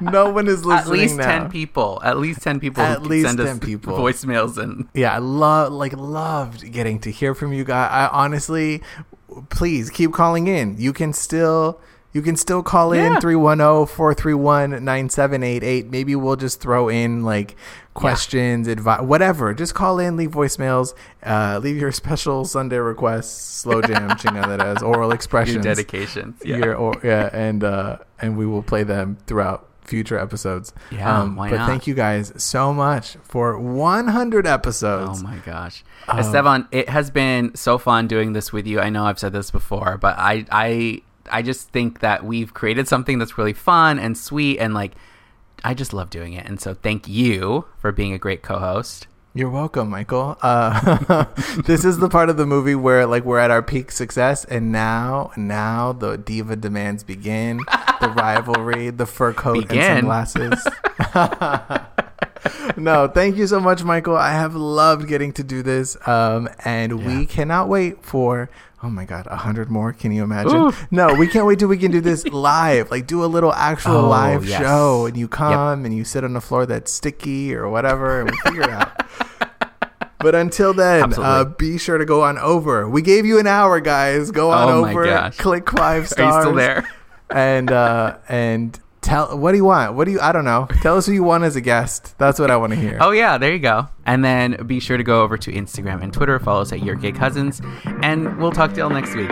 no 0.01 0.31
one 0.31 0.49
is 0.49 0.65
listening 0.73 0.95
At 0.95 0.99
least 1.03 1.17
now. 1.17 1.27
ten 1.27 1.51
people. 1.51 2.01
At 2.05 2.19
least 2.19 2.43
ten 2.43 2.61
people. 2.61 2.83
At 2.83 3.03
least 3.03 3.27
send 3.27 3.39
10 3.39 3.47
us 3.47 3.59
people. 3.59 3.97
voicemails 3.99 4.59
and 4.59 4.89
Yeah, 4.95 5.15
I 5.15 5.19
love 5.19 5.73
like 5.73 5.93
loved 5.97 6.71
getting 6.73 6.99
to 7.01 7.11
hear 7.11 7.35
from 7.35 7.53
you 7.53 7.65
guys. 7.65 7.91
I 7.93 8.09
honestly 8.09 8.83
please 9.51 9.91
keep 9.91 10.13
calling 10.13 10.47
in. 10.47 10.77
You 10.79 10.93
can 10.93 11.13
still 11.13 11.81
you 12.13 12.23
can 12.23 12.37
still 12.37 12.63
call 12.63 12.93
in 12.93 13.13
Yeah. 13.13 13.21
310-431-9788. 13.21 15.91
Maybe 15.91 16.17
we'll 16.17 16.37
just 16.37 16.61
throw 16.61 16.89
in 16.89 17.23
like 17.23 17.57
questions, 17.95 18.67
advice, 18.69 19.03
whatever. 19.03 19.53
Just 19.55 19.75
call 19.75 19.99
in, 19.99 20.17
leave 20.17 20.31
voicemails, 20.31 20.95
uh, 21.25 21.61
leave 21.63 21.77
your 21.77 21.93
special 22.03 22.45
Sunday 22.45 22.79
requests, 22.79 23.61
slow 23.61 23.83
jam, 23.83 24.09
chingaderas, 24.11 24.83
oral 24.83 25.13
expressions. 25.19 25.55
your 25.57 25.63
dedications. 25.75 26.41
Yeah. 26.45 26.57
Your 26.57 26.75
or, 26.77 26.95
yeah, 27.05 27.29
and 27.33 27.63
uh, 27.63 27.99
and 28.21 28.37
we 28.39 28.47
will 28.47 28.63
play 28.63 28.85
them 28.85 29.19
throughout 29.27 29.68
future 29.89 30.19
episodes. 30.19 30.73
Um, 30.93 30.97
Yeah, 30.99 31.25
why 31.35 31.51
but 31.51 31.57
not? 31.57 31.69
thank 31.69 31.87
you 31.87 31.95
guys 31.95 32.33
so 32.37 32.73
much 32.73 33.17
for 33.23 33.59
100 33.59 34.47
episodes. 34.47 35.21
Oh 35.21 35.27
my 35.27 35.37
gosh, 35.39 35.83
Um, 36.07 36.19
Esteban, 36.21 36.69
it 36.71 36.89
has 36.89 37.11
been 37.11 37.55
so 37.55 37.79
fun 37.79 38.07
doing 38.07 38.33
this 38.35 38.53
with 38.53 38.67
you. 38.67 38.81
I 38.81 38.91
know 38.91 39.05
I've 39.07 39.19
said 39.19 39.33
this 39.33 39.51
before, 39.51 39.99
but 39.99 40.17
I, 40.19 40.45
I, 40.51 41.03
I 41.31 41.43
just 41.43 41.71
think 41.71 42.01
that 42.01 42.25
we've 42.25 42.55
created 42.55 42.87
something 42.89 43.19
that's 43.19 43.37
really 43.39 43.53
fun 43.53 43.99
and 43.99 44.17
sweet, 44.17 44.59
and 44.59 44.75
like, 44.75 44.93
I 45.65 45.75
just 45.75 45.93
love 45.93 46.09
doing 46.11 46.35
it. 46.35 46.47
And 46.47 46.61
so, 46.61 46.75
thank 46.75 47.09
you 47.09 47.65
for 47.79 47.91
being 47.91 48.13
a 48.13 48.19
great 48.19 48.43
co-host. 48.43 49.09
You're 49.35 49.51
welcome, 49.51 49.91
Michael. 49.91 50.39
Uh, 50.41 51.25
this 51.67 51.85
is 51.85 51.99
the 51.99 52.09
part 52.09 52.31
of 52.31 52.37
the 52.37 52.47
movie 52.47 52.75
where 52.75 53.07
like 53.07 53.25
we're 53.25 53.39
at 53.39 53.51
our 53.51 53.63
peak 53.63 53.93
success, 53.93 54.45
and 54.47 54.73
now, 54.73 55.33
now 55.37 55.93
the 55.93 56.17
diva 56.17 56.57
demands 56.57 57.05
begin. 57.05 57.59
the 58.01 58.09
rivalry, 58.17 58.91
the 58.91 59.07
fur 59.07 59.35
coat 59.35 59.69
Begin? 59.69 59.79
and 59.79 59.99
sunglasses. 59.99 60.67
no, 62.77 63.07
thank 63.07 63.37
you 63.37 63.47
so 63.47 63.61
much, 63.61 63.85
Michael. 63.85 64.17
I 64.17 64.33
have 64.33 64.55
loved 64.55 65.07
getting 65.07 65.33
to 65.35 65.45
do 65.45 65.63
this, 65.63 65.97
um, 66.09 66.49
and 66.65 67.05
we 67.05 67.27
cannot 67.27 67.69
wait 67.69 68.05
for. 68.05 68.51
Oh 68.83 68.89
my 68.91 69.05
god, 69.05 69.27
a 69.27 69.37
hundred 69.37 69.71
more! 69.71 69.93
Can 69.93 70.13
you 70.13 70.23
imagine? 70.23 70.73
No, 70.93 71.13
we 71.15 71.27
can't 71.27 71.47
wait 71.47 71.59
till 71.59 71.69
we 71.69 71.79
can 71.79 71.91
do 71.91 72.01
this 72.01 72.25
live. 72.29 72.91
Like 72.93 73.07
do 73.09 73.25
a 73.25 73.27
little 73.27 73.53
actual 73.53 73.97
Oh, 73.97 74.09
live 74.09 74.47
yes. 74.47 74.61
show, 74.61 75.07
and 75.07 75.17
you 75.17 75.27
come 75.27 75.85
and 75.85 75.93
you 75.97 76.05
sit 76.05 76.23
on 76.23 76.37
a 76.37 76.41
floor 76.41 76.65
that's 76.65 76.93
sticky 76.93 77.55
or 77.55 77.69
whatever, 77.69 78.21
and 78.21 78.31
we 78.31 78.37
figure 78.39 78.63
it 78.63 78.71
out. 78.71 78.93
But 80.21 80.35
until 80.35 80.75
then, 80.75 81.15
uh, 81.17 81.45
be 81.45 81.79
sure 81.79 81.97
to 81.97 82.05
go 82.05 82.23
on 82.25 82.39
over. 82.39 82.89
We 82.89 83.03
gave 83.03 83.25
you 83.25 83.39
an 83.39 83.47
hour, 83.47 83.79
guys. 83.79 84.33
Go 84.33 84.51
on 84.51 84.69
Oh 84.69 84.85
over. 84.85 85.31
Click 85.39 85.71
five 85.71 86.09
stars. 86.09 86.35
Are 86.35 86.39
you 86.39 86.43
still 86.43 86.55
there? 86.57 86.89
And 87.31 87.71
uh, 87.71 88.17
and 88.29 88.79
tell 89.09 89.39
what 89.39 89.53
do 89.53 89.57
you 89.59 89.65
want? 89.65 89.95
What 89.95 90.05
do 90.05 90.13
you? 90.13 90.21
I 90.21 90.33
don't 90.33 90.45
know. 90.45 90.69
Tell 90.83 90.97
us 90.97 91.07
who 91.07 91.13
you 91.13 91.23
want 91.23 91.45
as 91.45 91.57
a 91.57 91.61
guest. 91.61 92.17
That's 92.19 92.39
what 92.39 92.51
I 92.51 92.57
want 92.57 92.73
to 92.73 92.79
hear. 92.79 92.99
Oh 93.01 93.11
yeah, 93.11 93.39
there 93.39 93.53
you 93.53 93.59
go. 93.59 93.89
And 94.07 94.25
then 94.25 94.67
be 94.67 94.81
sure 94.81 94.97
to 94.97 95.05
go 95.05 95.23
over 95.23 95.37
to 95.39 95.53
Instagram 95.53 96.03
and 96.03 96.13
Twitter. 96.13 96.39
Follow 96.39 96.63
us 96.63 96.73
at 96.73 96.83
Your 96.83 96.95
Gay 96.95 97.13
Cousins, 97.13 97.61
and 98.03 98.39
we'll 98.39 98.53
talk 98.53 98.73
to 98.73 98.79
y'all 98.79 98.91
next 98.91 99.15
week. 99.15 99.31